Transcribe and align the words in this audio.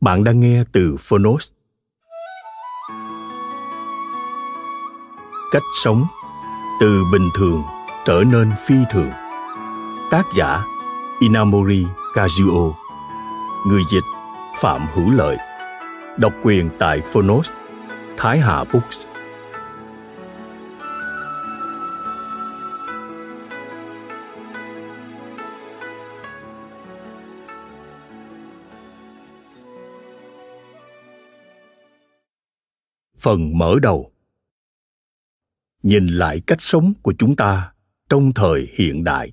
Bạn 0.00 0.24
đang 0.24 0.40
nghe 0.40 0.64
từ 0.72 0.96
Phonos. 1.00 1.48
Cách 5.52 5.62
sống 5.82 6.06
từ 6.80 7.04
bình 7.12 7.28
thường 7.34 7.62
trở 8.06 8.22
nên 8.32 8.52
phi 8.66 8.74
thường. 8.90 9.10
Tác 10.10 10.26
giả 10.36 10.64
Inamori 11.20 11.84
Kazuo. 12.14 12.72
Người 13.66 13.82
dịch 13.90 14.04
Phạm 14.60 14.86
Hữu 14.94 15.10
Lợi. 15.10 15.36
Độc 16.18 16.32
quyền 16.42 16.70
tại 16.78 17.00
Phonos. 17.00 17.50
Thái 18.16 18.38
Hà 18.38 18.64
Books. 18.72 19.09
Phần 33.20 33.58
mở 33.58 33.74
đầu. 33.82 34.12
Nhìn 35.82 36.06
lại 36.06 36.40
cách 36.46 36.60
sống 36.60 36.92
của 37.02 37.14
chúng 37.18 37.36
ta 37.36 37.72
trong 38.08 38.32
thời 38.32 38.68
hiện 38.74 39.04
đại. 39.04 39.32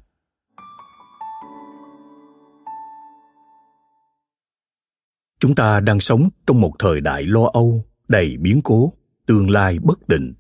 Chúng 5.40 5.56
ta 5.56 5.80
đang 5.80 6.00
sống 6.00 6.30
trong 6.48 6.62
một 6.62 6.74
thời 6.80 7.02
đại 7.02 7.24
lo 7.24 7.50
âu, 7.54 7.86
đầy 8.08 8.38
biến 8.38 8.62
cố, 8.64 8.94
tương 9.26 9.50
lai 9.50 9.80
bất 9.80 10.08
định. 10.08 10.34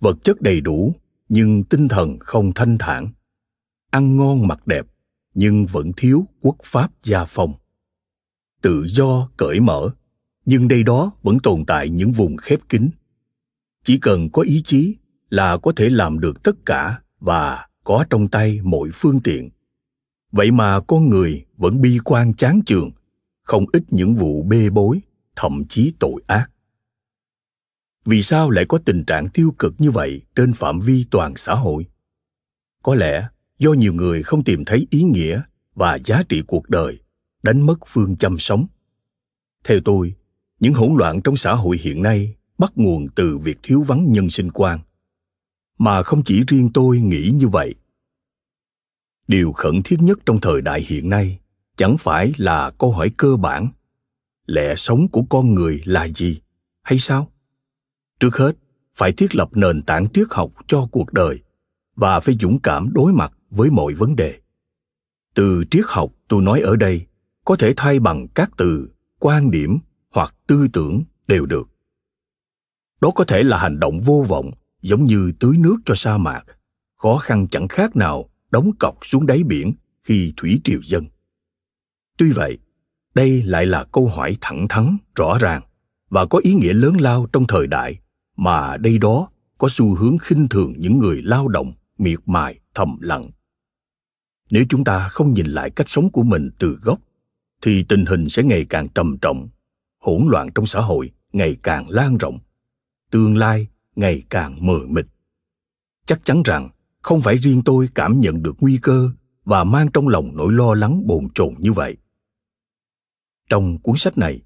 Vật 0.00 0.16
chất 0.24 0.40
đầy 0.40 0.60
đủ, 0.60 0.94
nhưng 1.28 1.64
tinh 1.64 1.88
thần 1.88 2.18
không 2.20 2.52
thanh 2.54 2.78
thản. 2.78 3.12
Ăn 3.90 4.16
ngon 4.16 4.48
mặc 4.48 4.66
đẹp, 4.66 4.86
nhưng 5.34 5.66
vẫn 5.66 5.92
thiếu 5.96 6.26
quốc 6.40 6.56
pháp 6.64 6.90
gia 7.02 7.24
phong. 7.24 7.54
Tự 8.62 8.86
do 8.88 9.28
cởi 9.36 9.60
mở 9.60 9.90
nhưng 10.44 10.68
đây 10.68 10.82
đó 10.82 11.12
vẫn 11.22 11.38
tồn 11.42 11.64
tại 11.66 11.88
những 11.88 12.12
vùng 12.12 12.36
khép 12.36 12.60
kín. 12.68 12.90
Chỉ 13.84 13.98
cần 13.98 14.30
có 14.30 14.42
ý 14.42 14.62
chí 14.64 14.96
là 15.30 15.56
có 15.56 15.72
thể 15.76 15.90
làm 15.90 16.20
được 16.20 16.42
tất 16.42 16.66
cả 16.66 17.00
và 17.20 17.68
có 17.84 18.04
trong 18.10 18.28
tay 18.28 18.60
mọi 18.62 18.88
phương 18.92 19.20
tiện. 19.20 19.50
Vậy 20.32 20.50
mà 20.50 20.80
con 20.80 21.08
người 21.08 21.44
vẫn 21.56 21.80
bi 21.80 21.98
quan 22.04 22.34
chán 22.34 22.60
chường, 22.66 22.90
không 23.42 23.64
ít 23.72 23.82
những 23.90 24.14
vụ 24.14 24.42
bê 24.42 24.70
bối, 24.70 25.00
thậm 25.36 25.64
chí 25.68 25.92
tội 25.98 26.22
ác. 26.26 26.50
Vì 28.04 28.22
sao 28.22 28.50
lại 28.50 28.64
có 28.68 28.78
tình 28.78 29.04
trạng 29.04 29.28
tiêu 29.28 29.54
cực 29.58 29.74
như 29.78 29.90
vậy 29.90 30.22
trên 30.36 30.52
phạm 30.52 30.78
vi 30.78 31.04
toàn 31.10 31.36
xã 31.36 31.54
hội? 31.54 31.86
Có 32.82 32.94
lẽ 32.94 33.28
do 33.58 33.72
nhiều 33.72 33.94
người 33.94 34.22
không 34.22 34.44
tìm 34.44 34.64
thấy 34.64 34.86
ý 34.90 35.02
nghĩa 35.02 35.42
và 35.74 35.98
giá 36.04 36.22
trị 36.28 36.42
cuộc 36.46 36.68
đời, 36.68 37.00
đánh 37.42 37.66
mất 37.66 37.78
phương 37.86 38.16
châm 38.16 38.38
sống. 38.38 38.66
Theo 39.64 39.78
tôi 39.84 40.14
những 40.62 40.74
hỗn 40.74 40.94
loạn 40.96 41.20
trong 41.24 41.36
xã 41.36 41.54
hội 41.54 41.78
hiện 41.82 42.02
nay 42.02 42.34
bắt 42.58 42.72
nguồn 42.74 43.08
từ 43.14 43.38
việc 43.38 43.58
thiếu 43.62 43.82
vắng 43.82 44.12
nhân 44.12 44.30
sinh 44.30 44.50
quan. 44.50 44.80
Mà 45.78 46.02
không 46.02 46.22
chỉ 46.24 46.42
riêng 46.48 46.70
tôi 46.74 47.00
nghĩ 47.00 47.30
như 47.34 47.48
vậy. 47.48 47.74
Điều 49.28 49.52
khẩn 49.52 49.82
thiết 49.84 49.96
nhất 50.00 50.18
trong 50.26 50.40
thời 50.40 50.60
đại 50.60 50.84
hiện 50.86 51.08
nay 51.08 51.38
chẳng 51.76 51.96
phải 51.98 52.32
là 52.36 52.70
câu 52.70 52.92
hỏi 52.92 53.10
cơ 53.16 53.36
bản. 53.36 53.68
Lẽ 54.46 54.74
sống 54.76 55.08
của 55.08 55.22
con 55.30 55.54
người 55.54 55.82
là 55.84 56.08
gì? 56.08 56.40
Hay 56.82 56.98
sao? 56.98 57.32
Trước 58.20 58.36
hết, 58.36 58.52
phải 58.94 59.12
thiết 59.12 59.34
lập 59.34 59.48
nền 59.52 59.82
tảng 59.82 60.08
triết 60.08 60.26
học 60.30 60.52
cho 60.66 60.88
cuộc 60.92 61.12
đời 61.12 61.38
và 61.96 62.20
phải 62.20 62.36
dũng 62.40 62.58
cảm 62.62 62.92
đối 62.92 63.12
mặt 63.12 63.32
với 63.50 63.70
mọi 63.70 63.94
vấn 63.94 64.16
đề. 64.16 64.40
Từ 65.34 65.64
triết 65.70 65.84
học, 65.86 66.12
tôi 66.28 66.42
nói 66.42 66.60
ở 66.60 66.76
đây, 66.76 67.06
có 67.44 67.56
thể 67.56 67.74
thay 67.76 68.00
bằng 68.00 68.28
các 68.34 68.50
từ, 68.56 68.90
quan 69.18 69.50
điểm 69.50 69.78
hoặc 70.12 70.34
tư 70.46 70.68
tưởng 70.72 71.02
đều 71.28 71.46
được. 71.46 71.68
Đó 73.00 73.10
có 73.14 73.24
thể 73.24 73.42
là 73.42 73.58
hành 73.58 73.80
động 73.80 74.00
vô 74.00 74.24
vọng, 74.28 74.50
giống 74.82 75.04
như 75.06 75.32
tưới 75.40 75.56
nước 75.58 75.76
cho 75.84 75.94
sa 75.94 76.18
mạc. 76.18 76.42
Khó 76.96 77.16
khăn 77.16 77.48
chẳng 77.50 77.68
khác 77.68 77.96
nào 77.96 78.28
đóng 78.50 78.70
cọc 78.78 78.98
xuống 79.02 79.26
đáy 79.26 79.42
biển 79.42 79.72
khi 80.02 80.32
thủy 80.36 80.60
triều 80.64 80.80
dâng. 80.84 81.04
Tuy 82.18 82.32
vậy, 82.32 82.58
đây 83.14 83.42
lại 83.42 83.66
là 83.66 83.84
câu 83.92 84.08
hỏi 84.08 84.36
thẳng 84.40 84.66
thắn, 84.68 84.96
rõ 85.14 85.38
ràng 85.40 85.62
và 86.10 86.26
có 86.26 86.40
ý 86.42 86.54
nghĩa 86.54 86.72
lớn 86.72 86.96
lao 87.00 87.26
trong 87.32 87.46
thời 87.46 87.66
đại, 87.66 87.98
mà 88.36 88.76
đây 88.76 88.98
đó 88.98 89.28
có 89.58 89.68
xu 89.70 89.94
hướng 89.94 90.18
khinh 90.18 90.48
thường 90.48 90.74
những 90.78 90.98
người 90.98 91.22
lao 91.22 91.48
động, 91.48 91.72
miệt 91.98 92.18
mài, 92.26 92.60
thầm 92.74 92.98
lặng. 93.00 93.30
Nếu 94.50 94.64
chúng 94.68 94.84
ta 94.84 95.08
không 95.08 95.32
nhìn 95.32 95.46
lại 95.46 95.70
cách 95.70 95.88
sống 95.88 96.10
của 96.10 96.22
mình 96.22 96.50
từ 96.58 96.78
gốc, 96.82 97.00
thì 97.62 97.84
tình 97.84 98.04
hình 98.06 98.28
sẽ 98.28 98.42
ngày 98.42 98.66
càng 98.68 98.88
trầm 98.88 99.18
trọng 99.18 99.48
hỗn 100.02 100.26
loạn 100.28 100.48
trong 100.54 100.66
xã 100.66 100.80
hội 100.80 101.10
ngày 101.32 101.56
càng 101.62 101.88
lan 101.88 102.18
rộng, 102.18 102.38
tương 103.10 103.36
lai 103.36 103.68
ngày 103.96 104.22
càng 104.30 104.66
mờ 104.66 104.78
mịt. 104.88 105.06
Chắc 106.06 106.24
chắn 106.24 106.42
rằng 106.44 106.70
không 107.02 107.20
phải 107.20 107.36
riêng 107.36 107.62
tôi 107.64 107.88
cảm 107.94 108.20
nhận 108.20 108.42
được 108.42 108.56
nguy 108.60 108.78
cơ 108.82 109.10
và 109.44 109.64
mang 109.64 109.88
trong 109.92 110.08
lòng 110.08 110.36
nỗi 110.36 110.52
lo 110.52 110.74
lắng 110.74 111.06
bồn 111.06 111.28
chồn 111.34 111.54
như 111.58 111.72
vậy. 111.72 111.96
Trong 113.48 113.78
cuốn 113.78 113.96
sách 113.96 114.18
này, 114.18 114.40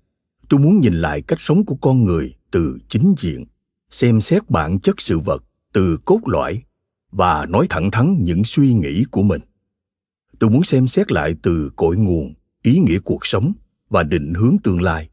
tôi 0.49 0.61
muốn 0.61 0.81
nhìn 0.81 0.95
lại 0.95 1.23
cách 1.23 1.41
sống 1.41 1.65
của 1.65 1.77
con 1.77 2.05
người 2.05 2.35
từ 2.51 2.79
chính 2.89 3.15
diện, 3.19 3.45
xem 3.91 4.21
xét 4.21 4.51
bản 4.51 4.81
chất 4.81 5.01
sự 5.01 5.19
vật 5.19 5.45
từ 5.73 5.99
cốt 6.05 6.21
lõi 6.25 6.63
và 7.11 7.47
nói 7.47 7.67
thẳng 7.71 7.91
thắn 7.91 8.17
những 8.21 8.45
suy 8.45 8.75
nghĩ 8.75 9.05
của 9.11 9.23
mình. 9.23 9.41
Tôi 10.39 10.51
muốn 10.51 10.65
xem 10.65 10.87
xét 10.87 11.13
lại 11.13 11.35
từ 11.43 11.71
cội 11.77 11.97
nguồn, 11.97 12.35
ý 12.63 12.79
nghĩa 12.79 12.99
cuộc 12.99 13.27
sống 13.27 13.53
và 13.89 14.03
định 14.03 14.35
hướng 14.35 14.57
tương 14.65 14.83
lai 14.83 15.09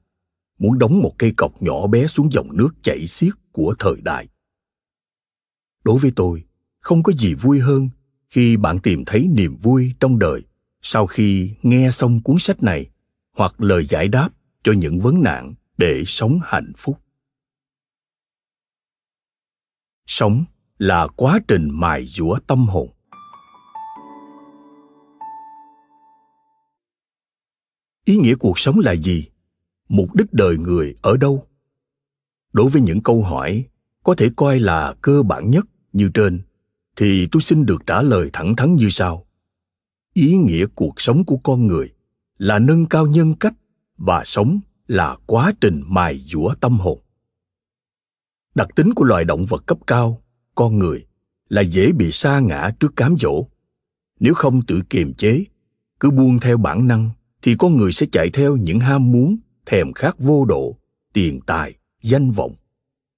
muốn 0.64 0.80
đóng 0.80 1.02
một 1.02 1.16
cây 1.18 1.34
cọc 1.38 1.62
nhỏ 1.62 1.88
bé 1.88 2.08
xuống 2.08 2.32
dòng 2.32 2.58
nước 2.58 2.70
chảy 2.82 3.08
xiết 3.08 3.34
của 3.52 3.76
thời 3.80 4.02
đại. 4.02 4.28
Đối 5.84 6.00
với 6.00 6.12
tôi, 6.16 6.44
không 6.80 7.04
có 7.04 7.14
gì 7.14 7.34
vui 7.34 7.60
hơn 7.60 7.90
khi 8.30 8.58
bạn 8.58 8.80
tìm 8.80 9.04
thấy 9.06 9.28
niềm 9.32 9.58
vui 9.58 9.94
trong 10.00 10.20
đời 10.20 10.42
sau 10.82 11.08
khi 11.08 11.52
nghe 11.64 11.92
xong 11.92 12.22
cuốn 12.24 12.36
sách 12.40 12.64
này 12.64 12.90
hoặc 13.38 13.62
lời 13.62 13.86
giải 13.86 14.08
đáp 14.08 14.30
cho 14.64 14.72
những 14.72 15.00
vấn 15.00 15.24
nạn 15.24 15.54
để 15.78 16.04
sống 16.06 16.40
hạnh 16.44 16.72
phúc. 16.78 17.00
Sống 20.06 20.46
là 20.78 21.08
quá 21.16 21.40
trình 21.48 21.70
mài 21.72 22.06
dũa 22.06 22.40
tâm 22.48 22.68
hồn. 22.68 22.90
Ý 28.06 28.18
nghĩa 28.18 28.36
cuộc 28.36 28.60
sống 28.60 28.80
là 28.80 28.96
gì? 28.96 29.33
Mục 29.90 30.16
đích 30.16 30.34
đời 30.34 30.58
người 30.58 30.96
ở 31.02 31.18
đâu? 31.18 31.48
Đối 32.54 32.70
với 32.70 32.82
những 32.82 33.04
câu 33.04 33.24
hỏi 33.24 33.66
có 34.04 34.16
thể 34.16 34.30
coi 34.36 34.60
là 34.60 34.96
cơ 35.02 35.24
bản 35.24 35.50
nhất 35.50 35.66
như 35.94 36.10
trên, 36.14 36.42
thì 36.96 37.28
tôi 37.32 37.42
xin 37.42 37.66
được 37.66 37.84
trả 37.88 38.02
lời 38.02 38.30
thẳng 38.34 38.56
thắn 38.56 38.76
như 38.76 38.90
sau. 38.90 39.26
Ý 40.14 40.36
nghĩa 40.36 40.66
cuộc 40.76 41.02
sống 41.02 41.26
của 41.26 41.38
con 41.38 41.68
người 41.68 41.94
là 42.38 42.60
nâng 42.60 42.86
cao 42.86 43.08
nhân 43.08 43.34
cách 43.40 43.54
và 43.98 44.24
sống 44.26 44.60
là 44.88 45.18
quá 45.26 45.54
trình 45.62 45.82
mài 45.86 46.20
dũa 46.20 46.54
tâm 46.60 46.80
hồn. 46.80 47.00
Đặc 48.56 48.68
tính 48.76 48.94
của 48.94 49.06
loài 49.06 49.26
động 49.26 49.46
vật 49.46 49.64
cấp 49.66 49.78
cao, 49.88 50.22
con 50.56 50.80
người, 50.80 51.06
là 51.50 51.62
dễ 51.62 51.92
bị 51.92 52.12
sa 52.12 52.40
ngã 52.40 52.72
trước 52.80 52.96
cám 52.96 53.16
dỗ. 53.20 53.48
Nếu 54.20 54.34
không 54.34 54.62
tự 54.66 54.82
kiềm 54.90 55.14
chế, 55.14 55.46
cứ 56.00 56.10
buông 56.10 56.40
theo 56.40 56.58
bản 56.58 56.88
năng, 56.88 57.10
thì 57.42 57.56
con 57.60 57.78
người 57.78 57.92
sẽ 57.92 58.08
chạy 58.12 58.30
theo 58.30 58.56
những 58.56 58.80
ham 58.80 59.12
muốn 59.12 59.38
thèm 59.66 59.94
khát 59.94 60.20
vô 60.20 60.46
độ, 60.46 60.78
tiền 61.14 61.40
tài, 61.46 61.76
danh 62.02 62.32
vọng 62.32 62.56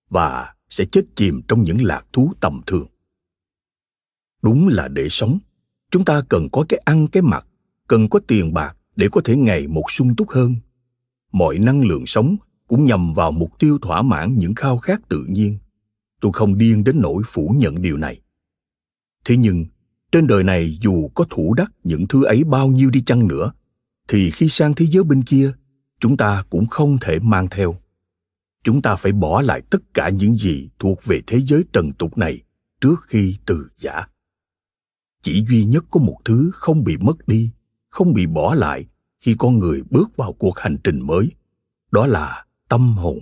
và 0.09 0.53
sẽ 0.69 0.86
chết 0.86 1.06
chìm 1.15 1.42
trong 1.47 1.63
những 1.63 1.83
lạc 1.83 2.06
thú 2.13 2.33
tầm 2.39 2.62
thường. 2.65 2.88
Đúng 4.42 4.68
là 4.68 4.88
để 4.88 5.09
sống, 5.09 5.39
chúng 5.92 6.06
ta 6.06 6.21
cần 6.30 6.50
có 6.51 6.65
cái 6.69 6.81
ăn 6.86 7.07
cái 7.07 7.24
mặc, 7.24 7.47
cần 7.88 8.09
có 8.09 8.19
tiền 8.27 8.53
bạc 8.53 8.77
để 8.95 9.07
có 9.12 9.21
thể 9.24 9.36
ngày 9.36 9.68
một 9.68 9.83
sung 9.92 10.15
túc 10.15 10.30
hơn. 10.30 10.56
Mọi 11.31 11.59
năng 11.59 11.81
lượng 11.81 12.06
sống 12.06 12.38
cũng 12.68 12.86
nhằm 12.86 13.13
vào 13.13 13.31
mục 13.31 13.59
tiêu 13.59 13.77
thỏa 13.81 14.01
mãn 14.01 14.36
những 14.38 14.56
khao 14.56 14.77
khát 14.77 15.09
tự 15.09 15.25
nhiên. 15.30 15.57
Tôi 16.21 16.31
không 16.33 16.57
điên 16.57 16.83
đến 16.83 17.01
nỗi 17.01 17.24
phủ 17.25 17.56
nhận 17.57 17.81
điều 17.81 17.97
này. 17.97 18.21
Thế 19.25 19.38
nhưng, 19.38 19.65
trên 20.12 20.27
đời 20.27 20.44
này 20.44 20.77
dù 20.81 21.07
có 21.07 21.25
thủ 21.30 21.53
đắc 21.53 21.71
những 21.83 22.07
thứ 22.07 22.24
ấy 22.24 22.44
bao 22.44 22.68
nhiêu 22.68 22.89
đi 22.89 23.01
chăng 23.01 23.27
nữa, 23.27 23.51
thì 24.07 24.31
khi 24.31 24.50
sang 24.50 24.74
thế 24.74 24.86
giới 24.86 25.03
bên 25.03 25.24
kia 25.24 25.53
chúng 26.00 26.18
ta 26.18 26.44
cũng 26.50 26.65
không 26.65 26.97
thể 27.01 27.19
mang 27.19 27.47
theo. 27.51 27.75
Chúng 28.63 28.81
ta 28.81 28.95
phải 28.95 29.12
bỏ 29.12 29.42
lại 29.42 29.62
tất 29.69 29.94
cả 29.94 30.09
những 30.09 30.36
gì 30.38 30.69
thuộc 30.80 31.06
về 31.06 31.21
thế 31.27 31.39
giới 31.42 31.63
trần 31.74 31.94
tục 31.94 32.18
này 32.18 32.42
trước 32.81 32.95
khi 33.07 33.38
từ 33.45 33.69
giả. 33.77 34.07
Chỉ 35.21 35.45
duy 35.50 35.65
nhất 35.65 35.86
có 35.92 36.00
một 36.00 36.18
thứ 36.25 36.51
không 36.53 36.83
bị 36.83 36.97
mất 36.97 37.27
đi, 37.27 37.51
không 37.89 38.13
bị 38.13 38.25
bỏ 38.25 38.53
lại 38.56 38.86
khi 39.19 39.36
con 39.39 39.59
người 39.59 39.83
bước 39.89 40.18
vào 40.18 40.33
cuộc 40.33 40.59
hành 40.59 40.77
trình 40.83 41.00
mới, 41.07 41.31
đó 41.92 42.07
là 42.07 42.45
tâm 42.69 42.97
hồn. 42.97 43.19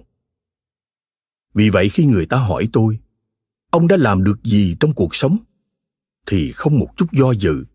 Vì 1.54 1.70
vậy 1.70 1.90
khi 1.90 2.06
người 2.06 2.26
ta 2.26 2.38
hỏi 2.38 2.70
tôi, 2.74 3.00
ông 3.70 3.88
đã 3.88 3.98
làm 4.00 4.24
được 4.24 4.44
gì 4.44 4.76
trong 4.80 4.94
cuộc 4.94 5.16
sống? 5.16 5.38
thì 6.26 6.52
không 6.52 6.80
một 6.80 6.88
chút 6.98 7.06
do 7.12 7.32
dự, 7.32 7.66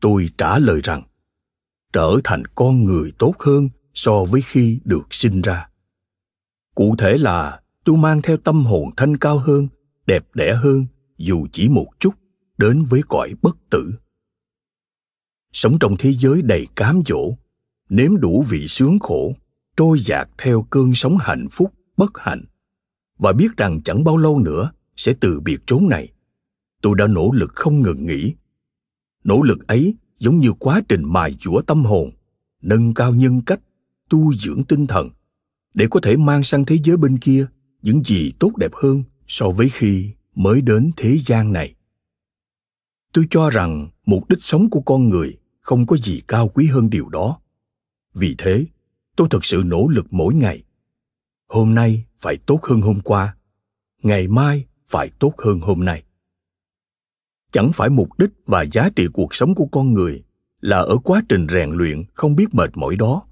tôi 0.00 0.28
trả 0.38 0.58
lời 0.58 0.80
rằng, 0.84 1.02
trở 1.92 2.16
thành 2.24 2.42
con 2.54 2.84
người 2.84 3.12
tốt 3.18 3.34
hơn 3.38 3.68
so 3.94 4.24
với 4.24 4.40
khi 4.42 4.80
được 4.84 5.14
sinh 5.14 5.40
ra. 5.40 5.68
Cụ 6.74 6.96
thể 6.98 7.18
là, 7.18 7.60
tôi 7.84 7.96
mang 7.96 8.22
theo 8.22 8.36
tâm 8.36 8.64
hồn 8.64 8.90
thanh 8.96 9.16
cao 9.16 9.38
hơn, 9.38 9.68
đẹp 10.06 10.24
đẽ 10.34 10.54
hơn, 10.54 10.86
dù 11.18 11.46
chỉ 11.52 11.68
một 11.68 11.86
chút, 12.00 12.14
đến 12.58 12.84
với 12.88 13.02
cõi 13.08 13.34
bất 13.42 13.56
tử. 13.70 13.94
Sống 15.52 15.78
trong 15.80 15.96
thế 15.98 16.12
giới 16.12 16.42
đầy 16.42 16.66
cám 16.76 17.02
dỗ, 17.06 17.34
nếm 17.88 18.16
đủ 18.16 18.44
vị 18.48 18.68
sướng 18.68 18.98
khổ, 18.98 19.34
trôi 19.76 19.98
dạt 19.98 20.28
theo 20.38 20.66
cơn 20.70 20.94
sóng 20.94 21.16
hạnh 21.20 21.46
phúc, 21.50 21.72
bất 21.96 22.10
hạnh. 22.14 22.44
Và 23.18 23.32
biết 23.32 23.56
rằng 23.56 23.80
chẳng 23.84 24.04
bao 24.04 24.16
lâu 24.16 24.38
nữa 24.38 24.72
sẽ 24.96 25.14
từ 25.20 25.40
biệt 25.40 25.60
chốn 25.66 25.88
này. 25.88 26.12
Tôi 26.82 26.94
đã 26.98 27.06
nỗ 27.06 27.30
lực 27.32 27.50
không 27.54 27.80
ngừng 27.80 28.06
nghỉ. 28.06 28.34
Nỗ 29.24 29.42
lực 29.42 29.66
ấy 29.66 29.94
giống 30.18 30.38
như 30.38 30.52
quá 30.52 30.80
trình 30.88 31.02
mài 31.04 31.36
dũa 31.40 31.62
tâm 31.62 31.84
hồn, 31.84 32.10
nâng 32.62 32.94
cao 32.94 33.14
nhân 33.14 33.40
cách 33.40 33.60
tu 34.12 34.34
dưỡng 34.34 34.64
tinh 34.64 34.86
thần 34.86 35.10
để 35.74 35.86
có 35.90 36.00
thể 36.00 36.16
mang 36.16 36.42
sang 36.42 36.64
thế 36.64 36.76
giới 36.84 36.96
bên 36.96 37.18
kia 37.18 37.46
những 37.82 38.02
gì 38.04 38.32
tốt 38.38 38.56
đẹp 38.56 38.70
hơn 38.74 39.02
so 39.26 39.50
với 39.50 39.68
khi 39.68 40.10
mới 40.34 40.60
đến 40.60 40.90
thế 40.96 41.18
gian 41.18 41.52
này. 41.52 41.74
Tôi 43.12 43.24
cho 43.30 43.50
rằng 43.50 43.88
mục 44.06 44.28
đích 44.28 44.42
sống 44.42 44.70
của 44.70 44.80
con 44.80 45.08
người 45.08 45.38
không 45.60 45.86
có 45.86 45.96
gì 45.96 46.20
cao 46.28 46.48
quý 46.48 46.66
hơn 46.66 46.90
điều 46.90 47.08
đó. 47.08 47.40
Vì 48.14 48.34
thế, 48.38 48.66
tôi 49.16 49.28
thực 49.30 49.44
sự 49.44 49.62
nỗ 49.64 49.88
lực 49.88 50.06
mỗi 50.10 50.34
ngày. 50.34 50.62
Hôm 51.48 51.74
nay 51.74 52.04
phải 52.18 52.36
tốt 52.36 52.60
hơn 52.62 52.80
hôm 52.80 53.00
qua, 53.00 53.36
ngày 54.02 54.28
mai 54.28 54.66
phải 54.88 55.10
tốt 55.18 55.34
hơn 55.38 55.60
hôm 55.60 55.84
nay. 55.84 56.02
Chẳng 57.52 57.72
phải 57.72 57.90
mục 57.90 58.18
đích 58.18 58.30
và 58.46 58.64
giá 58.72 58.90
trị 58.96 59.06
cuộc 59.12 59.34
sống 59.34 59.54
của 59.54 59.66
con 59.66 59.94
người 59.94 60.24
là 60.60 60.78
ở 60.78 60.96
quá 61.04 61.22
trình 61.28 61.46
rèn 61.50 61.70
luyện 61.70 62.04
không 62.14 62.36
biết 62.36 62.54
mệt 62.54 62.70
mỏi 62.74 62.96
đó 62.96 63.26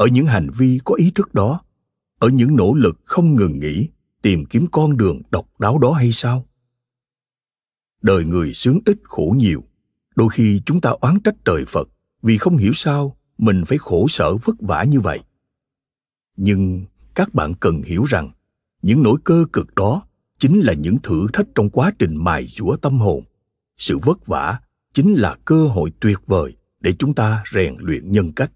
ở 0.00 0.06
những 0.06 0.26
hành 0.26 0.50
vi 0.58 0.80
có 0.84 0.94
ý 0.94 1.10
thức 1.10 1.34
đó, 1.34 1.60
ở 2.18 2.28
những 2.28 2.56
nỗ 2.56 2.74
lực 2.74 3.00
không 3.04 3.36
ngừng 3.36 3.58
nghỉ 3.58 3.88
tìm 4.22 4.44
kiếm 4.44 4.66
con 4.72 4.96
đường 4.96 5.22
độc 5.30 5.60
đáo 5.60 5.78
đó 5.78 5.92
hay 5.92 6.12
sao? 6.12 6.46
Đời 8.02 8.24
người 8.24 8.54
sướng 8.54 8.78
ít 8.86 8.98
khổ 9.04 9.34
nhiều, 9.36 9.64
đôi 10.16 10.28
khi 10.28 10.62
chúng 10.66 10.80
ta 10.80 10.90
oán 10.90 11.20
trách 11.20 11.34
trời 11.44 11.64
phật 11.64 11.88
vì 12.22 12.38
không 12.38 12.56
hiểu 12.56 12.72
sao 12.74 13.16
mình 13.38 13.64
phải 13.64 13.78
khổ 13.78 14.08
sở 14.08 14.36
vất 14.36 14.56
vả 14.60 14.84
như 14.84 15.00
vậy. 15.00 15.20
Nhưng 16.36 16.84
các 17.14 17.34
bạn 17.34 17.54
cần 17.54 17.82
hiểu 17.82 18.04
rằng 18.04 18.30
những 18.82 19.02
nỗi 19.02 19.18
cơ 19.24 19.44
cực 19.52 19.74
đó 19.74 20.02
chính 20.38 20.60
là 20.60 20.72
những 20.72 20.98
thử 21.02 21.26
thách 21.32 21.46
trong 21.54 21.70
quá 21.70 21.92
trình 21.98 22.16
mài 22.16 22.46
dũa 22.46 22.76
tâm 22.76 22.98
hồn. 22.98 23.24
Sự 23.78 23.98
vất 23.98 24.26
vả 24.26 24.60
chính 24.94 25.14
là 25.14 25.36
cơ 25.44 25.66
hội 25.66 25.92
tuyệt 26.00 26.18
vời 26.26 26.56
để 26.80 26.92
chúng 26.98 27.14
ta 27.14 27.44
rèn 27.52 27.76
luyện 27.78 28.12
nhân 28.12 28.32
cách 28.32 28.52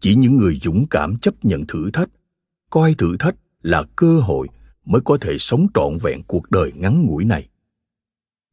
chỉ 0.00 0.14
những 0.14 0.36
người 0.36 0.58
dũng 0.62 0.86
cảm 0.90 1.18
chấp 1.18 1.34
nhận 1.44 1.66
thử 1.66 1.90
thách, 1.90 2.08
coi 2.70 2.94
thử 2.94 3.16
thách 3.16 3.34
là 3.62 3.84
cơ 3.96 4.20
hội 4.20 4.48
mới 4.84 5.00
có 5.04 5.18
thể 5.20 5.38
sống 5.38 5.66
trọn 5.74 5.98
vẹn 6.02 6.22
cuộc 6.26 6.50
đời 6.50 6.72
ngắn 6.74 7.06
ngủi 7.06 7.24
này. 7.24 7.48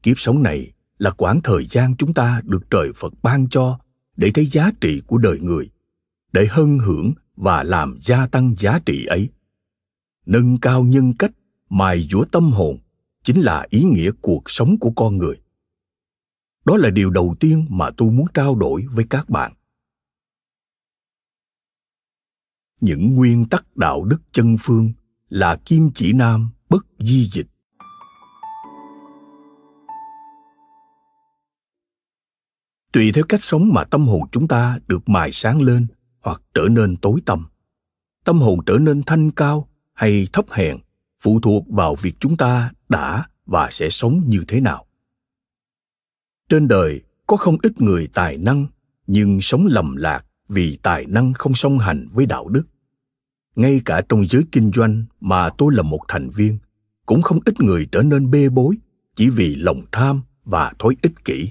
Kiếp 0.04 0.20
sống 0.20 0.44
này 0.44 0.72
là 0.98 1.12
quãng 1.12 1.42
thời 1.44 1.66
gian 1.66 1.96
chúng 1.98 2.14
ta 2.14 2.42
được 2.46 2.70
trời 2.70 2.92
phật 2.96 3.14
ban 3.24 3.50
cho 3.50 3.80
để 4.18 4.32
thấy 4.34 4.46
giá 4.46 4.72
trị 4.82 5.02
của 5.08 5.18
đời 5.18 5.40
người, 5.40 5.70
để 6.34 6.48
hân 6.50 6.78
hưởng 6.78 7.14
và 7.36 7.64
làm 7.64 7.98
gia 8.02 8.28
tăng 8.28 8.56
giá 8.58 8.80
trị 8.86 9.06
ấy. 9.06 9.30
Nâng 10.26 10.58
cao 10.58 10.84
nhân 10.84 11.14
cách, 11.20 11.32
mài 11.70 12.08
dũa 12.12 12.26
tâm 12.26 12.52
hồn 12.52 12.78
chính 13.24 13.42
là 13.42 13.68
ý 13.70 13.84
nghĩa 13.84 14.12
cuộc 14.22 14.44
sống 14.50 14.78
của 14.80 14.92
con 14.96 15.18
người. 15.18 15.36
Đó 16.66 16.78
là 16.78 16.90
điều 16.90 17.10
đầu 17.10 17.36
tiên 17.40 17.66
mà 17.70 17.90
tôi 17.98 18.12
muốn 18.12 18.26
trao 18.34 18.56
đổi 18.56 18.86
với 18.92 19.06
các 19.10 19.30
bạn. 19.30 19.54
Những 22.82 23.16
nguyên 23.16 23.46
tắc 23.46 23.78
đạo 23.78 24.04
đức 24.04 24.22
chân 24.32 24.56
phương 24.60 24.94
là 25.30 25.56
kim 25.66 25.90
chỉ 25.96 26.14
nam 26.14 26.50
bất 26.70 26.86
di 27.00 27.24
dịch. 27.24 27.48
Tùy 32.92 33.12
theo 33.12 33.24
cách 33.30 33.44
sống 33.44 33.74
mà 33.74 33.84
tâm 33.84 34.08
hồn 34.08 34.22
chúng 34.32 34.48
ta 34.48 34.80
được 34.88 35.10
mài 35.10 35.32
sáng 35.32 35.62
lên 35.62 35.88
hoặc 36.22 36.42
trở 36.54 36.68
nên 36.72 36.98
tối 36.98 37.22
tăm. 37.26 37.48
Tâm 38.24 38.40
hồn 38.40 38.60
trở 38.66 38.78
nên 38.78 39.04
thanh 39.04 39.32
cao 39.32 39.70
hay 39.94 40.28
thấp 40.34 40.46
hèn 40.52 40.78
phụ 41.22 41.40
thuộc 41.40 41.66
vào 41.70 41.96
việc 41.96 42.16
chúng 42.20 42.38
ta 42.38 42.72
đã 42.90 43.28
và 43.46 43.70
sẽ 43.72 43.90
sống 43.90 44.24
như 44.28 44.44
thế 44.48 44.62
nào. 44.62 44.86
Trên 46.50 46.68
đời 46.68 47.02
có 47.28 47.38
không 47.38 47.58
ít 47.62 47.82
người 47.82 48.08
tài 48.14 48.38
năng 48.38 48.68
nhưng 49.08 49.42
sống 49.42 49.68
lầm 49.70 49.96
lạc 49.96 50.26
vì 50.50 50.78
tài 50.84 51.06
năng 51.06 51.34
không 51.34 51.54
song 51.54 51.80
hành 51.80 52.08
với 52.12 52.26
đạo 52.26 52.48
đức 52.48 52.64
ngay 53.56 53.82
cả 53.86 54.02
trong 54.10 54.26
giới 54.26 54.44
kinh 54.52 54.72
doanh 54.76 55.04
mà 55.22 55.50
tôi 55.50 55.74
là 55.76 55.84
một 55.84 56.00
thành 56.08 56.30
viên, 56.30 56.58
cũng 57.06 57.22
không 57.22 57.40
ít 57.46 57.62
người 57.62 57.88
trở 57.92 58.02
nên 58.02 58.32
bê 58.32 58.50
bối 58.50 58.76
chỉ 59.16 59.30
vì 59.30 59.56
lòng 59.56 59.82
tham 59.92 60.22
và 60.46 60.74
thói 60.80 60.96
ích 61.02 61.26
kỷ. 61.26 61.50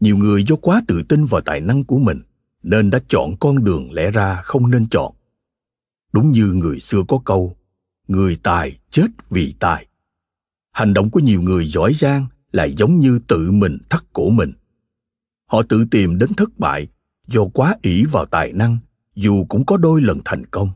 Nhiều 0.00 0.16
người 0.16 0.44
do 0.44 0.56
quá 0.56 0.82
tự 0.88 1.02
tin 1.02 1.24
vào 1.24 1.40
tài 1.40 1.60
năng 1.60 1.84
của 1.84 1.98
mình 1.98 2.22
nên 2.62 2.90
đã 2.90 2.98
chọn 3.08 3.36
con 3.40 3.64
đường 3.64 3.92
lẽ 3.92 4.10
ra 4.10 4.42
không 4.42 4.70
nên 4.70 4.88
chọn. 4.88 5.14
Đúng 6.12 6.32
như 6.32 6.46
người 6.46 6.80
xưa 6.80 7.02
có 7.08 7.18
câu, 7.24 7.56
người 8.08 8.36
tài 8.42 8.78
chết 8.90 9.06
vì 9.30 9.54
tài. 9.58 9.86
Hành 10.72 10.94
động 10.94 11.10
của 11.10 11.20
nhiều 11.20 11.42
người 11.42 11.66
giỏi 11.66 11.94
giang 11.94 12.26
lại 12.52 12.72
giống 12.72 13.00
như 13.00 13.18
tự 13.18 13.50
mình 13.50 13.78
thắt 13.90 14.02
cổ 14.12 14.30
mình. 14.30 14.52
Họ 15.46 15.62
tự 15.62 15.86
tìm 15.90 16.18
đến 16.18 16.34
thất 16.34 16.58
bại 16.58 16.88
do 17.26 17.44
quá 17.54 17.76
ỷ 17.82 18.04
vào 18.04 18.26
tài 18.26 18.52
năng 18.52 18.78
dù 19.16 19.44
cũng 19.48 19.66
có 19.66 19.76
đôi 19.76 20.00
lần 20.00 20.20
thành 20.24 20.46
công. 20.46 20.70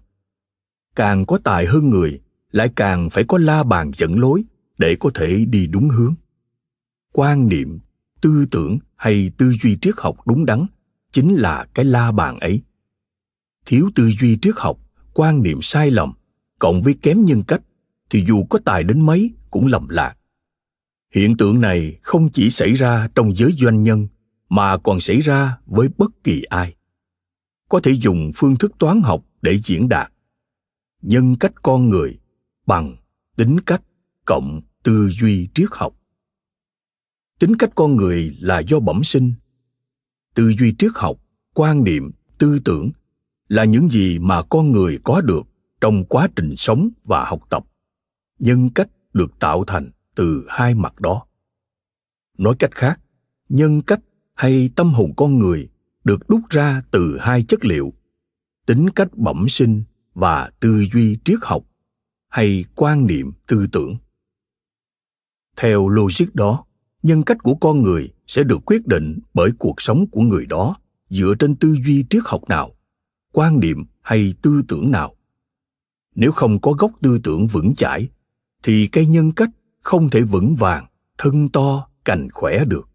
Càng 0.97 1.27
có 1.27 1.39
tài 1.45 1.67
hơn 1.67 1.91
người, 1.91 2.21
lại 2.53 2.69
càng 2.77 3.11
phải 3.11 3.25
có 3.29 3.39
la 3.39 3.63
bàn 3.63 3.91
dẫn 3.95 4.19
lối 4.19 4.45
để 4.79 4.97
có 5.01 5.11
thể 5.15 5.45
đi 5.45 5.67
đúng 5.67 5.89
hướng. 5.89 6.15
Quan 7.13 7.49
niệm, 7.49 7.79
tư 8.21 8.47
tưởng 8.51 8.79
hay 8.97 9.31
tư 9.39 9.53
duy 9.53 9.79
triết 9.83 9.95
học 9.97 10.17
đúng 10.27 10.47
đắn 10.47 10.67
chính 11.13 11.35
là 11.35 11.67
cái 11.75 11.85
la 11.85 12.13
bàn 12.13 12.39
ấy. 12.41 12.63
Thiếu 13.67 13.91
tư 13.95 14.11
duy 14.11 14.39
triết 14.43 14.55
học, 14.57 14.79
quan 15.15 15.43
niệm 15.43 15.59
sai 15.63 15.91
lầm, 15.91 16.13
cộng 16.59 16.83
với 16.83 16.95
kém 17.03 17.25
nhân 17.25 17.43
cách, 17.43 17.63
thì 18.11 18.25
dù 18.29 18.45
có 18.45 18.59
tài 18.65 18.85
đến 18.85 19.07
mấy 19.07 19.31
cũng 19.51 19.67
lầm 19.67 19.89
lạc. 19.89 20.17
Hiện 21.15 21.37
tượng 21.37 21.61
này 21.61 21.99
không 22.03 22.29
chỉ 22.29 22.51
xảy 22.51 22.73
ra 22.73 23.09
trong 23.15 23.35
giới 23.35 23.53
doanh 23.53 23.83
nhân, 23.83 24.09
mà 24.49 24.77
còn 24.79 25.01
xảy 25.01 25.21
ra 25.21 25.59
với 25.67 25.89
bất 25.99 26.25
kỳ 26.25 26.43
ai 26.43 26.75
có 27.71 27.81
thể 27.83 27.93
dùng 27.93 28.31
phương 28.35 28.57
thức 28.57 28.73
toán 28.79 29.01
học 29.01 29.25
để 29.43 29.59
diễn 29.59 29.89
đạt. 29.89 30.13
Nhân 31.03 31.37
cách 31.37 31.53
con 31.63 31.89
người 31.89 32.19
bằng 32.67 32.97
tính 33.37 33.61
cách 33.61 33.83
cộng 34.25 34.61
tư 34.83 35.09
duy 35.09 35.49
triết 35.55 35.69
học. 35.73 35.95
Tính 37.39 37.57
cách 37.57 37.71
con 37.75 37.97
người 37.97 38.37
là 38.41 38.59
do 38.61 38.81
bẩm 38.81 39.05
sinh. 39.05 39.33
Tư 40.35 40.53
duy 40.59 40.75
triết 40.79 40.91
học, 40.95 41.17
quan 41.55 41.85
niệm, 41.85 42.11
tư 42.39 42.59
tưởng 42.65 42.91
là 43.49 43.65
những 43.65 43.89
gì 43.89 44.19
mà 44.19 44.43
con 44.43 44.73
người 44.73 44.99
có 45.05 45.21
được 45.21 45.43
trong 45.81 46.05
quá 46.05 46.29
trình 46.37 46.55
sống 46.57 46.91
và 47.05 47.25
học 47.25 47.41
tập. 47.51 47.65
Nhân 48.39 48.71
cách 48.75 48.89
được 49.13 49.39
tạo 49.39 49.65
thành 49.67 49.91
từ 50.15 50.47
hai 50.49 50.75
mặt 50.75 51.01
đó. 51.01 51.27
Nói 52.39 52.55
cách 52.59 52.75
khác, 52.75 53.01
nhân 53.49 53.83
cách 53.83 54.01
hay 54.35 54.71
tâm 54.77 54.93
hồn 54.93 55.13
con 55.17 55.39
người 55.39 55.69
được 56.05 56.29
đúc 56.29 56.41
ra 56.51 56.83
từ 56.91 57.19
hai 57.21 57.43
chất 57.43 57.65
liệu. 57.65 57.93
Tính 58.67 58.91
cách 58.91 59.09
bẩm 59.17 59.49
sinh 59.49 59.83
và 60.15 60.51
tư 60.61 60.85
duy 60.93 61.19
triết 61.25 61.39
học 61.43 61.65
hay 62.29 62.65
quan 62.75 63.07
niệm 63.07 63.33
tư 63.47 63.67
tưởng. 63.73 63.97
Theo 65.57 65.89
logic 65.89 66.35
đó, 66.35 66.65
nhân 67.03 67.23
cách 67.23 67.39
của 67.43 67.55
con 67.55 67.83
người 67.83 68.13
sẽ 68.27 68.45
được 68.45 68.59
quyết 68.67 68.87
định 68.87 69.19
bởi 69.35 69.51
cuộc 69.59 69.81
sống 69.83 70.07
của 70.11 70.21
người 70.21 70.47
đó 70.47 70.77
dựa 71.11 71.35
trên 71.39 71.57
tư 71.57 71.77
duy 71.85 72.05
triết 72.11 72.23
học 72.25 72.49
nào, 72.49 72.75
quan 73.33 73.61
niệm 73.61 73.85
hay 74.01 74.35
tư 74.43 74.63
tưởng 74.69 74.91
nào. 74.91 75.17
Nếu 76.15 76.33
không 76.33 76.61
có 76.61 76.73
gốc 76.73 76.93
tư 77.03 77.19
tưởng 77.25 77.47
vững 77.47 77.75
chãi, 77.75 78.09
thì 78.63 78.87
cây 78.87 79.07
nhân 79.07 79.33
cách 79.33 79.51
không 79.83 80.11
thể 80.11 80.21
vững 80.21 80.57
vàng, 80.57 80.87
thân 81.19 81.49
to, 81.49 81.89
cành 82.05 82.29
khỏe 82.33 82.65
được 82.65 82.90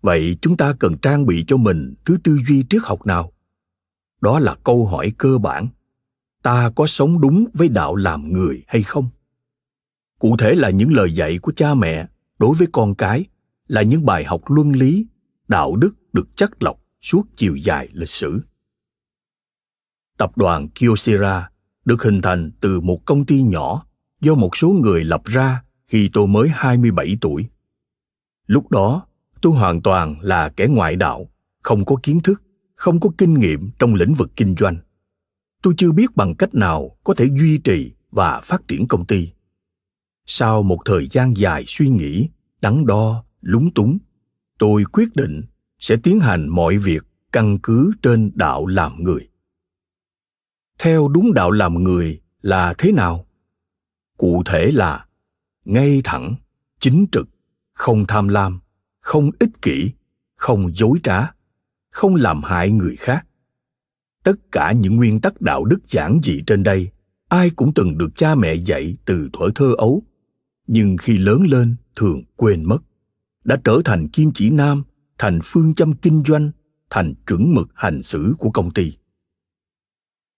vậy 0.00 0.36
chúng 0.42 0.56
ta 0.56 0.74
cần 0.78 0.98
trang 0.98 1.26
bị 1.26 1.44
cho 1.46 1.56
mình 1.56 1.94
thứ 2.04 2.18
tư 2.24 2.38
duy 2.48 2.64
triết 2.70 2.82
học 2.84 3.06
nào? 3.06 3.32
Đó 4.20 4.38
là 4.38 4.56
câu 4.64 4.86
hỏi 4.86 5.12
cơ 5.18 5.38
bản. 5.38 5.68
Ta 6.42 6.70
có 6.76 6.86
sống 6.86 7.20
đúng 7.20 7.46
với 7.54 7.68
đạo 7.68 7.96
làm 7.96 8.32
người 8.32 8.62
hay 8.66 8.82
không? 8.82 9.08
Cụ 10.18 10.36
thể 10.36 10.54
là 10.54 10.70
những 10.70 10.92
lời 10.92 11.12
dạy 11.12 11.38
của 11.38 11.52
cha 11.56 11.74
mẹ 11.74 12.06
đối 12.38 12.54
với 12.56 12.68
con 12.72 12.94
cái 12.94 13.24
là 13.68 13.82
những 13.82 14.06
bài 14.06 14.24
học 14.24 14.40
luân 14.46 14.72
lý 14.72 15.06
đạo 15.48 15.76
đức 15.76 15.94
được 16.12 16.28
chắc 16.36 16.62
lọc 16.62 16.80
suốt 17.00 17.22
chiều 17.36 17.56
dài 17.56 17.88
lịch 17.92 18.08
sử. 18.08 18.40
Tập 20.18 20.36
đoàn 20.36 20.68
Kyocera 20.68 21.50
được 21.84 22.02
hình 22.02 22.22
thành 22.22 22.50
từ 22.60 22.80
một 22.80 23.04
công 23.04 23.24
ty 23.26 23.42
nhỏ 23.42 23.86
do 24.20 24.34
một 24.34 24.56
số 24.56 24.68
người 24.68 25.04
lập 25.04 25.22
ra 25.24 25.62
khi 25.86 26.10
tôi 26.12 26.26
mới 26.26 26.48
27 26.48 27.16
tuổi. 27.20 27.46
Lúc 28.46 28.70
đó, 28.70 29.06
tôi 29.42 29.52
hoàn 29.52 29.82
toàn 29.82 30.16
là 30.20 30.48
kẻ 30.48 30.66
ngoại 30.66 30.96
đạo, 30.96 31.30
không 31.62 31.84
có 31.84 31.96
kiến 32.02 32.20
thức, 32.20 32.42
không 32.74 33.00
có 33.00 33.10
kinh 33.18 33.40
nghiệm 33.40 33.70
trong 33.78 33.94
lĩnh 33.94 34.14
vực 34.14 34.30
kinh 34.36 34.54
doanh. 34.58 34.76
Tôi 35.62 35.74
chưa 35.76 35.92
biết 35.92 36.16
bằng 36.16 36.34
cách 36.34 36.54
nào 36.54 36.96
có 37.04 37.14
thể 37.14 37.28
duy 37.38 37.58
trì 37.58 37.92
và 38.10 38.40
phát 38.40 38.68
triển 38.68 38.88
công 38.88 39.06
ty. 39.06 39.32
Sau 40.26 40.62
một 40.62 40.78
thời 40.84 41.06
gian 41.06 41.34
dài 41.36 41.64
suy 41.66 41.88
nghĩ, 41.88 42.28
đắn 42.60 42.86
đo, 42.86 43.24
lúng 43.40 43.74
túng, 43.74 43.98
tôi 44.58 44.84
quyết 44.92 45.16
định 45.16 45.42
sẽ 45.78 45.96
tiến 46.02 46.20
hành 46.20 46.48
mọi 46.48 46.78
việc 46.78 47.02
căn 47.32 47.58
cứ 47.62 47.92
trên 48.02 48.30
đạo 48.34 48.66
làm 48.66 49.02
người 49.02 49.30
theo 50.80 51.08
đúng 51.08 51.34
đạo 51.34 51.50
làm 51.50 51.84
người 51.84 52.20
là 52.42 52.74
thế 52.78 52.92
nào 52.92 53.26
cụ 54.16 54.42
thể 54.46 54.70
là 54.72 55.06
ngay 55.64 56.00
thẳng 56.04 56.34
chính 56.78 57.06
trực 57.12 57.28
không 57.72 58.06
tham 58.06 58.28
lam 58.28 58.60
không 59.00 59.30
ích 59.38 59.62
kỷ, 59.62 59.90
không 60.36 60.74
dối 60.74 60.98
trá, 61.02 61.32
không 61.90 62.14
làm 62.14 62.42
hại 62.42 62.70
người 62.70 62.96
khác. 62.96 63.26
Tất 64.24 64.52
cả 64.52 64.72
những 64.72 64.96
nguyên 64.96 65.20
tắc 65.20 65.40
đạo 65.40 65.64
đức 65.64 65.78
giản 65.86 66.20
dị 66.22 66.42
trên 66.46 66.62
đây, 66.62 66.90
ai 67.28 67.50
cũng 67.50 67.74
từng 67.74 67.98
được 67.98 68.16
cha 68.16 68.34
mẹ 68.34 68.54
dạy 68.54 68.96
từ 69.04 69.28
thuở 69.32 69.48
thơ 69.54 69.74
ấu. 69.78 70.02
Nhưng 70.66 70.96
khi 70.96 71.18
lớn 71.18 71.42
lên, 71.42 71.76
thường 71.96 72.22
quên 72.36 72.64
mất. 72.64 72.78
Đã 73.44 73.60
trở 73.64 73.80
thành 73.84 74.08
kim 74.08 74.30
chỉ 74.34 74.50
nam, 74.50 74.82
thành 75.18 75.38
phương 75.42 75.74
châm 75.74 75.92
kinh 75.92 76.22
doanh, 76.26 76.50
thành 76.90 77.14
chuẩn 77.26 77.54
mực 77.54 77.68
hành 77.74 78.02
xử 78.02 78.34
của 78.38 78.50
công 78.50 78.70
ty. 78.70 78.92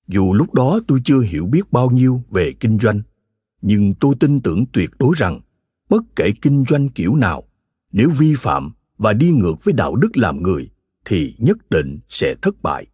Dù 0.09 0.35
lúc 0.35 0.55
đó 0.55 0.81
tôi 0.87 1.01
chưa 1.05 1.21
hiểu 1.21 1.47
biết 1.47 1.73
bao 1.73 1.91
nhiêu 1.91 2.23
về 2.31 2.53
kinh 2.61 2.79
doanh, 2.79 3.03
nhưng 3.63 3.95
tôi 4.01 4.15
tin 4.21 4.41
tưởng 4.41 4.65
tuyệt 4.73 4.91
đối 4.99 5.15
rằng 5.17 5.41
bất 5.89 6.03
kể 6.17 6.31
kinh 6.43 6.65
doanh 6.69 6.89
kiểu 6.89 7.15
nào 7.15 7.45
nếu 7.93 8.11
vi 8.19 8.35
phạm 8.35 8.73
và 8.99 9.13
đi 9.13 9.31
ngược 9.31 9.65
với 9.65 9.73
đạo 9.73 9.97
đức 9.97 10.17
làm 10.17 10.43
người, 10.43 10.71
thì 11.05 11.35
nhất 11.39 11.71
định 11.71 11.99
sẽ 12.09 12.35
thất 12.43 12.63
bại. 12.63 12.87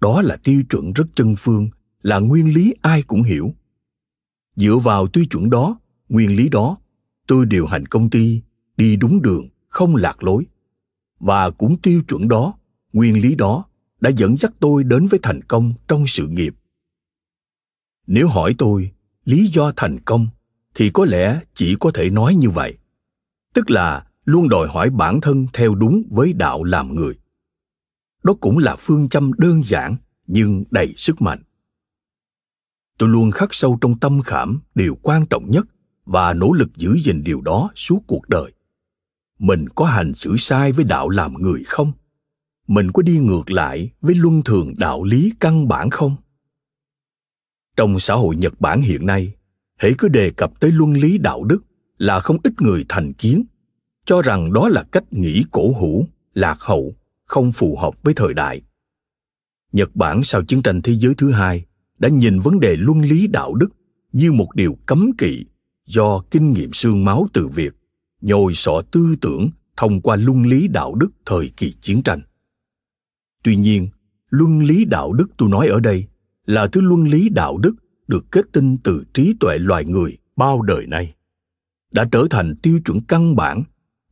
Đó 0.00 0.22
là 0.22 0.36
tiêu 0.36 0.62
chuẩn 0.70 0.92
rất 0.92 1.04
chân 1.14 1.34
phương, 1.38 1.70
là 2.02 2.18
nguyên 2.18 2.54
lý 2.54 2.74
ai 2.80 3.02
cũng 3.02 3.22
hiểu. 3.22 3.54
Dựa 4.56 4.76
vào 4.76 5.06
tiêu 5.06 5.24
chuẩn 5.30 5.50
đó, 5.50 5.78
nguyên 6.08 6.36
lý 6.36 6.48
đó, 6.48 6.78
tôi 7.26 7.46
điều 7.46 7.66
hành 7.66 7.86
công 7.86 8.10
ty, 8.10 8.42
đi 8.76 8.96
đúng 8.96 9.22
đường, 9.22 9.48
không 9.68 9.96
lạc 9.96 10.22
lối. 10.22 10.46
Và 11.18 11.50
cũng 11.50 11.76
tiêu 11.82 12.02
chuẩn 12.08 12.28
đó, 12.28 12.54
nguyên 12.92 13.20
lý 13.20 13.34
đó 13.34 13.64
đã 14.00 14.10
dẫn 14.10 14.36
dắt 14.36 14.52
tôi 14.60 14.84
đến 14.84 15.06
với 15.06 15.20
thành 15.22 15.42
công 15.42 15.74
trong 15.88 16.06
sự 16.06 16.28
nghiệp. 16.28 16.54
Nếu 18.06 18.28
hỏi 18.28 18.54
tôi 18.58 18.90
lý 19.24 19.46
do 19.46 19.72
thành 19.76 20.00
công, 20.00 20.28
thì 20.74 20.90
có 20.90 21.04
lẽ 21.04 21.40
chỉ 21.54 21.76
có 21.80 21.90
thể 21.94 22.10
nói 22.10 22.34
như 22.34 22.50
vậy 22.50 22.78
tức 23.54 23.70
là 23.70 24.06
luôn 24.24 24.48
đòi 24.48 24.68
hỏi 24.68 24.90
bản 24.90 25.20
thân 25.20 25.46
theo 25.52 25.74
đúng 25.74 26.02
với 26.10 26.32
đạo 26.32 26.64
làm 26.64 26.94
người. 26.94 27.14
Đó 28.22 28.34
cũng 28.40 28.58
là 28.58 28.76
phương 28.78 29.08
châm 29.08 29.32
đơn 29.32 29.64
giản 29.64 29.96
nhưng 30.26 30.64
đầy 30.70 30.94
sức 30.96 31.22
mạnh. 31.22 31.42
Tôi 32.98 33.08
luôn 33.08 33.30
khắc 33.30 33.54
sâu 33.54 33.78
trong 33.80 33.98
tâm 33.98 34.22
khảm 34.22 34.60
điều 34.74 34.98
quan 35.02 35.26
trọng 35.26 35.50
nhất 35.50 35.66
và 36.04 36.32
nỗ 36.32 36.52
lực 36.52 36.76
giữ 36.76 36.98
gìn 36.98 37.24
điều 37.24 37.40
đó 37.40 37.70
suốt 37.74 38.00
cuộc 38.06 38.28
đời. 38.28 38.52
Mình 39.38 39.68
có 39.68 39.84
hành 39.84 40.14
xử 40.14 40.36
sai 40.36 40.72
với 40.72 40.84
đạo 40.84 41.08
làm 41.08 41.34
người 41.34 41.64
không? 41.64 41.92
Mình 42.66 42.92
có 42.92 43.02
đi 43.02 43.18
ngược 43.18 43.50
lại 43.50 43.90
với 44.00 44.14
luân 44.14 44.42
thường 44.42 44.74
đạo 44.76 45.04
lý 45.04 45.32
căn 45.40 45.68
bản 45.68 45.90
không? 45.90 46.16
Trong 47.76 47.98
xã 47.98 48.14
hội 48.14 48.36
nhật 48.36 48.60
bản 48.60 48.80
hiện 48.80 49.06
nay 49.06 49.34
hễ 49.78 49.92
cứ 49.98 50.08
đề 50.08 50.30
cập 50.30 50.60
tới 50.60 50.72
luân 50.72 50.92
lý 50.92 51.18
đạo 51.18 51.44
đức 51.44 51.60
là 51.98 52.20
không 52.20 52.36
ít 52.42 52.52
người 52.60 52.84
thành 52.88 53.12
kiến, 53.12 53.44
cho 54.04 54.22
rằng 54.22 54.52
đó 54.52 54.68
là 54.68 54.84
cách 54.92 55.04
nghĩ 55.10 55.44
cổ 55.50 55.72
hủ, 55.72 56.06
lạc 56.34 56.56
hậu, 56.60 56.94
không 57.24 57.52
phù 57.52 57.76
hợp 57.76 58.02
với 58.02 58.14
thời 58.14 58.34
đại. 58.34 58.62
Nhật 59.72 59.96
bản 59.96 60.22
sau 60.22 60.42
chiến 60.44 60.62
tranh 60.62 60.82
thế 60.82 60.94
giới 60.94 61.14
thứ 61.14 61.30
hai 61.30 61.64
đã 61.98 62.08
nhìn 62.08 62.38
vấn 62.38 62.60
đề 62.60 62.76
luân 62.76 63.00
lý 63.00 63.26
đạo 63.26 63.54
đức 63.54 63.68
như 64.12 64.32
một 64.32 64.48
điều 64.54 64.78
cấm 64.86 65.10
kỵ 65.18 65.44
do 65.86 66.22
kinh 66.30 66.52
nghiệm 66.52 66.72
xương 66.72 67.04
máu 67.04 67.28
từ 67.32 67.48
việc 67.48 67.74
nhồi 68.20 68.54
sọ 68.54 68.82
tư 68.90 69.16
tưởng 69.20 69.50
thông 69.76 70.00
qua 70.00 70.16
luân 70.16 70.42
lý 70.42 70.68
đạo 70.68 70.94
đức 70.94 71.10
thời 71.26 71.50
kỳ 71.56 71.72
chiến 71.80 72.02
tranh. 72.02 72.20
Tuy 73.42 73.56
nhiên, 73.56 73.88
luân 74.30 74.58
lý 74.58 74.84
đạo 74.84 75.12
đức 75.12 75.26
tôi 75.36 75.48
nói 75.48 75.68
ở 75.68 75.80
đây 75.80 76.06
là 76.46 76.66
thứ 76.66 76.80
luân 76.80 77.04
lý 77.04 77.28
đạo 77.28 77.58
đức 77.58 77.74
được 78.08 78.24
kết 78.30 78.44
tinh 78.52 78.76
từ 78.84 79.04
trí 79.14 79.34
tuệ 79.40 79.58
loài 79.58 79.84
người 79.84 80.18
bao 80.36 80.62
đời 80.62 80.86
nay 80.86 81.14
đã 81.94 82.08
trở 82.12 82.26
thành 82.30 82.56
tiêu 82.56 82.80
chuẩn 82.84 83.00
căn 83.00 83.36
bản, 83.36 83.62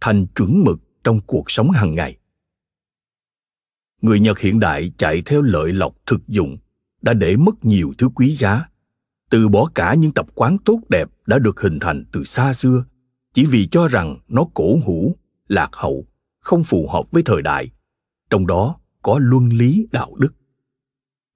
thành 0.00 0.26
chuẩn 0.26 0.64
mực 0.64 0.78
trong 1.04 1.20
cuộc 1.26 1.50
sống 1.50 1.70
hàng 1.70 1.94
ngày. 1.94 2.16
Người 4.02 4.20
nhật 4.20 4.38
hiện 4.38 4.60
đại 4.60 4.92
chạy 4.98 5.22
theo 5.26 5.42
lợi 5.42 5.72
lộc 5.72 5.96
thực 6.06 6.28
dụng, 6.28 6.58
đã 7.02 7.14
để 7.14 7.36
mất 7.36 7.64
nhiều 7.64 7.92
thứ 7.98 8.08
quý 8.14 8.34
giá. 8.34 8.68
Từ 9.30 9.48
bỏ 9.48 9.70
cả 9.74 9.94
những 9.94 10.12
tập 10.12 10.26
quán 10.34 10.56
tốt 10.64 10.80
đẹp 10.88 11.08
đã 11.26 11.38
được 11.38 11.60
hình 11.60 11.78
thành 11.78 12.04
từ 12.12 12.24
xa 12.24 12.52
xưa, 12.52 12.84
chỉ 13.34 13.46
vì 13.46 13.68
cho 13.70 13.88
rằng 13.88 14.18
nó 14.28 14.44
cổ 14.54 14.78
hủ, 14.84 15.16
lạc 15.48 15.70
hậu, 15.72 16.06
không 16.40 16.64
phù 16.64 16.88
hợp 16.88 17.10
với 17.10 17.22
thời 17.22 17.42
đại. 17.42 17.70
Trong 18.30 18.46
đó 18.46 18.76
có 19.02 19.18
luân 19.22 19.48
lý 19.48 19.86
đạo 19.92 20.14
đức. 20.18 20.34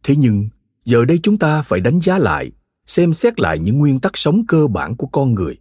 Thế 0.02 0.14
nhưng, 0.18 0.48
giờ 0.84 1.04
đây 1.04 1.20
chúng 1.22 1.38
ta 1.38 1.62
phải 1.62 1.80
đánh 1.80 2.00
giá 2.00 2.18
lại, 2.18 2.52
xem 2.86 3.12
xét 3.12 3.40
lại 3.40 3.58
những 3.58 3.78
nguyên 3.78 4.00
tắc 4.00 4.16
sống 4.16 4.46
cơ 4.48 4.66
bản 4.66 4.96
của 4.96 5.06
con 5.06 5.34
người 5.34 5.58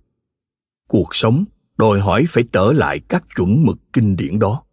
cuộc 0.88 1.16
sống 1.16 1.46
đòi 1.78 2.00
hỏi 2.00 2.26
phải 2.30 2.44
trở 2.52 2.72
lại 2.72 3.00
các 3.08 3.24
chuẩn 3.36 3.66
mực 3.66 3.78
kinh 3.94 4.16
điển 4.16 4.40
đó. 4.40 4.64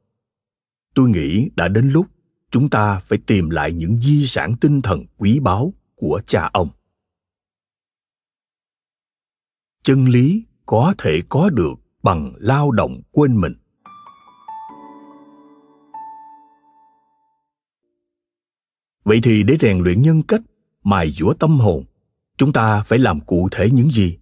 Tôi 0.94 1.08
nghĩ 1.08 1.50
đã 1.56 1.68
đến 1.68 1.90
lúc 1.90 2.06
chúng 2.50 2.70
ta 2.70 2.98
phải 2.98 3.18
tìm 3.26 3.50
lại 3.50 3.72
những 3.72 4.00
di 4.00 4.26
sản 4.26 4.54
tinh 4.60 4.80
thần 4.82 5.04
quý 5.16 5.40
báu 5.40 5.74
của 5.94 6.20
cha 6.26 6.50
ông. 6.52 6.68
Chân 9.82 10.06
lý 10.06 10.44
có 10.66 10.94
thể 10.98 11.20
có 11.28 11.50
được 11.50 11.74
bằng 12.02 12.32
lao 12.38 12.70
động 12.70 13.02
quên 13.10 13.40
mình. 13.40 13.54
Vậy 19.04 19.20
thì 19.22 19.42
để 19.42 19.56
rèn 19.56 19.78
luyện 19.78 20.02
nhân 20.02 20.22
cách, 20.22 20.40
mài 20.82 21.10
dũa 21.10 21.34
tâm 21.34 21.58
hồn, 21.58 21.84
chúng 22.36 22.52
ta 22.52 22.82
phải 22.82 22.98
làm 22.98 23.20
cụ 23.20 23.48
thể 23.52 23.70
những 23.72 23.90
gì? 23.90 24.18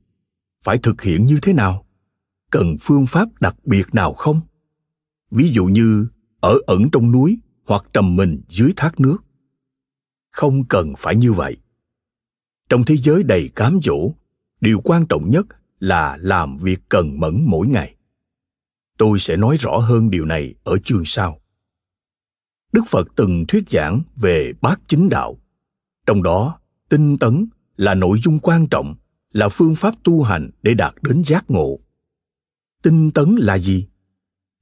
Phải 0.63 0.79
thực 0.79 1.03
hiện 1.03 1.25
như 1.25 1.39
thế 1.43 1.53
nào? 1.53 1.87
Cần 2.51 2.77
phương 2.81 3.07
pháp 3.07 3.29
đặc 3.41 3.57
biệt 3.65 3.95
nào 3.95 4.13
không? 4.13 4.41
Ví 5.31 5.51
dụ 5.51 5.65
như 5.65 6.07
ở 6.41 6.59
ẩn 6.67 6.91
trong 6.93 7.13
núi 7.13 7.39
hoặc 7.67 7.85
trầm 7.93 8.17
mình 8.17 8.43
dưới 8.49 8.73
thác 8.77 9.01
nước. 9.01 9.17
Không 10.31 10.65
cần 10.65 10.93
phải 10.99 11.17
như 11.17 11.33
vậy. 11.33 11.57
Trong 12.69 12.85
thế 12.85 12.97
giới 12.97 13.23
đầy 13.23 13.51
cám 13.55 13.81
dỗ 13.83 14.13
điều 14.61 14.81
quan 14.81 15.07
trọng 15.07 15.31
nhất 15.31 15.47
là 15.79 16.17
làm 16.21 16.57
việc 16.57 16.81
cần 16.89 17.21
mẫn 17.21 17.45
mỗi 17.47 17.67
ngày. 17.67 17.95
Tôi 18.99 19.19
sẽ 19.19 19.37
nói 19.37 19.57
rõ 19.57 19.77
hơn 19.77 20.11
điều 20.11 20.25
này 20.25 20.55
ở 20.65 20.77
chương 20.85 21.05
sau. 21.05 21.41
Đức 22.73 22.83
Phật 22.89 23.09
từng 23.17 23.45
thuyết 23.49 23.71
giảng 23.71 24.03
về 24.17 24.53
bát 24.61 24.81
chính 24.87 25.09
đạo. 25.09 25.41
Trong 26.07 26.23
đó, 26.23 26.61
tinh 26.89 27.19
tấn 27.19 27.47
là 27.77 27.95
nội 27.95 28.19
dung 28.19 28.39
quan 28.39 28.67
trọng, 28.67 28.95
là 29.33 29.49
phương 29.49 29.75
pháp 29.75 29.95
tu 30.05 30.23
hành 30.23 30.51
để 30.63 30.75
đạt 30.75 30.95
đến 31.03 31.25
giác 31.25 31.45
ngộ. 31.49 31.79
Tinh 32.83 33.11
tấn 33.11 33.37
là 33.37 33.59
gì? 33.59 33.87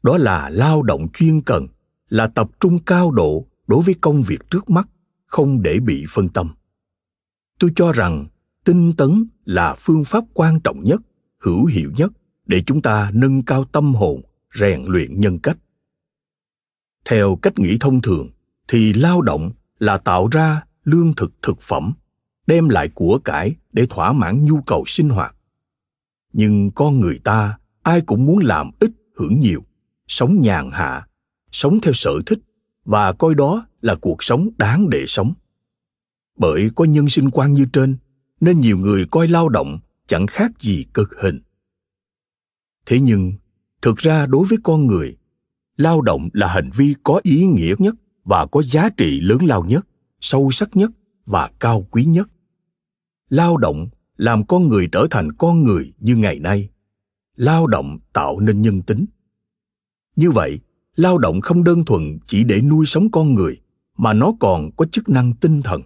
Đó 0.03 0.17
là 0.17 0.51
lao 0.51 0.83
động 0.83 1.09
chuyên 1.15 1.41
cần, 1.41 1.67
là 2.09 2.27
tập 2.27 2.51
trung 2.61 2.79
cao 2.87 3.11
độ 3.11 3.47
đối 3.67 3.83
với 3.83 3.95
công 4.01 4.23
việc 4.23 4.51
trước 4.51 4.71
mắt, 4.71 4.89
không 5.27 5.63
để 5.63 5.79
bị 5.81 6.05
phân 6.11 6.29
tâm. 6.29 6.55
Tôi 7.59 7.71
cho 7.77 7.93
rằng 7.93 8.27
tinh 8.65 8.93
tấn 8.97 9.29
là 9.45 9.75
phương 9.79 10.05
pháp 10.05 10.25
quan 10.35 10.61
trọng 10.61 10.85
nhất, 10.85 11.01
hữu 11.39 11.67
hiệu 11.67 11.93
nhất 11.97 12.13
để 12.47 12.63
chúng 12.67 12.83
ta 12.83 13.11
nâng 13.15 13.43
cao 13.43 13.65
tâm 13.65 13.95
hồn, 13.95 14.23
rèn 14.55 14.85
luyện 14.85 15.21
nhân 15.21 15.39
cách 15.39 15.59
theo 17.09 17.37
cách 17.43 17.59
nghĩ 17.59 17.77
thông 17.81 18.03
thường 18.03 18.31
thì 18.69 18.93
lao 18.93 19.23
động 19.23 19.51
là 19.79 19.99
tạo 19.99 20.29
ra 20.33 20.63
lương 20.85 21.15
thực 21.15 21.33
thực 21.43 21.61
phẩm 21.61 21.93
đem 22.49 22.69
lại 22.69 22.89
của 22.95 23.21
cải 23.25 23.55
để 23.73 23.87
thỏa 23.91 24.13
mãn 24.13 24.45
nhu 24.45 24.61
cầu 24.61 24.85
sinh 24.87 25.09
hoạt. 25.09 25.35
Nhưng 26.33 26.71
con 26.71 27.01
người 27.01 27.21
ta, 27.25 27.59
ai 27.83 28.01
cũng 28.01 28.27
muốn 28.27 28.39
làm 28.39 28.71
ít 28.81 28.91
hưởng 29.17 29.41
nhiều, 29.41 29.65
sống 30.07 30.41
nhàn 30.41 30.71
hạ, 30.71 31.09
sống 31.53 31.79
theo 31.83 31.93
sở 31.93 32.13
thích, 32.27 32.39
và 32.85 33.13
coi 33.13 33.35
đó 33.35 33.67
là 33.81 33.95
cuộc 33.95 34.23
sống 34.23 34.49
đáng 34.59 34.91
để 34.91 35.05
sống. 35.07 35.35
Bởi 36.39 36.71
có 36.75 36.85
nhân 36.85 37.09
sinh 37.09 37.31
quan 37.31 37.55
như 37.55 37.67
trên, 37.73 37.97
nên 38.41 38.61
nhiều 38.61 38.79
người 38.79 39.07
coi 39.11 39.29
lao 39.29 39.49
động 39.49 39.79
chẳng 40.07 40.27
khác 40.27 40.53
gì 40.61 40.87
cực 40.95 41.09
hình. 41.23 41.41
Thế 42.87 43.01
nhưng, 43.01 43.33
thực 43.83 43.97
ra 43.97 44.27
đối 44.27 44.47
với 44.47 44.59
con 44.63 44.87
người, 44.87 45.17
lao 45.77 46.01
động 46.01 46.29
là 46.33 46.49
hành 46.49 46.71
vi 46.77 46.95
có 47.03 47.21
ý 47.23 47.47
nghĩa 47.47 47.75
nhất 47.79 47.95
và 48.25 48.47
có 48.47 48.63
giá 48.63 48.89
trị 48.97 49.21
lớn 49.21 49.39
lao 49.43 49.65
nhất, 49.65 49.87
sâu 50.21 50.51
sắc 50.51 50.77
nhất 50.77 50.91
và 51.27 51.51
cao 51.61 51.87
quý 51.91 52.05
nhất 52.05 52.29
lao 53.29 53.57
động 53.57 53.89
làm 54.17 54.47
con 54.47 54.69
người 54.69 54.89
trở 54.93 55.07
thành 55.11 55.33
con 55.33 55.65
người 55.65 55.93
như 55.99 56.17
ngày 56.17 56.39
nay. 56.39 56.69
Lao 57.37 57.67
động 57.67 57.99
tạo 58.13 58.41
nên 58.41 58.63
nhân 58.63 58.83
tính. 58.83 59.07
Như 60.17 60.31
vậy, 60.31 60.61
lao 60.97 61.19
động 61.19 61.41
không 61.41 61.65
đơn 61.65 61.85
thuần 61.85 62.19
chỉ 62.27 62.45
để 62.45 62.61
nuôi 62.61 62.87
sống 62.87 63.11
con 63.11 63.35
người, 63.35 63.61
mà 63.97 64.13
nó 64.13 64.33
còn 64.41 64.71
có 64.77 64.87
chức 64.87 65.09
năng 65.09 65.33
tinh 65.33 65.63
thần. 65.63 65.83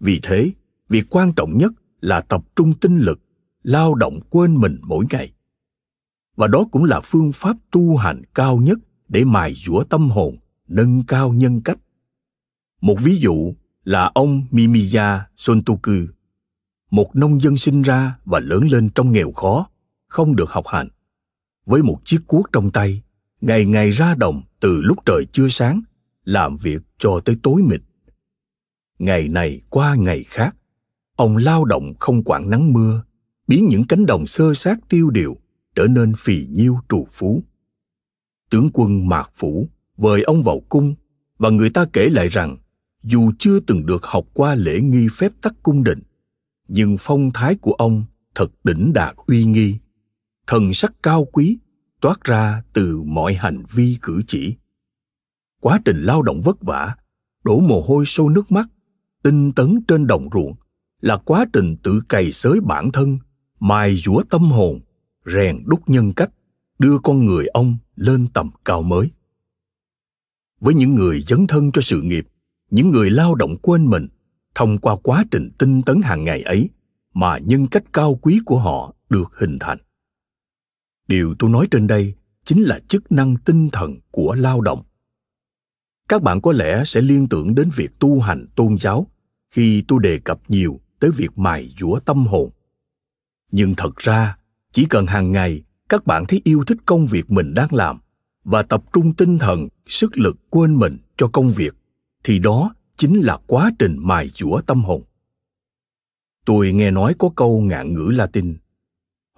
Vì 0.00 0.20
thế, 0.22 0.50
việc 0.88 1.06
quan 1.10 1.32
trọng 1.32 1.58
nhất 1.58 1.72
là 2.00 2.20
tập 2.20 2.44
trung 2.56 2.72
tinh 2.80 2.98
lực, 2.98 3.20
lao 3.62 3.94
động 3.94 4.20
quên 4.30 4.56
mình 4.56 4.78
mỗi 4.82 5.04
ngày. 5.10 5.32
Và 6.36 6.46
đó 6.46 6.64
cũng 6.70 6.84
là 6.84 7.00
phương 7.04 7.32
pháp 7.32 7.56
tu 7.70 7.96
hành 7.96 8.22
cao 8.34 8.56
nhất 8.56 8.78
để 9.08 9.24
mài 9.24 9.54
dũa 9.54 9.84
tâm 9.84 10.10
hồn, 10.10 10.36
nâng 10.68 11.02
cao 11.06 11.32
nhân 11.32 11.60
cách. 11.60 11.78
Một 12.80 12.96
ví 13.02 13.16
dụ 13.16 13.54
là 13.84 14.10
ông 14.14 14.46
mimiya 14.50 15.28
sontoku 15.36 16.15
một 16.96 17.16
nông 17.16 17.40
dân 17.40 17.56
sinh 17.56 17.82
ra 17.82 18.18
và 18.24 18.40
lớn 18.40 18.68
lên 18.70 18.90
trong 18.90 19.12
nghèo 19.12 19.32
khó, 19.32 19.68
không 20.08 20.36
được 20.36 20.50
học 20.50 20.66
hành. 20.66 20.88
Với 21.66 21.82
một 21.82 21.98
chiếc 22.04 22.18
cuốc 22.26 22.46
trong 22.52 22.70
tay, 22.70 23.02
ngày 23.40 23.66
ngày 23.66 23.90
ra 23.90 24.14
đồng 24.14 24.42
từ 24.60 24.80
lúc 24.82 24.98
trời 25.04 25.26
chưa 25.32 25.48
sáng, 25.48 25.80
làm 26.24 26.56
việc 26.62 26.82
cho 26.98 27.20
tới 27.24 27.36
tối 27.42 27.62
mịt. 27.62 27.80
Ngày 28.98 29.28
này 29.28 29.60
qua 29.70 29.94
ngày 29.94 30.24
khác, 30.24 30.56
ông 31.16 31.36
lao 31.36 31.64
động 31.64 31.94
không 32.00 32.22
quản 32.24 32.50
nắng 32.50 32.72
mưa, 32.72 33.04
biến 33.46 33.66
những 33.70 33.84
cánh 33.84 34.06
đồng 34.06 34.26
sơ 34.26 34.54
sát 34.54 34.78
tiêu 34.88 35.10
điều 35.10 35.36
trở 35.74 35.86
nên 35.86 36.12
phì 36.18 36.46
nhiêu 36.50 36.78
trù 36.88 37.06
phú. 37.10 37.42
Tướng 38.50 38.70
quân 38.72 39.08
mạc 39.08 39.30
phủ 39.34 39.68
vời 39.96 40.22
ông 40.22 40.42
vào 40.42 40.60
cung 40.68 40.94
và 41.38 41.50
người 41.50 41.70
ta 41.70 41.86
kể 41.92 42.08
lại 42.08 42.28
rằng 42.28 42.56
dù 43.02 43.32
chưa 43.38 43.60
từng 43.60 43.86
được 43.86 44.04
học 44.04 44.24
qua 44.34 44.54
lễ 44.54 44.80
nghi 44.80 45.08
phép 45.12 45.32
tắc 45.42 45.54
cung 45.62 45.84
đình 45.84 46.02
nhưng 46.68 46.96
phong 46.98 47.30
thái 47.34 47.54
của 47.54 47.72
ông 47.72 48.04
thật 48.34 48.50
đỉnh 48.64 48.92
đạt 48.92 49.16
uy 49.26 49.44
nghi. 49.44 49.76
Thần 50.46 50.74
sắc 50.74 50.92
cao 51.02 51.24
quý 51.24 51.58
toát 52.00 52.24
ra 52.24 52.62
từ 52.72 53.02
mọi 53.02 53.34
hành 53.34 53.62
vi 53.74 53.98
cử 54.02 54.22
chỉ. 54.26 54.56
Quá 55.60 55.80
trình 55.84 56.00
lao 56.00 56.22
động 56.22 56.40
vất 56.40 56.62
vả, 56.62 56.96
đổ 57.44 57.60
mồ 57.60 57.80
hôi 57.80 58.06
sôi 58.06 58.32
nước 58.32 58.52
mắt, 58.52 58.66
tinh 59.22 59.52
tấn 59.52 59.80
trên 59.88 60.06
đồng 60.06 60.28
ruộng 60.32 60.54
là 61.00 61.16
quá 61.16 61.46
trình 61.52 61.76
tự 61.82 62.00
cày 62.08 62.32
xới 62.32 62.60
bản 62.60 62.92
thân, 62.92 63.18
mài 63.60 63.96
dũa 63.96 64.22
tâm 64.30 64.42
hồn, 64.42 64.80
rèn 65.26 65.62
đúc 65.66 65.80
nhân 65.86 66.12
cách, 66.12 66.30
đưa 66.78 66.98
con 66.98 67.24
người 67.24 67.46
ông 67.46 67.76
lên 67.96 68.26
tầm 68.34 68.50
cao 68.64 68.82
mới. 68.82 69.10
Với 70.60 70.74
những 70.74 70.94
người 70.94 71.20
dấn 71.20 71.46
thân 71.46 71.72
cho 71.72 71.82
sự 71.82 72.02
nghiệp, 72.02 72.26
những 72.70 72.90
người 72.90 73.10
lao 73.10 73.34
động 73.34 73.56
quên 73.62 73.86
mình 73.86 74.08
thông 74.56 74.78
qua 74.78 74.96
quá 75.02 75.24
trình 75.30 75.50
tinh 75.58 75.82
tấn 75.82 76.00
hàng 76.02 76.24
ngày 76.24 76.42
ấy 76.42 76.70
mà 77.14 77.38
nhân 77.38 77.66
cách 77.66 77.84
cao 77.92 78.14
quý 78.14 78.40
của 78.44 78.58
họ 78.58 78.94
được 79.08 79.32
hình 79.38 79.58
thành. 79.60 79.78
Điều 81.08 81.34
tôi 81.38 81.50
nói 81.50 81.68
trên 81.70 81.86
đây 81.86 82.14
chính 82.44 82.62
là 82.62 82.80
chức 82.88 83.12
năng 83.12 83.36
tinh 83.36 83.68
thần 83.72 83.96
của 84.10 84.34
lao 84.34 84.60
động. 84.60 84.82
Các 86.08 86.22
bạn 86.22 86.40
có 86.40 86.52
lẽ 86.52 86.82
sẽ 86.86 87.00
liên 87.00 87.28
tưởng 87.28 87.54
đến 87.54 87.70
việc 87.76 87.98
tu 87.98 88.20
hành 88.20 88.46
tôn 88.54 88.78
giáo 88.78 89.06
khi 89.50 89.84
tôi 89.88 89.98
đề 90.02 90.18
cập 90.18 90.40
nhiều 90.48 90.80
tới 91.00 91.10
việc 91.10 91.38
mài 91.38 91.74
dũa 91.80 92.00
tâm 92.00 92.26
hồn. 92.26 92.50
Nhưng 93.50 93.74
thật 93.76 93.96
ra, 93.96 94.38
chỉ 94.72 94.84
cần 94.84 95.06
hàng 95.06 95.32
ngày 95.32 95.62
các 95.88 96.06
bạn 96.06 96.24
thấy 96.26 96.40
yêu 96.44 96.64
thích 96.64 96.78
công 96.86 97.06
việc 97.06 97.30
mình 97.30 97.54
đang 97.54 97.74
làm 97.74 98.00
và 98.44 98.62
tập 98.62 98.84
trung 98.92 99.14
tinh 99.14 99.38
thần, 99.38 99.68
sức 99.86 100.18
lực 100.18 100.36
quên 100.50 100.74
mình 100.74 100.98
cho 101.16 101.28
công 101.28 101.50
việc, 101.50 101.74
thì 102.24 102.38
đó 102.38 102.74
chính 102.96 103.20
là 103.20 103.38
quá 103.46 103.70
trình 103.78 103.96
mài 103.98 104.28
dũa 104.28 104.60
tâm 104.60 104.84
hồn. 104.84 105.02
Tôi 106.44 106.72
nghe 106.72 106.90
nói 106.90 107.14
có 107.18 107.30
câu 107.36 107.60
ngạn 107.60 107.94
ngữ 107.94 108.10
latin, 108.14 108.56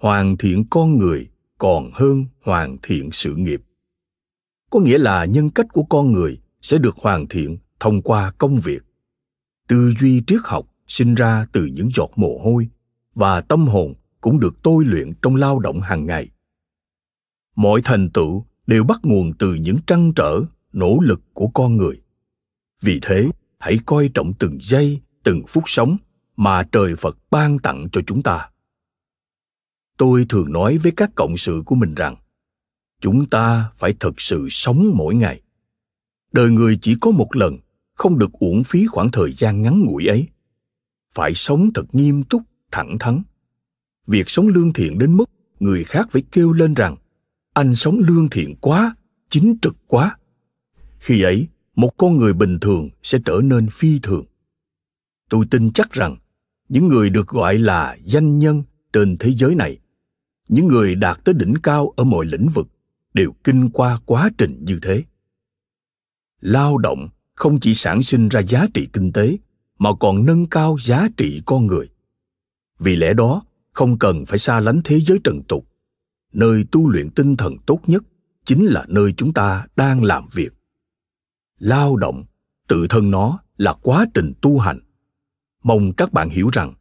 hoàn 0.01 0.37
thiện 0.37 0.65
con 0.69 0.97
người 0.97 1.27
còn 1.57 1.91
hơn 1.93 2.25
hoàn 2.43 2.77
thiện 2.83 3.09
sự 3.11 3.35
nghiệp. 3.35 3.61
Có 4.69 4.79
nghĩa 4.79 4.97
là 4.97 5.25
nhân 5.25 5.49
cách 5.49 5.65
của 5.73 5.83
con 5.83 6.11
người 6.11 6.39
sẽ 6.61 6.77
được 6.77 6.95
hoàn 6.97 7.27
thiện 7.27 7.57
thông 7.79 8.01
qua 8.01 8.33
công 8.37 8.59
việc. 8.59 8.83
Tư 9.67 9.91
duy 9.99 10.23
triết 10.27 10.39
học 10.43 10.65
sinh 10.87 11.15
ra 11.15 11.47
từ 11.51 11.65
những 11.65 11.89
giọt 11.95 12.11
mồ 12.15 12.37
hôi 12.43 12.69
và 13.15 13.41
tâm 13.41 13.67
hồn 13.67 13.93
cũng 14.21 14.39
được 14.39 14.55
tôi 14.63 14.85
luyện 14.85 15.13
trong 15.21 15.35
lao 15.35 15.59
động 15.59 15.81
hàng 15.81 16.05
ngày. 16.05 16.29
Mọi 17.55 17.81
thành 17.83 18.09
tựu 18.09 18.45
đều 18.67 18.83
bắt 18.83 18.99
nguồn 19.03 19.33
từ 19.39 19.53
những 19.53 19.77
trăn 19.87 20.13
trở, 20.15 20.41
nỗ 20.73 20.99
lực 21.01 21.21
của 21.33 21.47
con 21.47 21.77
người. 21.77 22.01
Vì 22.81 22.99
thế 23.01 23.29
hãy 23.59 23.79
coi 23.85 24.09
trọng 24.13 24.33
từng 24.33 24.57
giây, 24.61 25.01
từng 25.23 25.43
phút 25.47 25.63
sống 25.67 25.97
mà 26.35 26.63
trời 26.71 26.95
phật 26.95 27.17
ban 27.31 27.59
tặng 27.59 27.87
cho 27.91 28.01
chúng 28.07 28.23
ta. 28.23 28.49
Tôi 29.97 30.25
thường 30.29 30.51
nói 30.51 30.77
với 30.77 30.91
các 30.95 31.11
cộng 31.15 31.37
sự 31.37 31.63
của 31.65 31.75
mình 31.75 31.95
rằng, 31.95 32.15
chúng 33.01 33.25
ta 33.29 33.71
phải 33.75 33.93
thực 33.99 34.21
sự 34.21 34.47
sống 34.49 34.91
mỗi 34.95 35.15
ngày. 35.15 35.41
Đời 36.31 36.51
người 36.51 36.79
chỉ 36.81 36.95
có 37.01 37.11
một 37.11 37.35
lần, 37.35 37.57
không 37.93 38.19
được 38.19 38.31
uổng 38.31 38.63
phí 38.63 38.87
khoảng 38.87 39.11
thời 39.11 39.33
gian 39.33 39.61
ngắn 39.61 39.83
ngủi 39.85 40.07
ấy. 40.07 40.27
Phải 41.13 41.33
sống 41.33 41.73
thật 41.73 41.85
nghiêm 41.91 42.23
túc, 42.23 42.41
thẳng 42.71 42.97
thắn. 42.99 43.21
Việc 44.07 44.29
sống 44.29 44.47
lương 44.47 44.73
thiện 44.73 44.99
đến 44.99 45.17
mức 45.17 45.25
người 45.59 45.83
khác 45.83 46.07
phải 46.11 46.23
kêu 46.31 46.51
lên 46.51 46.73
rằng, 46.73 46.95
anh 47.53 47.75
sống 47.75 47.99
lương 48.07 48.29
thiện 48.29 48.55
quá, 48.61 48.95
chính 49.29 49.57
trực 49.61 49.75
quá. 49.87 50.17
Khi 50.99 51.21
ấy 51.21 51.47
một 51.79 51.97
con 51.97 52.17
người 52.17 52.33
bình 52.33 52.59
thường 52.59 52.89
sẽ 53.03 53.19
trở 53.25 53.39
nên 53.43 53.69
phi 53.69 53.99
thường. 53.99 54.25
Tôi 55.29 55.45
tin 55.51 55.71
chắc 55.73 55.91
rằng 55.91 56.17
những 56.69 56.87
người 56.87 57.09
được 57.09 57.27
gọi 57.27 57.57
là 57.57 57.97
danh 58.03 58.39
nhân 58.39 58.63
trên 58.93 59.17
thế 59.17 59.31
giới 59.33 59.55
này, 59.55 59.79
những 60.49 60.67
người 60.67 60.95
đạt 60.95 61.17
tới 61.23 61.33
đỉnh 61.33 61.53
cao 61.63 61.93
ở 61.95 62.03
mọi 62.03 62.25
lĩnh 62.25 62.47
vực 62.53 62.67
đều 63.13 63.33
kinh 63.43 63.69
qua 63.69 63.99
quá 64.05 64.29
trình 64.37 64.65
như 64.65 64.79
thế. 64.81 65.03
Lao 66.41 66.77
động 66.77 67.09
không 67.35 67.59
chỉ 67.59 67.73
sản 67.73 68.03
sinh 68.03 68.29
ra 68.29 68.41
giá 68.41 68.65
trị 68.73 68.87
kinh 68.93 69.11
tế, 69.11 69.37
mà 69.77 69.89
còn 69.99 70.25
nâng 70.25 70.45
cao 70.45 70.77
giá 70.79 71.07
trị 71.17 71.41
con 71.45 71.67
người. 71.67 71.89
Vì 72.79 72.95
lẽ 72.95 73.13
đó, 73.13 73.43
không 73.71 73.99
cần 73.99 74.25
phải 74.25 74.39
xa 74.39 74.59
lánh 74.59 74.81
thế 74.83 74.99
giới 74.99 75.19
trần 75.23 75.41
tục. 75.47 75.67
Nơi 76.33 76.65
tu 76.71 76.89
luyện 76.89 77.09
tinh 77.09 77.35
thần 77.35 77.57
tốt 77.65 77.79
nhất 77.87 78.03
chính 78.45 78.65
là 78.65 78.85
nơi 78.87 79.13
chúng 79.17 79.33
ta 79.33 79.67
đang 79.75 80.03
làm 80.03 80.25
việc 80.35 80.58
lao 81.59 81.95
động, 81.95 82.25
tự 82.67 82.87
thân 82.89 83.11
nó 83.11 83.39
là 83.57 83.73
quá 83.73 84.05
trình 84.13 84.33
tu 84.41 84.59
hành 84.59 84.79
mong 85.63 85.93
các 85.93 86.13
bạn 86.13 86.29
hiểu 86.29 86.49
rằng, 86.53 86.73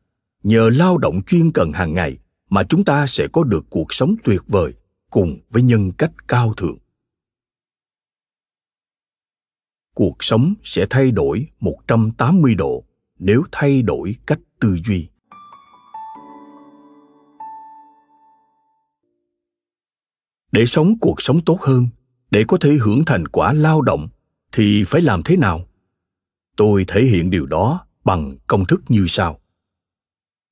nhờ 0.42 0.70
lao 0.70 0.98
động 0.98 1.20
chuyên 1.26 1.52
cần 1.52 1.72
hàng 1.72 1.94
ngày 1.94 2.18
mà 2.50 2.62
chúng 2.62 2.84
ta 2.84 3.06
sẽ 3.06 3.26
có 3.32 3.44
được 3.44 3.66
cuộc 3.70 3.92
sống 3.92 4.14
tuyệt 4.24 4.42
vời 4.46 4.74
cùng 5.10 5.38
với 5.50 5.62
nhân 5.62 5.92
cách 5.92 6.28
cao 6.28 6.54
thượng 6.56 6.78
cuộc 9.94 10.16
sống 10.24 10.54
sẽ 10.62 10.86
thay 10.90 11.10
đổi 11.10 11.46
180 11.60 12.54
độ 12.54 12.84
nếu 13.18 13.42
thay 13.52 13.82
đổi 13.82 14.14
cách 14.26 14.40
tư 14.60 14.78
duy. 14.86 15.08
để 20.52 20.66
sống 20.66 20.98
cuộc 21.00 21.22
sống 21.22 21.40
tốt 21.46 21.58
hơn, 21.60 21.88
để 22.30 22.44
có 22.48 22.56
thể 22.60 22.72
hưởng 22.72 23.04
thành 23.06 23.28
quả 23.28 23.52
lao 23.52 23.82
động 23.82 24.08
thì 24.52 24.84
phải 24.86 25.02
làm 25.02 25.22
thế 25.22 25.36
nào? 25.36 25.68
Tôi 26.56 26.84
thể 26.88 27.02
hiện 27.02 27.30
điều 27.30 27.46
đó 27.46 27.86
bằng 28.04 28.36
công 28.46 28.64
thức 28.64 28.82
như 28.88 29.06
sau. 29.08 29.40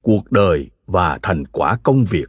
Cuộc 0.03 0.31
đời 0.31 0.71
và 0.87 1.19
thành 1.23 1.47
quả 1.47 1.79
công 1.83 2.05
việc 2.05 2.29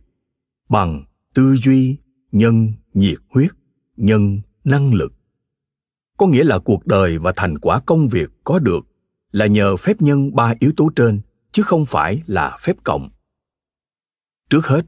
bằng 0.69 1.05
tư 1.33 1.55
duy, 1.55 1.97
nhân, 2.31 2.73
nhiệt 2.93 3.17
huyết, 3.29 3.51
nhân, 3.97 4.41
năng 4.63 4.93
lực. 4.93 5.13
Có 6.17 6.27
nghĩa 6.27 6.43
là 6.43 6.59
cuộc 6.59 6.85
đời 6.85 7.17
và 7.17 7.33
thành 7.35 7.59
quả 7.59 7.81
công 7.85 8.07
việc 8.07 8.29
có 8.43 8.59
được 8.59 8.87
là 9.31 9.45
nhờ 9.45 9.77
phép 9.77 10.01
nhân 10.01 10.35
ba 10.35 10.53
yếu 10.59 10.71
tố 10.77 10.89
trên, 10.95 11.21
chứ 11.51 11.63
không 11.63 11.85
phải 11.85 12.23
là 12.25 12.57
phép 12.59 12.77
cộng. 12.83 13.09
Trước 14.49 14.65
hết, 14.65 14.81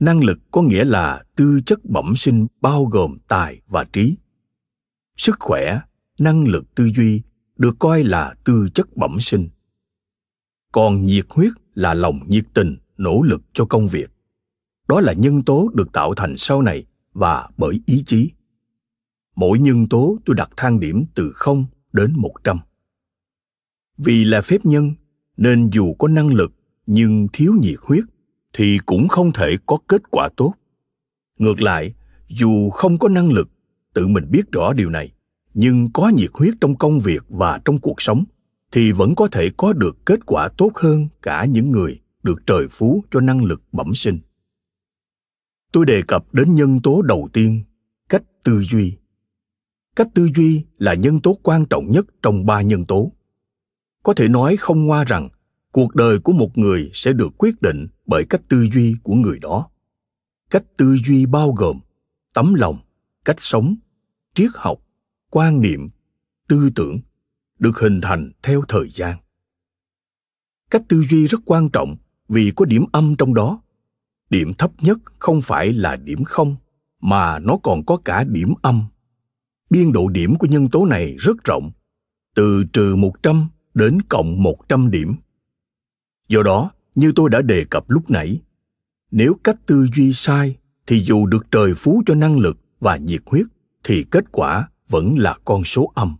năng 0.00 0.24
lực 0.24 0.38
có 0.50 0.62
nghĩa 0.62 0.84
là 0.84 1.24
tư 1.36 1.60
chất 1.66 1.84
bẩm 1.84 2.12
sinh 2.16 2.46
bao 2.60 2.84
gồm 2.84 3.18
tài 3.28 3.60
và 3.66 3.84
trí. 3.84 4.16
Sức 5.16 5.36
khỏe 5.40 5.80
năng 6.22 6.48
lực 6.48 6.74
tư 6.74 6.90
duy 6.96 7.22
được 7.56 7.76
coi 7.78 8.04
là 8.04 8.34
tư 8.44 8.68
chất 8.74 8.96
bẩm 8.96 9.20
sinh 9.20 9.48
còn 10.72 11.06
nhiệt 11.06 11.26
huyết 11.28 11.52
là 11.74 11.94
lòng 11.94 12.20
nhiệt 12.28 12.44
tình 12.54 12.76
nỗ 12.96 13.22
lực 13.22 13.42
cho 13.52 13.64
công 13.64 13.88
việc 13.88 14.10
đó 14.88 15.00
là 15.00 15.12
nhân 15.12 15.42
tố 15.42 15.70
được 15.74 15.92
tạo 15.92 16.14
thành 16.14 16.36
sau 16.36 16.62
này 16.62 16.86
và 17.12 17.48
bởi 17.56 17.80
ý 17.86 18.02
chí 18.06 18.30
mỗi 19.36 19.58
nhân 19.58 19.88
tố 19.88 20.18
tôi 20.24 20.36
đặt 20.36 20.50
thang 20.56 20.80
điểm 20.80 21.04
từ 21.14 21.32
0 21.34 21.64
đến 21.92 22.12
100. 22.16 22.58
Vì 23.98 24.24
là 24.24 24.40
phép 24.40 24.64
nhân, 24.64 24.92
nên 25.36 25.70
dù 25.72 25.94
có 25.94 26.08
năng 26.08 26.28
lực 26.28 26.52
nhưng 26.86 27.28
thiếu 27.32 27.52
nhiệt 27.60 27.78
huyết 27.82 28.04
thì 28.52 28.78
cũng 28.86 29.08
không 29.08 29.32
thể 29.32 29.56
có 29.66 29.78
kết 29.88 30.10
quả 30.10 30.28
tốt. 30.36 30.54
Ngược 31.38 31.62
lại, 31.62 31.94
dù 32.28 32.70
không 32.70 32.98
có 32.98 33.08
năng 33.08 33.30
lực, 33.30 33.48
tự 33.94 34.06
mình 34.06 34.30
biết 34.30 34.52
rõ 34.52 34.72
điều 34.72 34.90
này, 34.90 35.12
nhưng 35.54 35.88
có 35.92 36.08
nhiệt 36.08 36.30
huyết 36.34 36.54
trong 36.60 36.76
công 36.76 36.98
việc 37.00 37.22
và 37.28 37.60
trong 37.64 37.78
cuộc 37.78 38.02
sống 38.02 38.24
thì 38.72 38.92
vẫn 38.92 39.14
có 39.14 39.28
thể 39.32 39.50
có 39.56 39.72
được 39.72 40.06
kết 40.06 40.26
quả 40.26 40.48
tốt 40.56 40.70
hơn 40.74 41.08
cả 41.22 41.44
những 41.44 41.70
người 41.70 42.00
được 42.22 42.46
trời 42.46 42.68
phú 42.70 43.04
cho 43.10 43.20
năng 43.20 43.44
lực 43.44 43.62
bẩm 43.72 43.94
sinh. 43.94 44.18
Tôi 45.72 45.86
đề 45.86 46.02
cập 46.08 46.34
đến 46.34 46.54
nhân 46.54 46.80
tố 46.80 47.02
đầu 47.02 47.28
tiên, 47.32 47.62
cách 48.08 48.22
tư 48.42 48.60
duy. 48.60 48.96
Cách 49.96 50.08
tư 50.14 50.28
duy 50.34 50.64
là 50.78 50.94
nhân 50.94 51.20
tố 51.20 51.38
quan 51.42 51.66
trọng 51.66 51.90
nhất 51.90 52.06
trong 52.22 52.46
ba 52.46 52.62
nhân 52.62 52.84
tố. 52.84 53.12
Có 54.02 54.14
thể 54.14 54.28
nói 54.28 54.56
không 54.56 54.86
ngoa 54.86 55.04
rằng 55.04 55.28
cuộc 55.72 55.94
đời 55.94 56.18
của 56.18 56.32
một 56.32 56.58
người 56.58 56.90
sẽ 56.94 57.12
được 57.12 57.28
quyết 57.38 57.62
định 57.62 57.86
bởi 58.06 58.24
cách 58.24 58.42
tư 58.48 58.66
duy 58.72 58.96
của 59.02 59.14
người 59.14 59.38
đó. 59.38 59.68
Cách 60.50 60.64
tư 60.76 60.96
duy 61.04 61.26
bao 61.26 61.52
gồm 61.52 61.80
tấm 62.34 62.54
lòng 62.54 62.78
cách 63.24 63.36
sống 63.38 63.76
triết 64.34 64.50
học 64.54 64.81
quan 65.34 65.60
niệm 65.60 65.88
tư 66.48 66.70
tưởng 66.74 67.00
được 67.58 67.78
hình 67.78 68.00
thành 68.00 68.32
theo 68.42 68.62
thời 68.68 68.88
gian. 68.90 69.16
Cách 70.70 70.82
tư 70.88 71.02
duy 71.02 71.26
rất 71.26 71.40
quan 71.44 71.68
trọng 71.70 71.96
vì 72.28 72.52
có 72.56 72.64
điểm 72.64 72.84
âm 72.92 73.16
trong 73.16 73.34
đó. 73.34 73.62
Điểm 74.30 74.52
thấp 74.54 74.70
nhất 74.80 74.98
không 75.18 75.42
phải 75.42 75.72
là 75.72 75.96
điểm 75.96 76.24
không 76.24 76.56
mà 77.00 77.38
nó 77.38 77.58
còn 77.62 77.84
có 77.84 77.96
cả 77.96 78.24
điểm 78.24 78.54
âm. 78.62 78.84
Biên 79.70 79.92
độ 79.92 80.08
điểm 80.08 80.36
của 80.36 80.46
nhân 80.46 80.68
tố 80.68 80.86
này 80.86 81.16
rất 81.18 81.44
rộng, 81.44 81.70
từ 82.34 82.64
trừ 82.72 82.96
100 82.96 83.48
đến 83.74 84.02
cộng 84.02 84.42
100 84.42 84.90
điểm. 84.90 85.14
Do 86.28 86.42
đó, 86.42 86.70
như 86.94 87.12
tôi 87.16 87.30
đã 87.30 87.42
đề 87.42 87.64
cập 87.70 87.90
lúc 87.90 88.10
nãy, 88.10 88.42
nếu 89.10 89.34
cách 89.44 89.56
tư 89.66 89.86
duy 89.94 90.12
sai 90.12 90.56
thì 90.86 91.00
dù 91.00 91.26
được 91.26 91.46
trời 91.50 91.74
phú 91.74 92.02
cho 92.06 92.14
năng 92.14 92.38
lực 92.38 92.58
và 92.80 92.96
nhiệt 92.96 93.22
huyết 93.26 93.46
thì 93.84 94.04
kết 94.10 94.32
quả 94.32 94.68
vẫn 94.92 95.18
là 95.18 95.38
con 95.44 95.64
số 95.64 95.92
âm. 95.94 96.16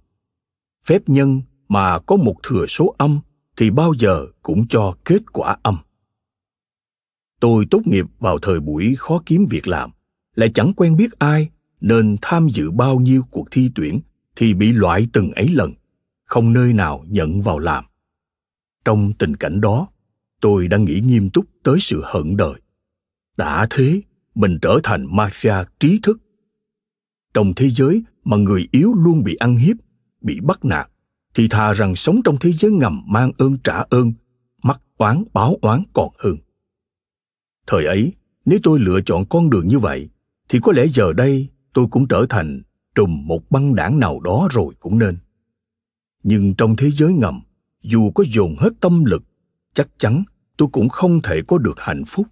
Phép 0.86 1.02
nhân 1.06 1.42
mà 1.68 1.98
có 1.98 2.16
một 2.16 2.34
thừa 2.42 2.66
số 2.66 2.94
âm 2.98 3.20
thì 3.56 3.70
bao 3.70 3.92
giờ 3.98 4.26
cũng 4.42 4.68
cho 4.68 4.94
kết 5.04 5.32
quả 5.32 5.56
âm. 5.62 5.76
Tôi 7.40 7.66
tốt 7.70 7.80
nghiệp 7.84 8.06
vào 8.18 8.38
thời 8.38 8.60
buổi 8.60 8.94
khó 8.98 9.22
kiếm 9.26 9.46
việc 9.50 9.68
làm, 9.68 9.90
lại 10.34 10.50
chẳng 10.54 10.72
quen 10.76 10.96
biết 10.96 11.18
ai 11.18 11.50
nên 11.80 12.16
tham 12.22 12.48
dự 12.48 12.70
bao 12.70 13.00
nhiêu 13.00 13.22
cuộc 13.30 13.48
thi 13.50 13.70
tuyển 13.74 14.00
thì 14.36 14.54
bị 14.54 14.72
loại 14.72 15.06
từng 15.12 15.32
ấy 15.32 15.48
lần 15.48 15.72
không 16.24 16.52
nơi 16.52 16.72
nào 16.72 17.04
nhận 17.08 17.42
vào 17.42 17.58
làm 17.58 17.84
trong 18.84 19.12
tình 19.18 19.36
cảnh 19.36 19.60
đó 19.60 19.88
tôi 20.40 20.68
đã 20.68 20.76
nghĩ 20.76 21.00
nghiêm 21.00 21.30
túc 21.30 21.44
tới 21.62 21.76
sự 21.80 22.02
hận 22.04 22.36
đời 22.36 22.60
đã 23.36 23.66
thế 23.70 24.00
mình 24.34 24.58
trở 24.62 24.78
thành 24.82 25.06
mafia 25.06 25.64
trí 25.80 26.00
thức 26.02 26.18
trong 27.34 27.52
thế 27.56 27.68
giới 27.68 28.02
mà 28.24 28.36
người 28.36 28.68
yếu 28.70 28.94
luôn 28.94 29.24
bị 29.24 29.34
ăn 29.34 29.56
hiếp, 29.56 29.76
bị 30.20 30.40
bắt 30.40 30.64
nạt, 30.64 30.88
thì 31.34 31.48
thà 31.48 31.72
rằng 31.72 31.96
sống 31.96 32.20
trong 32.24 32.36
thế 32.40 32.52
giới 32.52 32.70
ngầm 32.70 33.02
mang 33.06 33.32
ơn 33.38 33.58
trả 33.64 33.84
ơn, 33.90 34.12
mắc 34.62 34.80
oán 34.96 35.24
báo 35.32 35.56
oán 35.62 35.82
còn 35.92 36.08
hơn. 36.18 36.36
Thời 37.66 37.86
ấy, 37.86 38.12
nếu 38.44 38.58
tôi 38.62 38.80
lựa 38.80 39.00
chọn 39.06 39.24
con 39.30 39.50
đường 39.50 39.68
như 39.68 39.78
vậy, 39.78 40.08
thì 40.48 40.58
có 40.62 40.72
lẽ 40.72 40.86
giờ 40.86 41.12
đây 41.12 41.48
tôi 41.72 41.86
cũng 41.90 42.08
trở 42.08 42.26
thành 42.28 42.62
trùm 42.94 43.26
một 43.26 43.50
băng 43.50 43.74
đảng 43.74 43.98
nào 43.98 44.20
đó 44.20 44.48
rồi 44.50 44.74
cũng 44.80 44.98
nên. 44.98 45.18
Nhưng 46.22 46.54
trong 46.54 46.76
thế 46.76 46.90
giới 46.90 47.12
ngầm, 47.12 47.40
dù 47.82 48.10
có 48.10 48.24
dồn 48.26 48.56
hết 48.58 48.70
tâm 48.80 49.04
lực, 49.04 49.22
chắc 49.74 49.88
chắn 49.98 50.24
tôi 50.56 50.68
cũng 50.72 50.88
không 50.88 51.22
thể 51.22 51.40
có 51.46 51.58
được 51.58 51.80
hạnh 51.80 52.04
phúc, 52.06 52.26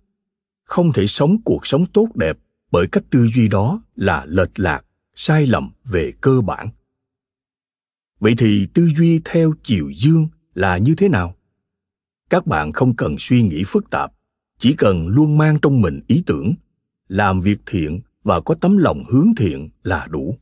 không 0.64 0.92
thể 0.92 1.06
sống 1.06 1.42
cuộc 1.44 1.66
sống 1.66 1.86
tốt 1.86 2.08
đẹp 2.14 2.38
bởi 2.70 2.86
cách 2.92 3.04
tư 3.10 3.26
duy 3.26 3.48
đó 3.48 3.82
là 3.94 4.26
lệch 4.28 4.58
lạc 4.60 4.84
sai 5.14 5.46
lầm 5.46 5.70
về 5.84 6.12
cơ 6.20 6.40
bản. 6.40 6.68
Vậy 8.20 8.34
thì 8.38 8.66
tư 8.74 8.88
duy 8.96 9.20
theo 9.24 9.52
chiều 9.62 9.90
dương 9.96 10.28
là 10.54 10.78
như 10.78 10.94
thế 10.94 11.08
nào? 11.08 11.36
Các 12.30 12.46
bạn 12.46 12.72
không 12.72 12.96
cần 12.96 13.16
suy 13.18 13.42
nghĩ 13.42 13.62
phức 13.66 13.90
tạp, 13.90 14.12
chỉ 14.58 14.74
cần 14.78 15.08
luôn 15.08 15.38
mang 15.38 15.58
trong 15.62 15.80
mình 15.80 16.00
ý 16.06 16.22
tưởng, 16.26 16.54
làm 17.08 17.40
việc 17.40 17.58
thiện 17.66 18.00
và 18.24 18.40
có 18.40 18.54
tấm 18.54 18.78
lòng 18.78 19.04
hướng 19.08 19.34
thiện 19.36 19.68
là 19.82 20.06
đủ. 20.10 20.38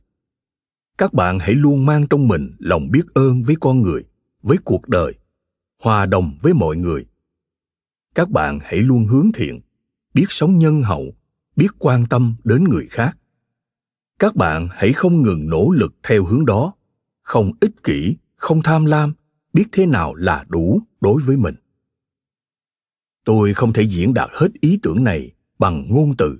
Các 0.97 1.13
bạn 1.13 1.39
hãy 1.39 1.53
luôn 1.53 1.85
mang 1.85 2.07
trong 2.07 2.27
mình 2.27 2.51
lòng 2.59 2.91
biết 2.91 3.05
ơn 3.13 3.43
với 3.43 3.55
con 3.59 3.81
người, 3.81 4.03
với 4.41 4.57
cuộc 4.63 4.87
đời, 4.87 5.13
hòa 5.83 6.05
đồng 6.05 6.37
với 6.41 6.53
mọi 6.53 6.77
người. 6.77 7.05
Các 8.15 8.29
bạn 8.29 8.59
hãy 8.63 8.79
luôn 8.79 9.05
hướng 9.05 9.31
thiện, 9.33 9.59
biết 10.13 10.25
sống 10.29 10.59
nhân 10.59 10.81
hậu, 10.81 11.13
biết 11.55 11.67
quan 11.79 12.05
tâm 12.09 12.35
đến 12.43 12.63
người 12.63 12.87
khác 12.87 13.17
các 14.19 14.35
bạn 14.35 14.67
hãy 14.71 14.93
không 14.93 15.21
ngừng 15.21 15.49
nỗ 15.49 15.69
lực 15.69 15.93
theo 16.03 16.25
hướng 16.25 16.45
đó. 16.45 16.73
Không 17.21 17.51
ích 17.59 17.83
kỷ, 17.83 18.15
không 18.35 18.61
tham 18.61 18.85
lam, 18.85 19.13
biết 19.53 19.65
thế 19.71 19.85
nào 19.85 20.15
là 20.15 20.45
đủ 20.47 20.81
đối 21.01 21.21
với 21.21 21.37
mình. 21.37 21.55
Tôi 23.25 23.53
không 23.53 23.73
thể 23.73 23.83
diễn 23.83 24.13
đạt 24.13 24.29
hết 24.33 24.47
ý 24.61 24.79
tưởng 24.83 25.03
này 25.03 25.31
bằng 25.59 25.87
ngôn 25.89 26.17
từ, 26.17 26.37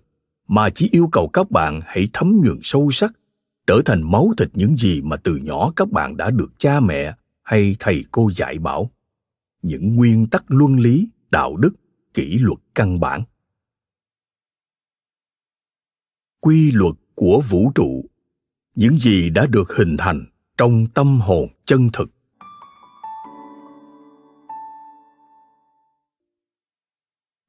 mà 0.48 0.70
chỉ 0.70 0.90
yêu 0.92 1.10
cầu 1.12 1.30
các 1.34 1.52
bạn 1.52 1.82
hãy 1.86 2.08
thấm 2.14 2.42
nhuần 2.44 2.60
sâu 2.64 2.92
sắc, 2.92 3.14
trở 3.68 3.82
thành 3.86 4.12
máu 4.12 4.34
thịt 4.38 4.50
những 4.54 4.76
gì 4.76 5.02
mà 5.02 5.18
từ 5.18 5.36
nhỏ 5.36 5.74
các 5.76 5.92
bạn 5.92 6.18
đã 6.18 6.32
được 6.32 6.52
cha 6.58 6.80
mẹ 6.80 7.16
hay 7.44 7.76
thầy 7.80 8.06
cô 8.12 8.30
dạy 8.36 8.60
bảo. 8.60 8.92
Những 9.62 9.96
nguyên 9.96 10.28
tắc 10.28 10.44
luân 10.48 10.80
lý, 10.80 11.10
đạo 11.32 11.58
đức, 11.58 11.72
kỷ 12.14 12.38
luật 12.40 12.60
căn 12.76 13.00
bản. 13.00 13.24
Quy 16.40 16.72
luật 16.72 16.96
của 17.20 17.42
vũ 17.50 17.72
trụ. 17.76 18.06
Những 18.76 18.98
gì 18.98 19.30
đã 19.30 19.46
được 19.46 19.76
hình 19.78 19.96
thành 19.98 20.26
trong 20.58 20.88
tâm 20.88 21.20
hồn 21.22 21.48
chân 21.66 21.90
thực. 21.94 22.10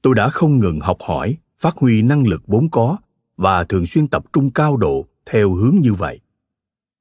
Tôi 0.03 0.15
đã 0.15 0.29
không 0.29 0.59
ngừng 0.59 0.81
học 0.81 0.97
hỏi, 1.01 1.37
phát 1.59 1.77
huy 1.77 2.03
năng 2.03 2.27
lực 2.27 2.43
vốn 2.47 2.71
có 2.71 2.97
và 3.37 3.65
thường 3.65 3.87
xuyên 3.87 4.09
tập 4.09 4.25
trung 4.33 4.51
cao 4.51 4.77
độ 4.77 5.07
theo 5.27 5.53
hướng 5.53 5.77
như 5.81 5.95
vậy. 5.95 6.21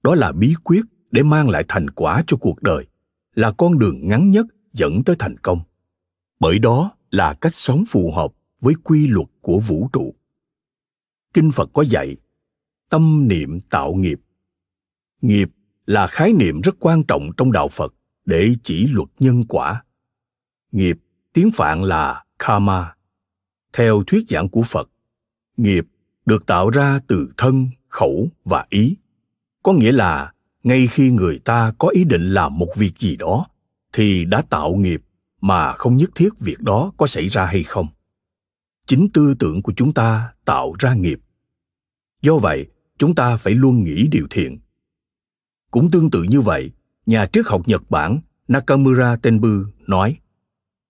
Đó 0.03 0.15
là 0.15 0.31
bí 0.31 0.53
quyết 0.63 0.81
để 1.11 1.23
mang 1.23 1.49
lại 1.49 1.65
thành 1.67 1.89
quả 1.89 2.23
cho 2.27 2.37
cuộc 2.37 2.61
đời, 2.61 2.87
là 3.35 3.51
con 3.51 3.79
đường 3.79 4.07
ngắn 4.07 4.31
nhất 4.31 4.45
dẫn 4.73 5.03
tới 5.03 5.15
thành 5.19 5.37
công. 5.37 5.59
Bởi 6.39 6.59
đó 6.59 6.91
là 7.11 7.33
cách 7.33 7.55
sống 7.55 7.83
phù 7.87 8.11
hợp 8.11 8.31
với 8.61 8.73
quy 8.83 9.07
luật 9.07 9.27
của 9.41 9.59
vũ 9.59 9.89
trụ. 9.93 10.15
Kinh 11.33 11.51
phật 11.51 11.69
có 11.73 11.81
dạy 11.81 12.15
tâm 12.89 13.27
niệm 13.27 13.61
tạo 13.61 13.93
nghiệp. 13.93 14.19
Nghiệp 15.21 15.49
là 15.85 16.07
khái 16.07 16.33
niệm 16.33 16.61
rất 16.61 16.75
quan 16.79 17.03
trọng 17.03 17.29
trong 17.37 17.51
đạo 17.51 17.67
phật 17.67 17.93
để 18.25 18.55
chỉ 18.63 18.87
luật 18.87 19.09
nhân 19.19 19.43
quả. 19.49 19.83
Nghiệp 20.71 20.97
tiếng 21.33 21.51
phạn 21.51 21.83
là 21.83 22.23
karma. 22.39 22.95
Theo 23.73 24.03
thuyết 24.07 24.29
giảng 24.29 24.49
của 24.49 24.63
phật, 24.63 24.89
nghiệp 25.57 25.87
được 26.25 26.45
tạo 26.45 26.69
ra 26.69 26.99
từ 27.07 27.31
thân, 27.37 27.67
khẩu 27.87 28.27
và 28.45 28.65
ý. 28.69 28.95
Có 29.63 29.73
nghĩa 29.73 29.91
là 29.91 30.33
ngay 30.63 30.87
khi 30.87 31.11
người 31.11 31.39
ta 31.39 31.73
có 31.77 31.87
ý 31.87 32.03
định 32.03 32.33
làm 32.33 32.57
một 32.57 32.69
việc 32.75 32.97
gì 32.97 33.15
đó 33.15 33.45
thì 33.93 34.25
đã 34.25 34.41
tạo 34.41 34.73
nghiệp 34.73 35.01
mà 35.41 35.73
không 35.73 35.97
nhất 35.97 36.09
thiết 36.15 36.29
việc 36.39 36.59
đó 36.59 36.91
có 36.97 37.07
xảy 37.07 37.27
ra 37.27 37.45
hay 37.45 37.63
không. 37.63 37.87
Chính 38.87 39.09
tư 39.13 39.35
tưởng 39.39 39.61
của 39.61 39.73
chúng 39.75 39.93
ta 39.93 40.33
tạo 40.45 40.73
ra 40.79 40.93
nghiệp. 40.93 41.19
Do 42.21 42.37
vậy 42.37 42.67
chúng 42.99 43.15
ta 43.15 43.37
phải 43.37 43.53
luôn 43.53 43.83
nghĩ 43.83 44.07
điều 44.11 44.27
thiện 44.29 44.59
Cũng 45.71 45.91
tương 45.91 46.11
tự 46.11 46.23
như 46.23 46.41
vậy, 46.41 46.71
nhà 47.05 47.25
triết 47.25 47.45
học 47.47 47.67
Nhật 47.67 47.89
Bản 47.89 48.19
Nakamura 48.47 49.15
Tenbu 49.15 49.63
nói 49.87 50.17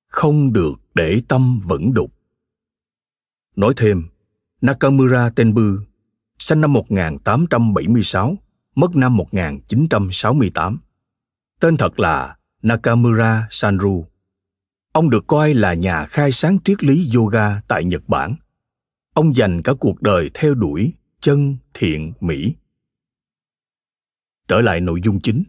không 0.09 0.53
được 0.53 0.73
để 0.93 1.21
tâm 1.27 1.59
vẫn 1.63 1.93
đục. 1.93 2.13
Nói 3.55 3.73
thêm, 3.77 4.03
Nakamura 4.61 5.29
Tenbu, 5.29 5.75
sinh 6.39 6.61
năm 6.61 6.73
1876, 6.73 8.37
mất 8.75 8.95
năm 8.95 9.17
1968. 9.17 10.79
Tên 11.59 11.77
thật 11.77 11.99
là 11.99 12.37
Nakamura 12.61 13.47
Sanru. 13.51 14.05
Ông 14.91 15.09
được 15.09 15.27
coi 15.27 15.53
là 15.53 15.73
nhà 15.73 16.05
khai 16.05 16.31
sáng 16.31 16.57
triết 16.63 16.83
lý 16.83 17.09
yoga 17.15 17.61
tại 17.67 17.83
Nhật 17.83 18.03
Bản. 18.07 18.35
Ông 19.13 19.35
dành 19.35 19.61
cả 19.61 19.73
cuộc 19.79 20.01
đời 20.01 20.29
theo 20.33 20.53
đuổi 20.53 20.93
chân 21.21 21.57
thiện 21.73 22.13
mỹ. 22.19 22.55
Trở 24.47 24.61
lại 24.61 24.81
nội 24.81 25.01
dung 25.03 25.19
chính. 25.19 25.43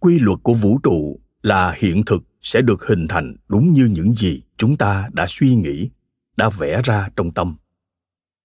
Quy 0.00 0.18
luật 0.18 0.38
của 0.42 0.54
vũ 0.54 0.78
trụ 0.82 1.20
là 1.42 1.72
hiện 1.78 2.02
thực 2.06 2.22
sẽ 2.42 2.62
được 2.62 2.86
hình 2.86 3.08
thành 3.08 3.36
đúng 3.48 3.72
như 3.72 3.84
những 3.84 4.14
gì 4.14 4.42
chúng 4.56 4.76
ta 4.76 5.08
đã 5.12 5.26
suy 5.28 5.54
nghĩ, 5.54 5.90
đã 6.36 6.50
vẽ 6.58 6.80
ra 6.84 7.08
trong 7.16 7.30
tâm 7.30 7.56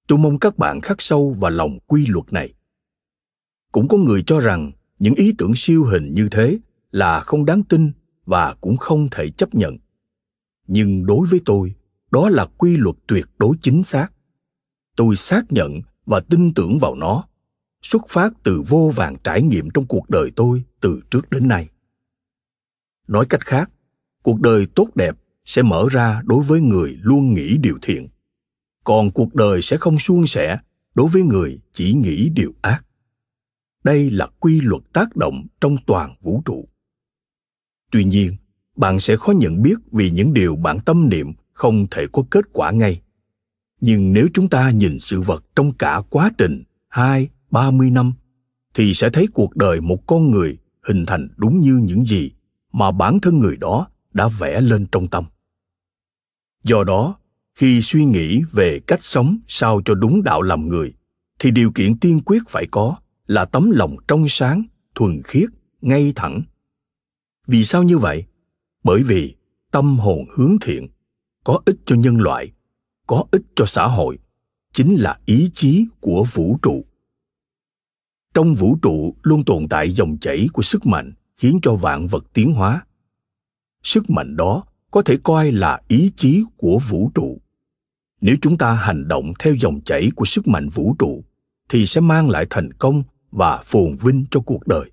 tôi 0.07 0.19
mong 0.19 0.39
các 0.39 0.57
bạn 0.57 0.81
khắc 0.81 1.01
sâu 1.01 1.35
vào 1.39 1.51
lòng 1.51 1.79
quy 1.87 2.05
luật 2.05 2.33
này 2.33 2.53
cũng 3.71 3.87
có 3.87 3.97
người 3.97 4.23
cho 4.27 4.39
rằng 4.39 4.71
những 4.99 5.15
ý 5.15 5.33
tưởng 5.37 5.51
siêu 5.55 5.83
hình 5.83 6.13
như 6.13 6.27
thế 6.31 6.57
là 6.91 7.19
không 7.19 7.45
đáng 7.45 7.63
tin 7.63 7.91
và 8.25 8.55
cũng 8.61 8.77
không 8.77 9.07
thể 9.11 9.29
chấp 9.29 9.55
nhận 9.55 9.77
nhưng 10.67 11.05
đối 11.05 11.27
với 11.27 11.39
tôi, 11.45 11.75
đó 12.11 12.29
là 12.29 12.45
quy 12.57 12.77
luật 12.77 12.95
tuyệt 13.07 13.25
đối 13.37 13.55
chính 13.61 13.83
xác 13.83 14.07
tôi 14.95 15.15
xác 15.15 15.51
nhận 15.51 15.81
và 16.05 16.19
tin 16.19 16.53
tưởng 16.53 16.79
vào 16.79 16.95
nó. 16.95 17.23
Xuất 17.81 18.09
phát 18.09 18.33
từ 18.43 18.63
vô 18.67 18.91
vàng 18.95 19.15
trải 19.23 19.41
nghiệm 19.41 19.69
trong 19.69 19.85
cuộc 19.85 20.09
đời 20.09 20.31
tôi 20.35 20.63
từ 20.81 21.01
trước 21.11 21.29
đến 21.29 21.47
nay. 21.47 21.69
Nói 23.07 23.25
cách 23.29 23.45
khác, 23.45 23.71
cuộc 24.23 24.41
đời 24.41 24.67
tốt 24.75 24.87
đẹp 24.95 25.15
sẽ 25.45 25.61
mở 25.61 25.85
ra 25.91 26.21
đối 26.25 26.43
với 26.43 26.61
người 26.61 26.97
luôn 27.01 27.33
nghĩ 27.33 27.57
điều 27.57 27.77
thiện. 27.81 28.07
Còn 28.83 29.11
cuộc 29.11 29.35
đời 29.35 29.61
sẽ 29.61 29.77
không 29.77 29.99
suôn 29.99 30.27
sẻ 30.27 30.57
đối 30.95 31.07
với 31.07 31.21
người 31.21 31.59
chỉ 31.73 31.93
nghĩ 31.93 32.29
điều 32.29 32.53
ác. 32.61 32.85
Đây 33.83 34.09
là 34.09 34.27
quy 34.39 34.61
luật 34.61 34.81
tác 34.93 35.15
động 35.15 35.47
trong 35.61 35.77
toàn 35.87 36.15
vũ 36.21 36.41
trụ. 36.45 36.69
Tuy 37.91 38.03
nhiên, 38.03 38.35
bạn 38.75 38.99
sẽ 38.99 39.15
khó 39.15 39.31
nhận 39.31 39.61
biết 39.61 39.75
vì 39.91 40.11
những 40.11 40.33
điều 40.33 40.55
bạn 40.55 40.79
tâm 40.79 41.09
niệm 41.09 41.33
không 41.53 41.87
thể 41.91 42.05
có 42.11 42.23
kết 42.31 42.45
quả 42.53 42.71
ngay 42.71 43.01
nhưng 43.81 44.13
nếu 44.13 44.27
chúng 44.33 44.49
ta 44.49 44.69
nhìn 44.69 44.99
sự 44.99 45.21
vật 45.21 45.43
trong 45.55 45.73
cả 45.73 46.01
quá 46.09 46.31
trình 46.37 46.63
hai, 46.87 47.29
ba 47.51 47.71
mươi 47.71 47.89
năm, 47.89 48.13
thì 48.73 48.93
sẽ 48.93 49.09
thấy 49.09 49.27
cuộc 49.33 49.55
đời 49.55 49.81
một 49.81 50.07
con 50.07 50.31
người 50.31 50.57
hình 50.83 51.05
thành 51.05 51.27
đúng 51.37 51.61
như 51.61 51.75
những 51.83 52.05
gì 52.05 52.31
mà 52.71 52.91
bản 52.91 53.19
thân 53.19 53.39
người 53.39 53.57
đó 53.57 53.87
đã 54.13 54.27
vẽ 54.39 54.61
lên 54.61 54.85
trong 54.91 55.07
tâm. 55.07 55.25
Do 56.63 56.83
đó, 56.83 57.15
khi 57.55 57.81
suy 57.81 58.05
nghĩ 58.05 58.41
về 58.51 58.79
cách 58.87 59.03
sống 59.03 59.37
sao 59.47 59.81
cho 59.85 59.95
đúng 59.95 60.23
đạo 60.23 60.41
làm 60.41 60.67
người, 60.67 60.93
thì 61.39 61.51
điều 61.51 61.71
kiện 61.71 61.99
tiên 61.99 62.19
quyết 62.25 62.43
phải 62.49 62.67
có 62.71 62.95
là 63.27 63.45
tấm 63.45 63.71
lòng 63.71 63.95
trong 64.07 64.25
sáng, 64.27 64.63
thuần 64.95 65.21
khiết, 65.23 65.49
ngay 65.81 66.13
thẳng. 66.15 66.41
Vì 67.47 67.65
sao 67.65 67.83
như 67.83 67.97
vậy? 67.97 68.25
Bởi 68.83 69.03
vì 69.03 69.35
tâm 69.71 69.99
hồn 69.99 70.25
hướng 70.35 70.55
thiện 70.61 70.87
có 71.43 71.59
ích 71.65 71.75
cho 71.85 71.95
nhân 71.95 72.17
loại 72.17 72.51
có 73.07 73.23
ích 73.31 73.41
cho 73.55 73.65
xã 73.65 73.87
hội 73.87 74.17
chính 74.73 74.95
là 74.95 75.19
ý 75.25 75.51
chí 75.55 75.85
của 75.99 76.25
vũ 76.33 76.57
trụ. 76.61 76.85
Trong 78.33 78.53
vũ 78.53 78.77
trụ 78.81 79.15
luôn 79.23 79.43
tồn 79.43 79.67
tại 79.67 79.91
dòng 79.91 80.17
chảy 80.17 80.47
của 80.53 80.61
sức 80.61 80.85
mạnh 80.85 81.13
khiến 81.37 81.59
cho 81.61 81.75
vạn 81.75 82.07
vật 82.07 82.25
tiến 82.33 82.53
hóa. 82.53 82.85
Sức 83.83 84.09
mạnh 84.09 84.35
đó 84.35 84.63
có 84.91 85.01
thể 85.01 85.17
coi 85.23 85.51
là 85.51 85.81
ý 85.87 86.11
chí 86.15 86.43
của 86.57 86.79
vũ 86.89 87.11
trụ. 87.15 87.41
Nếu 88.21 88.35
chúng 88.41 88.57
ta 88.57 88.73
hành 88.73 89.07
động 89.07 89.33
theo 89.39 89.55
dòng 89.55 89.81
chảy 89.81 90.09
của 90.15 90.25
sức 90.25 90.47
mạnh 90.47 90.69
vũ 90.69 90.95
trụ, 90.99 91.23
thì 91.69 91.85
sẽ 91.85 92.01
mang 92.01 92.29
lại 92.29 92.45
thành 92.49 92.73
công 92.73 93.03
và 93.31 93.61
phồn 93.65 93.95
vinh 93.95 94.25
cho 94.31 94.39
cuộc 94.39 94.67
đời. 94.67 94.91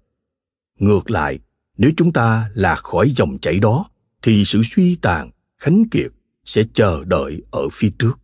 Ngược 0.78 1.10
lại, 1.10 1.38
nếu 1.78 1.90
chúng 1.96 2.12
ta 2.12 2.50
lạc 2.54 2.76
khỏi 2.76 3.10
dòng 3.10 3.38
chảy 3.38 3.58
đó, 3.58 3.90
thì 4.22 4.44
sự 4.44 4.62
suy 4.64 4.96
tàn, 5.02 5.30
khánh 5.58 5.84
kiệt 5.90 6.12
sẽ 6.44 6.62
chờ 6.74 7.04
đợi 7.04 7.42
ở 7.50 7.68
phía 7.72 7.90
trước. 7.98 8.18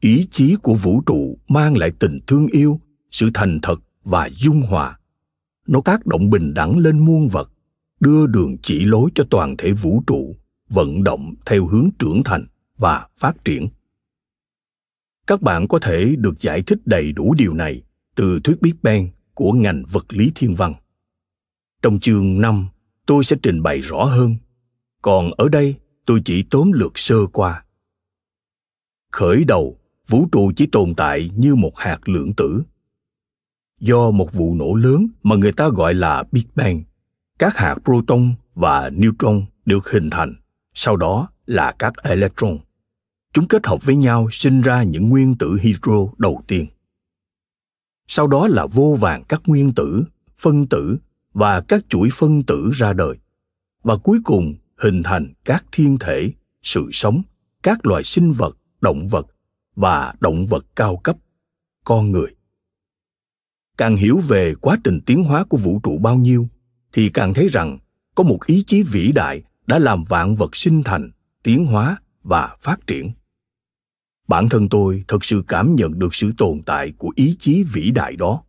Ý 0.00 0.26
chí 0.30 0.56
của 0.62 0.74
vũ 0.74 1.02
trụ 1.06 1.38
mang 1.48 1.76
lại 1.76 1.90
tình 1.98 2.20
thương 2.26 2.46
yêu 2.46 2.80
sự 3.10 3.30
thành 3.34 3.58
thật 3.62 3.76
và 4.04 4.30
dung 4.32 4.62
hòa. 4.62 4.98
Nó 5.66 5.80
tác 5.84 6.06
động 6.06 6.30
bình 6.30 6.54
đẳng 6.54 6.78
lên 6.78 6.98
muôn 6.98 7.28
vật 7.28 7.50
đưa 8.00 8.26
đường 8.26 8.56
chỉ 8.62 8.84
lối 8.84 9.10
cho 9.14 9.24
toàn 9.30 9.56
thể 9.56 9.72
vũ 9.72 10.02
trụ 10.06 10.36
vận 10.68 11.04
động 11.04 11.34
theo 11.46 11.66
hướng 11.66 11.90
trưởng 11.98 12.22
thành 12.24 12.46
và 12.76 13.08
phát 13.16 13.44
triển. 13.44 13.68
Các 15.26 15.42
bạn 15.42 15.68
có 15.68 15.78
thể 15.78 16.14
được 16.18 16.40
giải 16.40 16.62
thích 16.62 16.78
đầy 16.84 17.12
đủ 17.12 17.34
điều 17.34 17.54
này 17.54 17.82
từ 18.14 18.40
thuyết 18.44 18.62
Big 18.62 18.74
Bang 18.82 19.08
của 19.34 19.52
ngành 19.52 19.82
vật 19.90 20.04
lý 20.08 20.32
thiên 20.34 20.54
văn. 20.54 20.74
Trong 21.82 22.00
chương 22.00 22.40
5, 22.40 22.68
tôi 23.06 23.24
sẽ 23.24 23.36
trình 23.42 23.62
bày 23.62 23.80
rõ 23.80 24.04
hơn, 24.04 24.36
còn 25.02 25.30
ở 25.36 25.48
đây 25.48 25.74
tôi 26.08 26.22
chỉ 26.24 26.44
tóm 26.50 26.72
lược 26.72 26.98
sơ 26.98 27.26
qua. 27.26 27.64
Khởi 29.12 29.44
đầu, 29.44 29.78
vũ 30.06 30.28
trụ 30.32 30.52
chỉ 30.56 30.66
tồn 30.66 30.94
tại 30.94 31.30
như 31.36 31.54
một 31.54 31.72
hạt 31.76 32.08
lượng 32.08 32.32
tử. 32.32 32.62
Do 33.80 34.10
một 34.10 34.32
vụ 34.32 34.54
nổ 34.54 34.74
lớn 34.74 35.06
mà 35.22 35.36
người 35.36 35.52
ta 35.52 35.68
gọi 35.68 35.94
là 35.94 36.24
Big 36.32 36.44
Bang 36.54 36.82
các 37.38 37.56
hạt 37.56 37.76
proton 37.84 38.34
và 38.54 38.90
neutron 38.90 39.42
được 39.64 39.90
hình 39.90 40.10
thành 40.10 40.34
sau 40.74 40.96
đó 40.96 41.28
là 41.46 41.74
các 41.78 41.92
electron 42.02 42.58
chúng 43.32 43.48
kết 43.48 43.66
hợp 43.66 43.86
với 43.86 43.96
nhau 43.96 44.28
sinh 44.32 44.60
ra 44.60 44.82
những 44.82 45.08
nguyên 45.08 45.34
tử 45.34 45.58
hydro 45.60 46.06
đầu 46.18 46.42
tiên 46.46 46.66
sau 48.06 48.26
đó 48.26 48.48
là 48.48 48.66
vô 48.66 48.96
vàng 49.00 49.24
các 49.28 49.42
nguyên 49.46 49.74
tử 49.74 50.04
phân 50.38 50.66
tử 50.66 50.96
và 51.32 51.60
các 51.60 51.84
chuỗi 51.88 52.08
phân 52.12 52.42
tử 52.42 52.70
ra 52.74 52.92
đời 52.92 53.16
và 53.82 53.96
cuối 53.96 54.20
cùng 54.24 54.54
hình 54.78 55.02
thành 55.02 55.32
các 55.44 55.64
thiên 55.72 55.98
thể, 55.98 56.32
sự 56.62 56.88
sống, 56.92 57.22
các 57.62 57.86
loài 57.86 58.04
sinh 58.04 58.32
vật, 58.32 58.56
động 58.80 59.06
vật 59.06 59.26
và 59.76 60.14
động 60.20 60.46
vật 60.46 60.66
cao 60.76 60.96
cấp, 60.96 61.16
con 61.84 62.10
người. 62.10 62.34
Càng 63.76 63.96
hiểu 63.96 64.20
về 64.28 64.54
quá 64.60 64.78
trình 64.84 65.00
tiến 65.06 65.24
hóa 65.24 65.44
của 65.44 65.56
vũ 65.56 65.80
trụ 65.82 65.98
bao 65.98 66.16
nhiêu, 66.16 66.48
thì 66.92 67.08
càng 67.08 67.34
thấy 67.34 67.48
rằng 67.48 67.78
có 68.14 68.24
một 68.24 68.46
ý 68.46 68.64
chí 68.66 68.82
vĩ 68.82 69.12
đại 69.12 69.42
đã 69.66 69.78
làm 69.78 70.04
vạn 70.04 70.34
vật 70.34 70.56
sinh 70.56 70.82
thành, 70.82 71.10
tiến 71.42 71.66
hóa 71.66 71.96
và 72.22 72.56
phát 72.60 72.86
triển. 72.86 73.10
Bản 74.28 74.48
thân 74.48 74.68
tôi 74.68 75.04
thật 75.08 75.24
sự 75.24 75.44
cảm 75.48 75.74
nhận 75.74 75.98
được 75.98 76.14
sự 76.14 76.32
tồn 76.38 76.62
tại 76.66 76.92
của 76.98 77.12
ý 77.14 77.36
chí 77.38 77.62
vĩ 77.72 77.90
đại 77.90 78.16
đó. 78.16 78.42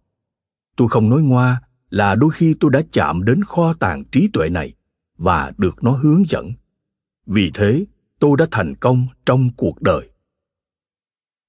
Tôi 0.75 0.87
không 0.89 1.09
nói 1.09 1.21
ngoa 1.21 1.61
là 1.89 2.15
đôi 2.15 2.31
khi 2.31 2.55
tôi 2.59 2.71
đã 2.71 2.81
chạm 2.91 3.25
đến 3.25 3.43
kho 3.43 3.73
tàng 3.73 4.03
trí 4.05 4.29
tuệ 4.33 4.49
này 4.49 4.73
và 5.19 5.51
được 5.58 5.84
nó 5.84 5.91
hướng 5.91 6.23
dẫn 6.27 6.51
vì 7.25 7.51
thế 7.53 7.86
tôi 8.19 8.38
đã 8.38 8.45
thành 8.51 8.75
công 8.75 9.08
trong 9.25 9.49
cuộc 9.58 9.82
đời 9.82 10.10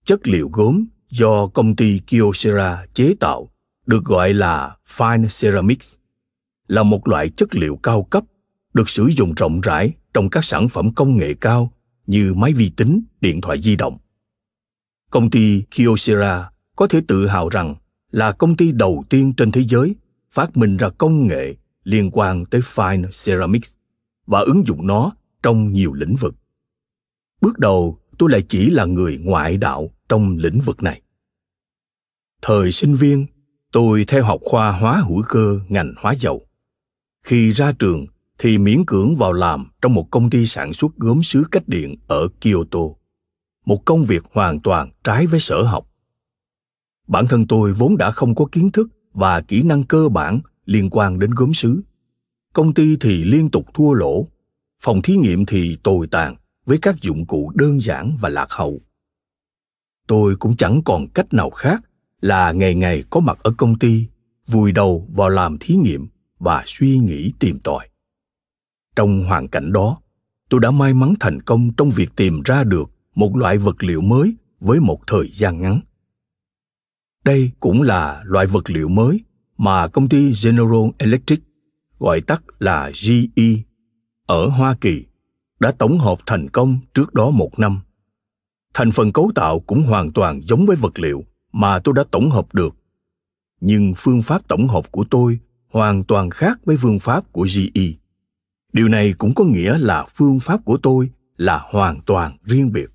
chất 0.05 0.29
liệu 0.29 0.49
gốm 0.53 0.85
do 1.11 1.47
công 1.47 1.77
ty 1.77 2.01
kyocera 2.07 2.87
chế 2.95 3.15
tạo 3.21 3.51
được 3.87 4.05
gọi 4.05 4.35
là 4.35 4.77
fine 4.87 5.27
ceramics 5.41 5.97
là 6.67 6.83
một 6.83 7.09
loại 7.09 7.29
chất 7.29 7.55
liệu 7.55 7.77
cao 7.83 8.03
cấp 8.03 8.25
được 8.75 8.89
sử 8.89 9.07
dụng 9.07 9.35
rộng 9.35 9.61
rãi 9.61 9.93
trong 10.15 10.31
các 10.31 10.45
sản 10.45 10.69
phẩm 10.69 10.95
công 10.95 11.17
nghệ 11.17 11.35
cao 11.41 11.73
như 12.07 12.35
máy 12.35 12.53
vi 12.53 12.71
tính, 12.77 13.03
điện 13.21 13.41
thoại 13.41 13.61
di 13.61 13.77
động. 13.77 13.99
Công 15.11 15.31
ty 15.31 15.63
Kyocera 15.71 16.51
có 16.77 16.87
thể 16.87 17.01
tự 17.09 17.27
hào 17.27 17.49
rằng 17.49 17.75
là 18.11 18.33
công 18.33 18.57
ty 18.57 18.73
đầu 18.73 19.05
tiên 19.11 19.33
trên 19.37 19.53
thế 19.53 19.63
giới 19.63 19.95
phát 20.31 20.57
minh 20.57 20.77
ra 20.77 20.89
công 20.89 21.27
nghệ 21.27 21.55
liên 21.91 22.11
quan 22.13 22.45
tới 22.47 22.61
fine 22.61 23.07
ceramics 23.25 23.77
và 24.27 24.41
ứng 24.41 24.67
dụng 24.67 24.87
nó 24.87 25.13
trong 25.43 25.73
nhiều 25.73 25.93
lĩnh 25.93 26.17
vực. 26.17 26.35
Bước 27.41 27.59
đầu, 27.59 27.99
tôi 28.19 28.31
lại 28.31 28.43
chỉ 28.49 28.71
là 28.71 28.85
người 28.85 29.19
ngoại 29.25 29.57
đạo 29.57 29.91
trong 30.09 30.37
lĩnh 30.37 30.61
vực 30.61 30.83
này. 30.83 31.03
Thời 32.43 32.73
sinh 32.73 32.95
viên, 32.95 33.27
tôi 33.73 34.05
theo 34.09 34.25
học 34.25 34.41
khoa 34.45 34.73
hóa 34.73 35.03
hữu 35.09 35.23
cơ 35.29 35.61
ngành 35.69 35.95
hóa 35.97 36.13
dầu 36.13 36.47
khi 37.23 37.51
ra 37.51 37.73
trường 37.73 38.07
thì 38.39 38.59
miễn 38.59 38.85
cưỡng 38.87 39.17
vào 39.17 39.33
làm 39.33 39.67
trong 39.83 39.95
một 39.95 40.11
công 40.11 40.31
ty 40.31 40.47
sản 40.47 40.73
xuất 40.73 40.97
gốm 40.97 41.23
sứ 41.23 41.45
cách 41.51 41.69
điện 41.69 41.97
ở 42.09 42.29
Kyoto. 42.41 42.81
Một 43.65 43.85
công 43.85 44.05
việc 44.05 44.25
hoàn 44.33 44.61
toàn 44.61 44.91
trái 45.05 45.27
với 45.27 45.41
sở 45.41 45.63
học. 45.63 45.87
Bản 47.07 47.27
thân 47.27 47.47
tôi 47.47 47.73
vốn 47.73 47.97
đã 47.97 48.11
không 48.11 48.35
có 48.35 48.47
kiến 48.53 48.71
thức 48.71 48.89
và 49.13 49.41
kỹ 49.41 49.63
năng 49.63 49.83
cơ 49.83 50.09
bản 50.09 50.41
liên 50.71 50.91
quan 50.91 51.19
đến 51.19 51.31
gốm 51.31 51.55
sứ. 51.55 51.81
Công 52.53 52.75
ty 52.75 52.97
thì 53.01 53.25
liên 53.25 53.51
tục 53.51 53.67
thua 53.75 53.93
lỗ, 53.93 54.29
phòng 54.81 55.03
thí 55.03 55.17
nghiệm 55.17 55.47
thì 55.47 55.77
tồi 55.83 56.07
tàn 56.07 56.37
với 56.65 56.79
các 56.83 56.97
dụng 57.03 57.27
cụ 57.27 57.53
đơn 57.55 57.81
giản 57.81 58.17
và 58.21 58.29
lạc 58.29 58.51
hậu. 58.51 58.81
Tôi 60.07 60.37
cũng 60.37 60.57
chẳng 60.57 60.83
còn 60.85 61.09
cách 61.09 61.33
nào 61.33 61.51
khác 61.51 61.83
là 62.21 62.53
ngày 62.53 62.75
ngày 62.75 63.05
có 63.11 63.21
mặt 63.21 63.39
ở 63.43 63.55
công 63.57 63.79
ty 63.79 64.07
vùi 64.47 64.73
đầu 64.73 65.09
vào 65.15 65.29
làm 65.29 65.59
thí 65.59 65.75
nghiệm 65.75 66.09
và 66.39 66.63
suy 66.67 66.99
nghĩ 66.99 67.33
tìm 67.39 67.59
tòi 67.59 67.89
trong 68.97 69.25
hoàn 69.25 69.49
cảnh 69.49 69.73
đó 69.73 70.01
tôi 70.49 70.61
đã 70.61 70.71
may 70.71 70.95
mắn 70.95 71.15
thành 71.21 71.43
công 71.43 71.71
trong 71.77 71.91
việc 71.91 72.11
tìm 72.17 72.43
ra 72.45 72.65
được 72.65 72.91
một 73.15 73.37
loại 73.37 73.59
vật 73.59 73.83
liệu 73.83 74.01
mới 74.01 74.37
với 74.61 74.81
một 74.81 75.01
thời 75.07 75.31
gian 75.33 75.63
ngắn 75.63 75.81
đây 77.25 77.51
cũng 77.61 77.83
là 77.83 78.23
loại 78.25 78.47
vật 78.47 78.71
liệu 78.71 78.89
mới 78.89 79.21
mà 79.61 79.89
công 79.89 80.09
ty 80.09 80.33
general 80.45 80.89
electric, 80.99 81.41
gọi 81.99 82.21
tắt 82.21 82.43
là 82.59 82.91
ge 82.95 83.27
ở 84.27 84.49
hoa 84.49 84.77
kỳ, 84.81 85.05
đã 85.61 85.73
tổng 85.73 85.99
hợp 85.99 86.19
thành 86.27 86.51
công 86.51 86.79
trước 86.95 87.15
đó 87.15 87.31
một 87.31 87.59
năm. 87.59 87.81
Thành 88.75 88.91
phần 88.91 89.13
cấu 89.13 89.31
tạo 89.35 89.61
cũng 89.61 89.83
hoàn 89.83 90.13
toàn 90.13 90.41
giống 90.41 90.67
với 90.67 90.77
vật 90.77 90.99
liệu 90.99 91.25
mà 91.53 91.79
tôi 91.79 91.95
đã 91.97 92.05
tổng 92.11 92.31
hợp 92.31 92.55
được. 92.55 92.75
Nhưng 93.61 93.95
phương 93.97 94.23
pháp 94.23 94.49
tổng 94.49 94.69
hợp 94.69 94.93
của 94.93 95.05
tôi 95.11 95.39
hoàn 95.71 96.05
toàn 96.05 96.31
khác 96.31 96.61
với 96.65 96.77
phương 96.77 96.99
pháp 96.99 97.33
của 97.33 97.47
ge 97.55 97.93
điều 98.73 98.89
này 98.89 99.13
cũng 99.19 99.35
có 99.35 99.45
nghĩa 99.45 99.79
là 99.79 100.05
phương 100.15 100.41
pháp 100.41 100.65
của 100.65 100.79
tôi 100.83 101.11
là 101.37 101.61
hoàn 101.71 102.01
toàn 102.07 102.37
riêng 102.43 102.73
biệt. 102.73 102.91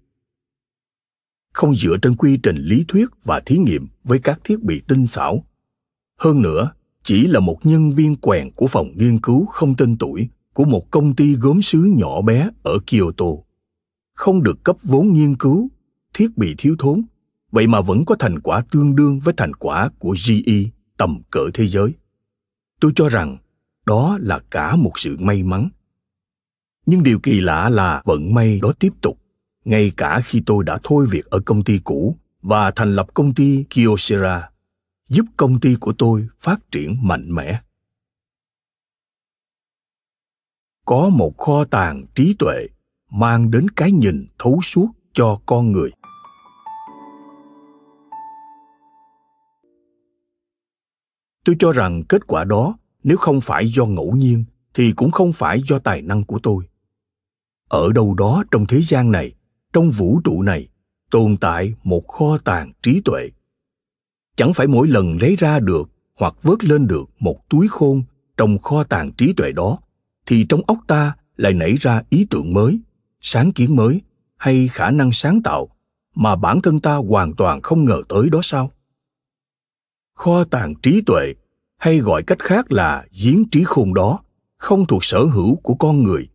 Không 1.53 1.75
dựa 1.75 1.97
trên 2.01 2.15
quy 2.15 2.37
trình 2.37 2.57
lý 2.57 2.85
thuyết 2.87 3.09
và 3.23 3.39
thí 3.39 3.57
nghiệm 3.57 3.87
với 4.03 4.19
các 4.19 4.39
thiết 4.43 4.63
bị 4.63 4.81
tinh 4.87 5.07
xảo 5.07 5.45
hơn 6.17 6.41
nữa 6.41 6.71
chỉ 7.03 7.27
là 7.27 7.39
một 7.39 7.65
nhân 7.65 7.91
viên 7.91 8.15
quèn 8.15 8.51
của 8.51 8.67
phòng 8.67 8.91
nghiên 8.95 9.19
cứu 9.19 9.45
không 9.45 9.75
tên 9.75 9.97
tuổi 9.97 10.29
của 10.53 10.65
một 10.65 10.91
công 10.91 11.15
ty 11.15 11.35
gốm 11.35 11.61
sứ 11.61 11.93
nhỏ 11.97 12.21
bé 12.21 12.49
ở 12.63 12.79
kyoto. 12.87 13.25
Không 14.15 14.43
được 14.43 14.63
cấp 14.63 14.75
vốn 14.83 15.07
nghiên 15.07 15.35
cứu 15.35 15.69
thiết 16.13 16.37
bị 16.37 16.55
thiếu 16.57 16.75
thốn 16.79 17.01
vậy 17.51 17.67
mà 17.67 17.81
vẫn 17.81 18.05
có 18.05 18.15
thành 18.19 18.39
quả 18.39 18.63
tương 18.71 18.95
đương 18.95 19.19
với 19.19 19.33
thành 19.37 19.53
quả 19.53 19.89
của 19.99 20.15
ge 20.27 20.63
tầm 20.97 21.21
cỡ 21.31 21.41
thế 21.53 21.67
giới. 21.67 21.93
Tôi 22.79 22.91
cho 22.95 23.09
rằng 23.09 23.37
đó 23.85 24.17
là 24.21 24.39
cả 24.51 24.75
một 24.75 24.91
sự 24.95 25.17
may 25.19 25.43
mắn. 25.43 25.69
Nhưng 26.85 27.03
điều 27.03 27.19
kỳ 27.19 27.41
lạ 27.41 27.69
là 27.69 28.01
vận 28.05 28.33
may 28.33 28.59
đó 28.59 28.73
tiếp 28.79 28.93
tục 29.01 29.17
ngay 29.65 29.91
cả 29.97 30.21
khi 30.25 30.41
tôi 30.45 30.63
đã 30.63 30.79
thôi 30.83 31.05
việc 31.09 31.25
ở 31.25 31.39
công 31.39 31.63
ty 31.63 31.79
cũ 31.83 32.15
và 32.41 32.71
thành 32.71 32.95
lập 32.95 33.07
công 33.13 33.33
ty 33.33 33.65
Kyocera, 33.69 34.49
giúp 35.09 35.25
công 35.37 35.59
ty 35.59 35.75
của 35.75 35.93
tôi 35.97 36.27
phát 36.39 36.71
triển 36.71 37.07
mạnh 37.07 37.35
mẽ. 37.35 37.61
Có 40.85 41.09
một 41.09 41.37
kho 41.37 41.65
tàng 41.65 42.05
trí 42.15 42.35
tuệ 42.39 42.67
mang 43.11 43.51
đến 43.51 43.69
cái 43.69 43.91
nhìn 43.91 44.27
thấu 44.39 44.59
suốt 44.63 44.87
cho 45.13 45.41
con 45.45 45.71
người. 45.71 45.91
Tôi 51.45 51.55
cho 51.59 51.71
rằng 51.71 52.03
kết 52.09 52.27
quả 52.27 52.43
đó, 52.43 52.77
nếu 53.03 53.17
không 53.17 53.41
phải 53.41 53.67
do 53.67 53.85
ngẫu 53.85 54.11
nhiên, 54.15 54.45
thì 54.73 54.91
cũng 54.91 55.11
không 55.11 55.33
phải 55.33 55.61
do 55.67 55.79
tài 55.79 56.01
năng 56.01 56.23
của 56.23 56.39
tôi. 56.43 56.63
Ở 57.69 57.91
đâu 57.93 58.13
đó 58.13 58.43
trong 58.51 58.65
thế 58.67 58.81
gian 58.81 59.11
này, 59.11 59.35
trong 59.73 59.89
vũ 59.89 60.21
trụ 60.23 60.41
này, 60.41 60.67
tồn 61.11 61.37
tại 61.37 61.73
một 61.83 62.07
kho 62.07 62.37
tàng 62.37 62.71
trí 62.81 63.01
tuệ 63.05 63.29
chẳng 64.35 64.53
phải 64.53 64.67
mỗi 64.67 64.87
lần 64.87 65.17
lấy 65.21 65.35
ra 65.35 65.59
được 65.59 65.89
hoặc 66.15 66.35
vớt 66.41 66.63
lên 66.63 66.87
được 66.87 67.09
một 67.19 67.49
túi 67.49 67.67
khôn 67.67 68.03
trong 68.37 68.57
kho 68.57 68.83
tàng 68.83 69.11
trí 69.11 69.33
tuệ 69.33 69.51
đó, 69.51 69.77
thì 70.25 70.45
trong 70.49 70.61
óc 70.67 70.77
ta 70.87 71.15
lại 71.37 71.53
nảy 71.53 71.75
ra 71.75 72.01
ý 72.09 72.27
tưởng 72.29 72.53
mới, 72.53 72.79
sáng 73.21 73.51
kiến 73.51 73.75
mới 73.75 74.01
hay 74.37 74.67
khả 74.67 74.91
năng 74.91 75.11
sáng 75.11 75.41
tạo 75.43 75.69
mà 76.15 76.35
bản 76.35 76.61
thân 76.61 76.79
ta 76.79 76.95
hoàn 76.95 77.33
toàn 77.33 77.61
không 77.61 77.85
ngờ 77.85 78.01
tới 78.09 78.29
đó 78.29 78.39
sao? 78.43 78.71
Kho 80.15 80.43
tàng 80.43 80.73
trí 80.75 81.01
tuệ 81.01 81.33
hay 81.77 81.97
gọi 81.97 82.23
cách 82.23 82.39
khác 82.39 82.71
là 82.71 83.05
giếng 83.23 83.49
trí 83.49 83.63
khôn 83.63 83.93
đó 83.93 84.19
không 84.57 84.85
thuộc 84.85 85.03
sở 85.03 85.23
hữu 85.23 85.55
của 85.55 85.75
con 85.75 86.03
người, 86.03 86.29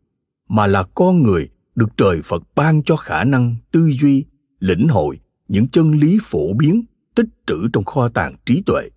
mà 0.49 0.67
là 0.67 0.83
con 0.83 1.23
người 1.23 1.49
được 1.75 1.97
trời 1.97 2.21
phật 2.25 2.43
ban 2.55 2.83
cho 2.83 2.97
khả 2.97 3.25
năng 3.25 3.57
tư 3.71 3.91
duy, 3.91 4.25
lĩnh 4.59 4.89
hội 4.89 5.21
những 5.49 5.69
chân 5.69 5.91
lý 5.91 6.19
phổ 6.23 6.53
biến 6.53 6.85
tích 7.21 7.29
trữ 7.47 7.69
trong 7.73 7.85
kho 7.85 8.09
tàng 8.09 8.37
trí 8.45 8.63
tuệ. 8.67 8.89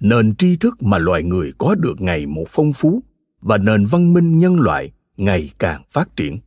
Nền 0.00 0.34
tri 0.36 0.56
thức 0.56 0.82
mà 0.82 0.98
loài 0.98 1.22
người 1.22 1.52
có 1.58 1.74
được 1.74 2.00
ngày 2.00 2.26
một 2.26 2.44
phong 2.48 2.72
phú 2.72 3.02
và 3.40 3.58
nền 3.58 3.84
văn 3.84 4.12
minh 4.12 4.38
nhân 4.38 4.60
loại 4.60 4.92
ngày 5.16 5.50
càng 5.58 5.82
phát 5.90 6.16
triển. 6.16 6.38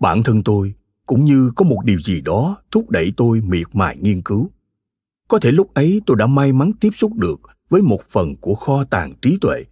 Bản 0.00 0.22
thân 0.22 0.42
tôi 0.42 0.74
cũng 1.06 1.24
như 1.24 1.50
có 1.56 1.64
một 1.64 1.84
điều 1.84 1.98
gì 1.98 2.20
đó 2.20 2.56
thúc 2.70 2.90
đẩy 2.90 3.12
tôi 3.16 3.40
miệt 3.40 3.66
mài 3.72 3.96
nghiên 3.96 4.22
cứu. 4.22 4.50
Có 5.28 5.38
thể 5.38 5.52
lúc 5.52 5.74
ấy 5.74 6.02
tôi 6.06 6.16
đã 6.16 6.26
may 6.26 6.52
mắn 6.52 6.72
tiếp 6.80 6.90
xúc 6.94 7.14
được 7.14 7.40
với 7.68 7.82
một 7.82 8.02
phần 8.08 8.36
của 8.36 8.54
kho 8.54 8.84
tàng 8.84 9.14
trí 9.22 9.38
tuệ, 9.40 9.64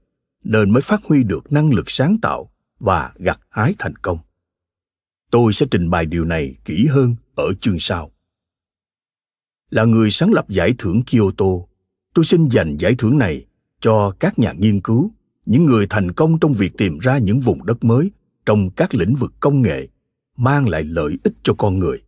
nên 0.44 0.70
mới 0.70 0.82
phát 0.82 1.04
huy 1.04 1.22
được 1.22 1.52
năng 1.52 1.74
lực 1.74 1.90
sáng 1.90 2.16
tạo 2.22 2.50
và 2.78 3.12
gặt 3.16 3.40
hái 3.50 3.74
thành 3.78 3.96
công. 3.96 4.18
Tôi 5.30 5.52
sẽ 5.52 5.66
trình 5.70 5.90
bày 5.90 6.06
điều 6.06 6.24
này 6.24 6.56
kỹ 6.64 6.86
hơn 6.86 7.16
ở 7.34 7.52
chương 7.60 7.78
sau 7.78 8.13
là 9.70 9.84
người 9.84 10.10
sáng 10.10 10.32
lập 10.32 10.48
giải 10.48 10.74
thưởng 10.78 11.02
kyoto. 11.02 11.46
Tôi 12.14 12.24
xin 12.24 12.48
dành 12.48 12.76
giải 12.76 12.94
thưởng 12.98 13.18
này 13.18 13.46
cho 13.80 14.10
các 14.10 14.38
nhà 14.38 14.52
nghiên 14.52 14.80
cứu, 14.80 15.10
những 15.46 15.64
người 15.64 15.86
thành 15.90 16.12
công 16.12 16.38
trong 16.38 16.52
việc 16.52 16.72
tìm 16.78 16.98
ra 16.98 17.18
những 17.18 17.40
vùng 17.40 17.66
đất 17.66 17.84
mới 17.84 18.10
trong 18.46 18.70
các 18.70 18.94
lĩnh 18.94 19.14
vực 19.14 19.32
công 19.40 19.62
nghệ, 19.62 19.88
mang 20.36 20.68
lại 20.68 20.82
lợi 20.82 21.18
ích 21.24 21.34
cho 21.42 21.54
con 21.54 21.78
người. 21.78 22.02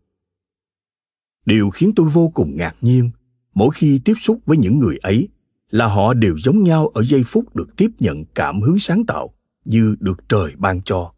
Điều 1.46 1.70
khiến 1.70 1.92
tôi 1.96 2.08
vô 2.12 2.28
cùng 2.34 2.56
ngạc 2.56 2.76
nhiên 2.80 3.10
mỗi 3.54 3.70
khi 3.74 4.00
tiếp 4.04 4.14
xúc 4.18 4.38
với 4.46 4.56
những 4.56 4.78
người 4.78 4.96
ấy 5.02 5.28
là 5.70 5.86
họ 5.86 6.14
đều 6.14 6.38
giống 6.38 6.62
nhau 6.62 6.88
ở 6.88 7.02
giây 7.02 7.22
phút 7.26 7.56
được 7.56 7.76
tiếp 7.76 7.90
nhận 7.98 8.24
cảm 8.34 8.60
hứng 8.60 8.78
sáng 8.78 9.06
tạo 9.06 9.34
như 9.64 9.96
được 10.00 10.28
trời 10.28 10.52
ban 10.56 10.82
cho. 10.82 11.12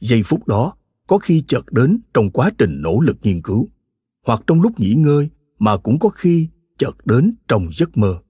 Giây 0.00 0.22
phút 0.22 0.46
đó 0.46 0.74
có 1.06 1.18
khi 1.18 1.44
chợt 1.46 1.72
đến 1.72 2.00
trong 2.14 2.30
quá 2.30 2.50
trình 2.58 2.82
nỗ 2.82 3.00
lực 3.00 3.16
nghiên 3.22 3.42
cứu 3.42 3.68
hoặc 4.26 4.42
trong 4.46 4.62
lúc 4.62 4.80
nghỉ 4.80 4.94
ngơi 4.94 5.28
mà 5.64 5.76
cũng 5.76 5.98
có 5.98 6.08
khi 6.08 6.48
chợt 6.78 7.06
đến 7.06 7.34
trong 7.48 7.68
giấc 7.72 7.96
mơ. 7.96 8.22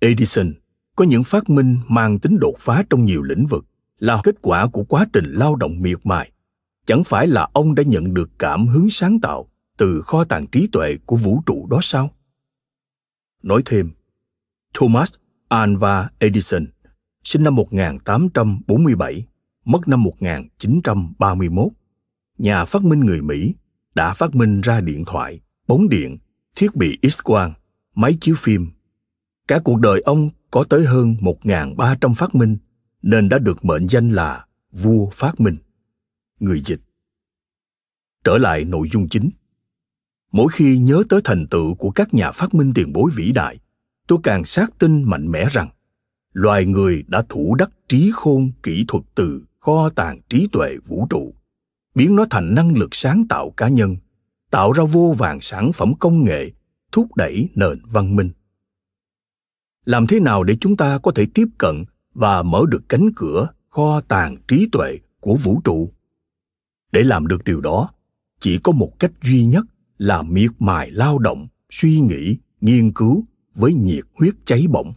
Edison 0.00 0.52
có 0.96 1.04
những 1.04 1.24
phát 1.24 1.50
minh 1.50 1.78
mang 1.88 2.18
tính 2.18 2.38
đột 2.40 2.54
phá 2.58 2.84
trong 2.90 3.04
nhiều 3.04 3.22
lĩnh 3.22 3.46
vực 3.46 3.64
là 3.98 4.20
kết 4.24 4.34
quả 4.42 4.66
của 4.66 4.84
quá 4.84 5.06
trình 5.12 5.24
lao 5.24 5.56
động 5.56 5.82
miệt 5.82 5.98
mài. 6.04 6.32
Chẳng 6.86 7.04
phải 7.04 7.26
là 7.26 7.48
ông 7.52 7.74
đã 7.74 7.82
nhận 7.86 8.14
được 8.14 8.30
cảm 8.38 8.66
hứng 8.66 8.90
sáng 8.90 9.20
tạo 9.20 9.50
từ 9.76 10.02
kho 10.02 10.24
tàng 10.24 10.46
trí 10.46 10.66
tuệ 10.72 10.96
của 11.06 11.16
vũ 11.16 11.42
trụ 11.46 11.66
đó 11.70 11.78
sao? 11.82 12.10
Nói 13.42 13.62
thêm 13.64 13.90
Thomas 14.74 15.12
Alva 15.48 16.10
Edison 16.18 16.66
sinh 17.24 17.44
năm 17.44 17.56
1847 17.56 19.26
mất 19.64 19.88
năm 19.88 20.02
1931, 20.02 21.72
nhà 22.38 22.64
phát 22.64 22.82
minh 22.82 23.00
người 23.00 23.22
Mỹ 23.22 23.54
đã 23.94 24.12
phát 24.12 24.34
minh 24.34 24.60
ra 24.60 24.80
điện 24.80 25.04
thoại, 25.04 25.40
bóng 25.70 25.88
điện, 25.88 26.18
thiết 26.56 26.76
bị 26.76 26.98
X-quang, 27.02 27.52
máy 27.94 28.16
chiếu 28.20 28.34
phim. 28.38 28.70
Cả 29.48 29.60
cuộc 29.64 29.80
đời 29.80 30.00
ông 30.00 30.30
có 30.50 30.64
tới 30.64 30.84
hơn 30.86 31.16
1.300 31.20 32.14
phát 32.14 32.34
minh 32.34 32.56
nên 33.02 33.28
đã 33.28 33.38
được 33.38 33.64
mệnh 33.64 33.88
danh 33.88 34.08
là 34.08 34.46
vua 34.72 35.10
phát 35.10 35.40
minh. 35.40 35.56
Người 36.40 36.62
dịch 36.66 36.80
Trở 38.24 38.38
lại 38.38 38.64
nội 38.64 38.88
dung 38.92 39.08
chính. 39.08 39.30
Mỗi 40.32 40.46
khi 40.52 40.78
nhớ 40.78 41.02
tới 41.08 41.20
thành 41.24 41.46
tựu 41.46 41.74
của 41.74 41.90
các 41.90 42.14
nhà 42.14 42.30
phát 42.30 42.54
minh 42.54 42.72
tiền 42.74 42.92
bối 42.92 43.10
vĩ 43.16 43.32
đại, 43.32 43.58
tôi 44.06 44.18
càng 44.22 44.44
xác 44.44 44.78
tin 44.78 45.02
mạnh 45.02 45.30
mẽ 45.30 45.46
rằng 45.50 45.68
loài 46.32 46.66
người 46.66 47.04
đã 47.08 47.22
thủ 47.28 47.54
đắc 47.54 47.70
trí 47.88 48.10
khôn 48.14 48.50
kỹ 48.62 48.84
thuật 48.88 49.04
từ 49.14 49.44
kho 49.60 49.88
tàng 49.88 50.20
trí 50.28 50.48
tuệ 50.52 50.76
vũ 50.86 51.06
trụ 51.10 51.34
biến 51.94 52.16
nó 52.16 52.26
thành 52.30 52.54
năng 52.54 52.76
lực 52.76 52.94
sáng 52.94 53.24
tạo 53.28 53.50
cá 53.50 53.68
nhân 53.68 53.96
tạo 54.50 54.72
ra 54.72 54.84
vô 54.84 55.14
vàng 55.18 55.40
sản 55.40 55.72
phẩm 55.72 55.92
công 56.00 56.24
nghệ, 56.24 56.50
thúc 56.92 57.16
đẩy 57.16 57.48
nền 57.54 57.78
văn 57.84 58.16
minh. 58.16 58.30
Làm 59.84 60.06
thế 60.06 60.20
nào 60.20 60.42
để 60.42 60.56
chúng 60.60 60.76
ta 60.76 60.98
có 60.98 61.12
thể 61.14 61.26
tiếp 61.34 61.46
cận 61.58 61.84
và 62.14 62.42
mở 62.42 62.62
được 62.68 62.88
cánh 62.88 63.10
cửa 63.16 63.48
kho 63.68 64.00
tàng 64.00 64.36
trí 64.48 64.68
tuệ 64.72 64.98
của 65.20 65.34
vũ 65.34 65.60
trụ? 65.64 65.92
Để 66.92 67.02
làm 67.02 67.26
được 67.26 67.44
điều 67.44 67.60
đó, 67.60 67.90
chỉ 68.40 68.58
có 68.58 68.72
một 68.72 68.98
cách 68.98 69.12
duy 69.22 69.44
nhất 69.44 69.64
là 69.98 70.22
miệt 70.22 70.50
mài 70.58 70.90
lao 70.90 71.18
động, 71.18 71.48
suy 71.70 72.00
nghĩ, 72.00 72.36
nghiên 72.60 72.92
cứu 72.92 73.24
với 73.54 73.74
nhiệt 73.74 74.04
huyết 74.18 74.34
cháy 74.44 74.66
bỏng. 74.68 74.92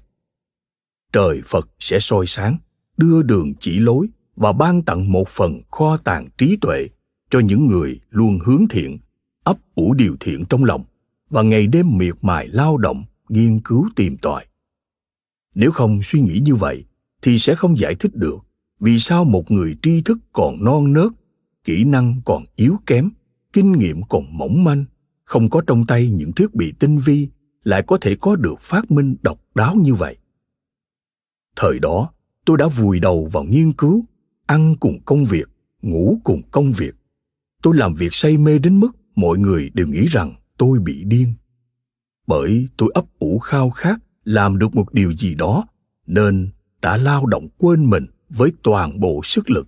Trời 1.14 1.42
phật 1.46 1.70
sẽ 1.80 2.00
soi 2.00 2.26
sáng, 2.28 2.58
đưa 2.98 3.22
đường 3.22 3.54
chỉ 3.60 3.80
lối 3.80 4.08
và 4.36 4.52
ban 4.52 4.84
tặng 4.84 5.12
một 5.12 5.30
phần 5.30 5.62
kho 5.72 5.98
tàng 5.98 6.30
trí 6.38 6.58
tuệ 6.62 6.88
cho 7.30 7.40
những 7.40 7.68
người 7.68 8.00
luôn 8.10 8.40
hướng 8.46 8.66
thiện 8.70 8.98
ấp 9.44 9.58
ủ 9.76 9.94
điều 9.94 10.16
thiện 10.20 10.46
trong 10.50 10.64
lòng 10.64 10.84
và 11.30 11.42
ngày 11.42 11.68
đêm 11.68 11.98
miệt 11.98 12.16
mài 12.22 12.48
lao 12.48 12.78
động, 12.78 13.04
nghiên 13.30 13.60
cứu 13.60 13.90
tìm 13.96 14.18
tòi. 14.18 14.46
Nếu 15.56 15.72
không 15.72 16.00
suy 16.04 16.22
nghĩ 16.22 16.40
như 16.40 16.56
vậy 16.56 16.86
thì 17.22 17.38
sẽ 17.38 17.56
không 17.56 17.78
giải 17.78 17.96
thích 17.96 18.16
được 18.16 18.38
vì 18.80 19.00
sao 19.00 19.24
một 19.26 19.52
người 19.52 19.78
tri 19.82 20.02
thức 20.02 20.18
còn 20.34 20.64
non 20.64 20.94
nớt, 20.94 21.12
kỹ 21.64 21.84
năng 21.84 22.22
còn 22.26 22.46
yếu 22.56 22.78
kém, 22.86 23.10
kinh 23.54 23.72
nghiệm 23.72 24.02
còn 24.10 24.38
mỏng 24.38 24.64
manh, 24.64 24.86
không 25.24 25.50
có 25.50 25.62
trong 25.68 25.86
tay 25.86 26.10
những 26.10 26.32
thiết 26.34 26.56
bị 26.56 26.74
tinh 26.80 26.98
vi 26.98 27.28
lại 27.64 27.84
có 27.88 27.98
thể 28.02 28.16
có 28.22 28.36
được 28.36 28.62
phát 28.62 28.92
minh 28.92 29.16
độc 29.22 29.40
đáo 29.56 29.76
như 29.76 29.94
vậy. 29.94 30.18
Thời 31.56 31.80
đó, 31.80 32.10
tôi 32.46 32.58
đã 32.58 32.68
vùi 32.68 33.00
đầu 33.00 33.30
vào 33.32 33.44
nghiên 33.44 33.74
cứu, 33.74 34.06
ăn 34.46 34.76
cùng 34.80 35.00
công 35.06 35.26
việc, 35.26 35.50
ngủ 35.82 36.20
cùng 36.24 36.42
công 36.52 36.72
việc. 36.72 36.96
Tôi 37.62 37.78
làm 37.78 37.96
việc 37.96 38.14
say 38.14 38.38
mê 38.38 38.60
đến 38.60 38.80
mức 38.80 38.92
mọi 39.16 39.38
người 39.38 39.70
đều 39.74 39.88
nghĩ 39.88 40.06
rằng 40.06 40.36
tôi 40.58 40.80
bị 40.80 41.04
điên. 41.04 41.34
Bởi 42.28 42.68
tôi 42.78 42.92
ấp 42.94 43.06
ủ 43.20 43.40
khao 43.40 43.70
khát 43.70 44.00
làm 44.24 44.58
được 44.58 44.76
một 44.76 44.94
điều 44.94 45.14
gì 45.14 45.36
đó, 45.36 45.66
nên 46.08 46.50
đã 46.82 46.98
lao 46.98 47.26
động 47.26 47.48
quên 47.58 47.90
mình 47.90 48.06
với 48.30 48.52
toàn 48.64 49.00
bộ 49.00 49.22
sức 49.24 49.50
lực. 49.50 49.68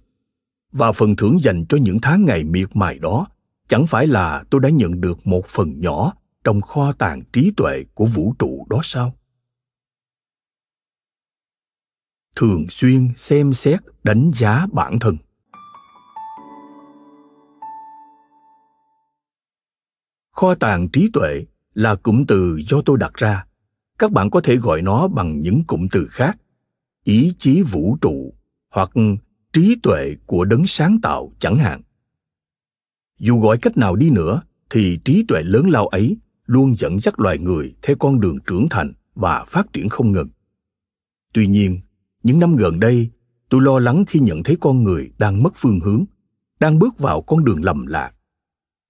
Và 0.72 0.92
phần 0.92 1.16
thưởng 1.16 1.38
dành 1.42 1.66
cho 1.70 1.78
những 1.78 2.00
tháng 2.02 2.26
ngày 2.26 2.44
miệt 2.44 2.76
mài 2.76 3.00
đó, 3.00 3.28
chẳng 3.68 3.88
phải 3.88 4.08
là 4.08 4.44
tôi 4.50 4.62
đã 4.62 4.70
nhận 4.70 5.02
được 5.02 5.28
một 5.28 5.46
phần 5.48 5.80
nhỏ 5.80 6.14
trong 6.44 6.62
kho 6.62 6.92
tàng 6.92 7.22
trí 7.34 7.52
tuệ 7.58 7.84
của 7.94 8.06
vũ 8.06 8.34
trụ 8.40 8.68
đó 8.70 8.80
sao? 8.84 9.16
Thường 12.36 12.66
xuyên 12.70 13.10
xem 13.16 13.54
xét 13.54 13.80
đánh 14.04 14.32
giá 14.34 14.68
bản 14.72 15.00
thân. 15.00 15.18
Kho 20.36 20.56
tàng 20.56 20.90
trí 20.90 21.10
tuệ 21.14 21.46
là 21.74 21.96
cụm 21.96 22.26
từ 22.26 22.60
do 22.68 22.82
tôi 22.82 22.98
đặt 22.98 23.14
ra. 23.14 23.46
Các 24.00 24.12
bạn 24.12 24.30
có 24.30 24.42
thể 24.42 24.56
gọi 24.56 24.82
nó 24.82 25.08
bằng 25.08 25.42
những 25.42 25.64
cụm 25.68 25.88
từ 25.92 26.08
khác. 26.08 26.38
Ý 27.04 27.34
chí 27.38 27.62
vũ 27.62 27.98
trụ 28.02 28.34
hoặc 28.72 28.92
trí 29.54 29.76
tuệ 29.84 30.16
của 30.26 30.46
đấng 30.46 30.66
sáng 30.66 31.02
tạo 31.02 31.32
chẳng 31.40 31.58
hạn. 31.58 31.82
Dù 33.20 33.40
gọi 33.40 33.58
cách 33.58 33.78
nào 33.78 33.96
đi 33.96 34.10
nữa, 34.10 34.42
thì 34.70 35.00
trí 35.06 35.26
tuệ 35.28 35.44
lớn 35.44 35.70
lao 35.70 35.88
ấy 35.88 36.18
luôn 36.46 36.76
dẫn 36.76 37.00
dắt 37.00 37.20
loài 37.20 37.38
người 37.38 37.76
theo 37.82 37.96
con 38.00 38.20
đường 38.20 38.38
trưởng 38.48 38.68
thành 38.70 38.94
và 39.16 39.46
phát 39.48 39.74
triển 39.74 39.90
không 39.90 40.12
ngừng. 40.12 40.30
Tuy 41.34 41.48
nhiên, 41.48 41.80
những 42.24 42.40
năm 42.40 42.56
gần 42.56 42.80
đây, 42.80 43.10
tôi 43.50 43.62
lo 43.62 43.80
lắng 43.80 44.04
khi 44.08 44.20
nhận 44.20 44.44
thấy 44.44 44.58
con 44.60 44.84
người 44.84 45.12
đang 45.18 45.44
mất 45.44 45.54
phương 45.56 45.80
hướng, 45.80 46.06
đang 46.60 46.80
bước 46.80 47.00
vào 47.00 47.22
con 47.22 47.44
đường 47.44 47.64
lầm 47.64 47.86
lạc 47.86 48.12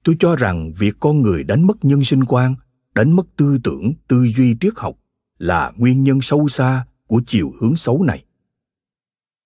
tôi 0.06 0.16
cho 0.20 0.36
rằng 0.36 0.74
việc 0.78 0.96
con 1.00 1.22
người 1.22 1.44
đánh 1.44 1.68
mất 1.68 1.86
nhân 1.86 2.04
sinh 2.04 2.24
quan, 2.24 2.56
đánh 2.96 3.16
mất 3.16 3.28
tư 3.36 3.58
tưởng, 3.64 3.94
tư 4.08 4.28
duy 4.36 4.56
triết 4.62 4.74
học 4.76 4.96
là 5.38 5.74
nguyên 5.78 6.04
nhân 6.04 6.22
sâu 6.22 6.48
xa 6.48 6.86
của 7.08 7.22
chiều 7.28 7.54
hướng 7.60 7.76
xấu 7.76 8.04
này. 8.04 8.26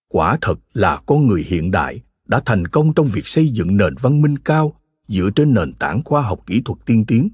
Quả 0.10 0.38
thật 0.41 0.60
là 0.74 1.01
con 1.05 1.28
người 1.28 1.45
hiện 1.47 1.72
đại 1.72 2.01
đã 2.26 2.41
thành 2.45 2.68
công 2.68 2.93
trong 2.93 3.05
việc 3.05 3.28
xây 3.28 3.49
dựng 3.49 3.78
nền 3.78 3.95
văn 4.01 4.22
minh 4.22 4.38
cao 4.38 4.74
dựa 5.07 5.30
trên 5.36 5.53
nền 5.53 5.74
tảng 5.74 6.01
khoa 6.05 6.22
học 6.22 6.39
kỹ 6.45 6.62
thuật 6.66 6.80
tiên 6.86 7.05
tiến 7.05 7.30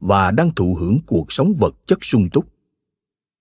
và 0.00 0.30
đang 0.30 0.54
thụ 0.54 0.74
hưởng 0.74 0.98
cuộc 1.06 1.32
sống 1.32 1.54
vật 1.58 1.74
chất 1.86 1.98
sung 2.04 2.28
túc. 2.32 2.44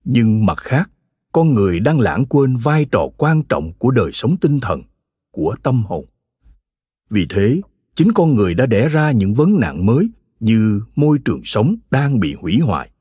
Nhưng 0.03 0.45
mặt 0.45 0.57
khác, 0.57 0.89
con 1.31 1.53
người 1.53 1.79
đang 1.79 1.99
lãng 1.99 2.25
quên 2.25 2.57
vai 2.57 2.85
trò 2.85 3.07
quan 3.17 3.43
trọng 3.43 3.71
của 3.77 3.91
đời 3.91 4.11
sống 4.13 4.37
tinh 4.41 4.59
thần, 4.59 4.81
của 5.31 5.55
tâm 5.63 5.83
hồn. 5.83 6.05
Vì 7.09 7.25
thế 7.29 7.61
chính 7.97 8.11
con 8.13 8.35
người 8.35 8.53
đã 8.53 8.65
đẻ 8.65 8.87
ra 8.87 9.11
những 9.11 9.33
vấn 9.33 9.59
nạn 9.59 9.85
mới 9.85 10.09
như 10.39 10.81
môi 10.95 11.19
trường 11.25 11.41
sống 11.43 11.75
đang 11.91 12.19
bị 12.19 12.33
hủy 12.33 12.59
hoại. 12.59 12.91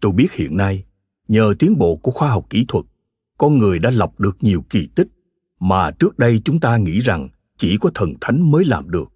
Tôi 0.00 0.12
biết 0.12 0.32
hiện 0.32 0.56
nay, 0.56 0.84
nhờ 1.28 1.54
tiến 1.58 1.78
bộ 1.78 1.96
của 1.96 2.10
khoa 2.10 2.28
học 2.28 2.46
kỹ 2.50 2.64
thuật, 2.68 2.84
con 3.38 3.58
người 3.58 3.78
đã 3.78 3.90
lọc 3.90 4.20
được 4.20 4.36
nhiều 4.40 4.64
kỳ 4.70 4.88
tích 4.94 5.08
mà 5.60 5.90
trước 5.90 6.18
đây 6.18 6.40
chúng 6.44 6.60
ta 6.60 6.76
nghĩ 6.76 6.98
rằng 6.98 7.28
chỉ 7.56 7.76
có 7.80 7.90
thần 7.94 8.14
thánh 8.20 8.50
mới 8.50 8.64
làm 8.64 8.90
được 8.90 9.12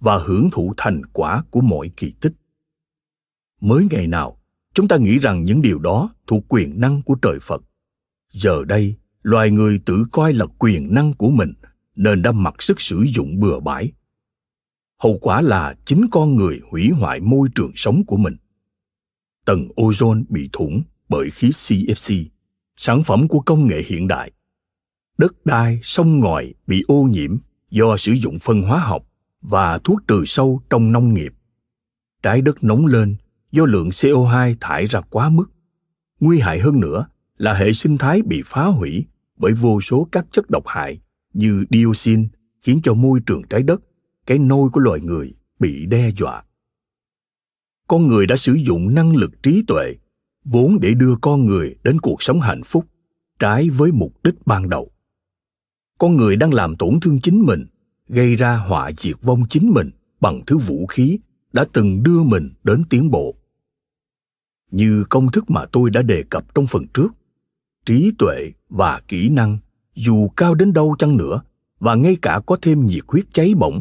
và 0.00 0.18
hưởng 0.18 0.50
thụ 0.52 0.74
thành 0.76 1.02
quả 1.12 1.42
của 1.50 1.60
mọi 1.60 1.90
kỳ 1.96 2.12
tích. 2.20 2.32
Mới 3.60 3.86
ngày 3.90 4.06
nào, 4.06 4.40
chúng 4.74 4.88
ta 4.88 4.96
nghĩ 4.96 5.18
rằng 5.18 5.44
những 5.44 5.62
điều 5.62 5.78
đó 5.78 6.14
thuộc 6.26 6.44
quyền 6.48 6.80
năng 6.80 7.02
của 7.02 7.14
trời 7.22 7.38
phật. 7.42 7.62
Giờ 8.32 8.64
đây, 8.64 8.94
loài 9.22 9.50
người 9.50 9.80
tự 9.86 10.04
coi 10.12 10.32
là 10.32 10.46
quyền 10.58 10.94
năng 10.94 11.14
của 11.14 11.30
mình 11.30 11.52
nên 11.98 12.22
đã 12.22 12.32
mặc 12.32 12.62
sức 12.62 12.80
sử 12.80 13.04
dụng 13.14 13.40
bừa 13.40 13.60
bãi. 13.60 13.92
Hậu 15.02 15.18
quả 15.18 15.40
là 15.40 15.74
chính 15.84 16.06
con 16.10 16.36
người 16.36 16.60
hủy 16.70 16.90
hoại 16.90 17.20
môi 17.20 17.48
trường 17.54 17.72
sống 17.74 18.04
của 18.06 18.16
mình. 18.16 18.36
Tầng 19.44 19.68
ozone 19.76 20.24
bị 20.28 20.48
thủng 20.52 20.82
bởi 21.08 21.30
khí 21.30 21.48
cfc 21.48 22.24
sản 22.76 23.02
phẩm 23.02 23.28
của 23.28 23.40
công 23.40 23.66
nghệ 23.66 23.82
hiện 23.86 24.08
đại. 24.08 24.32
Đất 25.18 25.46
đai, 25.46 25.80
sông 25.82 26.20
ngòi 26.20 26.54
bị 26.66 26.84
ô 26.88 27.02
nhiễm 27.02 27.36
do 27.70 27.96
sử 27.96 28.12
dụng 28.12 28.38
phân 28.38 28.62
hóa 28.62 28.78
học 28.78 29.06
và 29.40 29.78
thuốc 29.78 30.00
trừ 30.08 30.24
sâu 30.26 30.62
trong 30.70 30.92
nông 30.92 31.14
nghiệp. 31.14 31.32
Trái 32.22 32.40
đất 32.40 32.64
nóng 32.64 32.86
lên 32.86 33.16
do 33.52 33.64
lượng 33.64 33.88
CO2 33.88 34.54
thải 34.60 34.86
ra 34.86 35.00
quá 35.00 35.28
mức. 35.28 35.46
Nguy 36.20 36.40
hại 36.40 36.58
hơn 36.58 36.80
nữa 36.80 37.06
là 37.36 37.54
hệ 37.54 37.72
sinh 37.72 37.98
thái 37.98 38.22
bị 38.22 38.42
phá 38.46 38.64
hủy 38.64 39.06
bởi 39.36 39.52
vô 39.52 39.80
số 39.80 40.08
các 40.12 40.26
chất 40.32 40.50
độc 40.50 40.62
hại 40.66 41.00
như 41.32 41.64
dioxin 41.70 42.28
khiến 42.62 42.80
cho 42.82 42.94
môi 42.94 43.20
trường 43.26 43.42
trái 43.50 43.62
đất, 43.62 43.80
cái 44.26 44.38
nôi 44.38 44.70
của 44.70 44.80
loài 44.80 45.00
người 45.00 45.34
bị 45.58 45.86
đe 45.86 46.10
dọa. 46.10 46.42
Con 47.88 48.08
người 48.08 48.26
đã 48.26 48.36
sử 48.36 48.52
dụng 48.52 48.94
năng 48.94 49.16
lực 49.16 49.42
trí 49.42 49.64
tuệ 49.66 49.94
vốn 50.44 50.78
để 50.80 50.94
đưa 50.94 51.16
con 51.20 51.46
người 51.46 51.74
đến 51.84 52.00
cuộc 52.00 52.22
sống 52.22 52.40
hạnh 52.40 52.62
phúc 52.64 52.84
trái 53.38 53.70
với 53.70 53.92
mục 53.92 54.22
đích 54.22 54.46
ban 54.46 54.68
đầu. 54.68 54.90
Con 55.98 56.16
người 56.16 56.36
đang 56.36 56.54
làm 56.54 56.76
tổn 56.76 57.00
thương 57.00 57.20
chính 57.20 57.42
mình, 57.46 57.66
gây 58.08 58.36
ra 58.36 58.56
họa 58.56 58.90
diệt 58.98 59.16
vong 59.22 59.42
chính 59.50 59.70
mình 59.70 59.90
bằng 60.20 60.42
thứ 60.46 60.58
vũ 60.58 60.86
khí 60.86 61.18
đã 61.52 61.64
từng 61.72 62.02
đưa 62.02 62.22
mình 62.22 62.50
đến 62.64 62.82
tiến 62.90 63.10
bộ 63.10 63.38
như 64.70 65.04
công 65.04 65.30
thức 65.30 65.50
mà 65.50 65.64
tôi 65.72 65.90
đã 65.90 66.02
đề 66.02 66.24
cập 66.30 66.54
trong 66.54 66.66
phần 66.66 66.86
trước 66.94 67.08
trí 67.84 68.12
tuệ 68.18 68.52
và 68.68 69.00
kỹ 69.08 69.28
năng 69.28 69.58
dù 69.98 70.28
cao 70.28 70.54
đến 70.54 70.72
đâu 70.72 70.96
chăng 70.98 71.16
nữa, 71.16 71.42
và 71.80 71.94
ngay 71.94 72.16
cả 72.22 72.40
có 72.46 72.56
thêm 72.62 72.86
nhiệt 72.86 73.04
huyết 73.08 73.24
cháy 73.32 73.54
bỏng, 73.56 73.80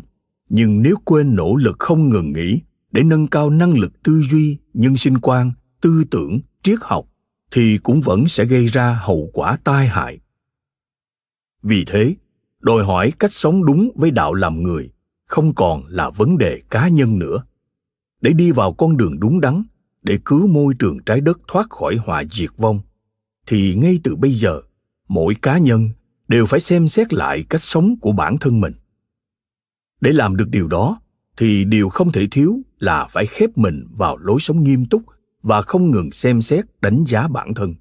nhưng 0.49 0.81
nếu 0.81 0.95
quên 1.05 1.35
nỗ 1.35 1.55
lực 1.55 1.75
không 1.79 2.09
ngừng 2.09 2.33
nghỉ 2.33 2.61
để 2.91 3.03
nâng 3.03 3.27
cao 3.27 3.49
năng 3.49 3.73
lực 3.73 4.03
tư 4.03 4.21
duy, 4.21 4.57
nhân 4.73 4.97
sinh 4.97 5.17
quan, 5.17 5.51
tư 5.81 6.03
tưởng, 6.11 6.39
triết 6.63 6.79
học, 6.81 7.05
thì 7.51 7.77
cũng 7.77 8.01
vẫn 8.01 8.27
sẽ 8.27 8.45
gây 8.45 8.65
ra 8.65 8.99
hậu 9.03 9.29
quả 9.33 9.57
tai 9.63 9.87
hại. 9.87 10.19
Vì 11.63 11.85
thế, 11.85 12.15
đòi 12.59 12.83
hỏi 12.83 13.11
cách 13.19 13.33
sống 13.33 13.65
đúng 13.65 13.91
với 13.95 14.11
đạo 14.11 14.33
làm 14.33 14.63
người 14.63 14.91
không 15.27 15.55
còn 15.55 15.83
là 15.87 16.09
vấn 16.09 16.37
đề 16.37 16.61
cá 16.69 16.87
nhân 16.87 17.19
nữa. 17.19 17.43
Để 18.21 18.33
đi 18.33 18.51
vào 18.51 18.73
con 18.73 18.97
đường 18.97 19.19
đúng 19.19 19.41
đắn, 19.41 19.63
để 20.03 20.19
cứu 20.25 20.47
môi 20.47 20.73
trường 20.79 20.99
trái 21.05 21.21
đất 21.21 21.39
thoát 21.47 21.69
khỏi 21.69 21.95
họa 21.95 22.23
diệt 22.31 22.49
vong, 22.57 22.79
thì 23.45 23.75
ngay 23.75 23.99
từ 24.03 24.15
bây 24.15 24.31
giờ, 24.31 24.61
mỗi 25.07 25.35
cá 25.41 25.57
nhân 25.57 25.89
đều 26.27 26.45
phải 26.45 26.59
xem 26.59 26.87
xét 26.87 27.13
lại 27.13 27.43
cách 27.49 27.61
sống 27.61 27.95
của 28.01 28.11
bản 28.11 28.37
thân 28.37 28.61
mình. 28.61 28.73
Để 30.01 30.11
làm 30.11 30.35
được 30.35 30.49
điều 30.49 30.67
đó, 30.67 30.99
thì 31.37 31.65
điều 31.65 31.89
không 31.89 32.11
thể 32.11 32.27
thiếu 32.31 32.59
là 32.79 33.07
phải 33.09 33.25
khép 33.25 33.57
mình 33.57 33.87
vào 33.91 34.17
lối 34.17 34.39
sống 34.39 34.63
nghiêm 34.63 34.85
túc 34.85 35.03
và 35.43 35.61
không 35.61 35.91
ngừng 35.91 36.11
xem 36.11 36.41
xét 36.41 36.65
đánh 36.81 37.03
giá 37.07 37.27
bản 37.27 37.53
thân. 37.53 37.75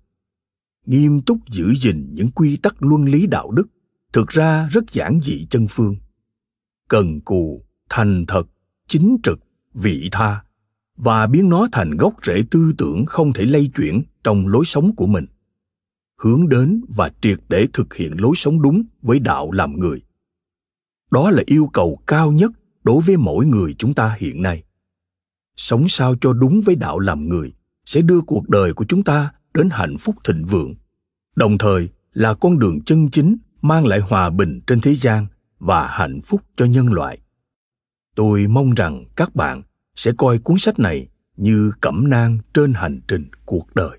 Nghiêm 0.86 1.20
túc 1.20 1.38
giữ 1.50 1.74
gìn 1.74 2.14
những 2.14 2.30
quy 2.30 2.56
tắc 2.56 2.82
luân 2.82 3.04
lý 3.04 3.26
đạo 3.26 3.50
đức 3.50 3.66
thực 4.12 4.28
ra 4.28 4.68
rất 4.70 4.84
giản 4.92 5.20
dị 5.22 5.46
chân 5.50 5.66
phương. 5.70 5.96
Cần 6.88 7.20
cù, 7.20 7.64
thành 7.88 8.24
thật, 8.28 8.42
chính 8.88 9.16
trực, 9.22 9.40
vị 9.74 10.08
tha 10.12 10.42
và 10.96 11.26
biến 11.26 11.48
nó 11.48 11.68
thành 11.72 11.90
gốc 11.90 12.14
rễ 12.22 12.44
tư 12.50 12.74
tưởng 12.78 13.06
không 13.06 13.32
thể 13.32 13.44
lay 13.44 13.70
chuyển 13.76 14.02
trong 14.24 14.48
lối 14.48 14.64
sống 14.64 14.96
của 14.96 15.06
mình 15.06 15.26
hướng 16.16 16.48
đến 16.48 16.84
và 16.88 17.10
triệt 17.20 17.38
để 17.48 17.66
thực 17.72 17.94
hiện 17.94 18.20
lối 18.20 18.32
sống 18.36 18.62
đúng 18.62 18.82
với 19.02 19.18
đạo 19.18 19.52
làm 19.52 19.80
người. 19.80 20.02
Đó 21.10 21.30
là 21.30 21.42
yêu 21.46 21.70
cầu 21.72 22.02
cao 22.06 22.32
nhất 22.32 22.50
đối 22.84 23.02
với 23.06 23.16
mỗi 23.16 23.46
người 23.46 23.74
chúng 23.78 23.94
ta 23.94 24.16
hiện 24.18 24.42
nay. 24.42 24.62
Sống 25.56 25.88
sao 25.88 26.14
cho 26.20 26.32
đúng 26.32 26.60
với 26.64 26.76
đạo 26.76 26.98
làm 26.98 27.28
người 27.28 27.52
sẽ 27.84 28.00
đưa 28.00 28.20
cuộc 28.20 28.48
đời 28.48 28.72
của 28.72 28.84
chúng 28.84 29.04
ta 29.04 29.32
đến 29.54 29.68
hạnh 29.70 29.96
phúc 29.98 30.16
thịnh 30.24 30.44
vượng, 30.44 30.74
đồng 31.36 31.58
thời 31.58 31.88
là 32.12 32.34
con 32.34 32.58
đường 32.58 32.80
chân 32.80 33.10
chính 33.10 33.36
mang 33.62 33.86
lại 33.86 34.00
hòa 34.00 34.30
bình 34.30 34.60
trên 34.66 34.80
thế 34.80 34.94
gian 34.94 35.26
và 35.58 35.86
hạnh 35.86 36.20
phúc 36.24 36.42
cho 36.56 36.64
nhân 36.64 36.92
loại. 36.92 37.18
Tôi 38.14 38.46
mong 38.46 38.74
rằng 38.74 39.04
các 39.16 39.34
bạn 39.34 39.62
sẽ 39.96 40.12
coi 40.16 40.38
cuốn 40.38 40.58
sách 40.58 40.78
này 40.78 41.08
như 41.36 41.72
cẩm 41.80 42.10
nang 42.10 42.38
trên 42.54 42.72
hành 42.72 43.00
trình 43.08 43.26
cuộc 43.44 43.74
đời. 43.74 43.98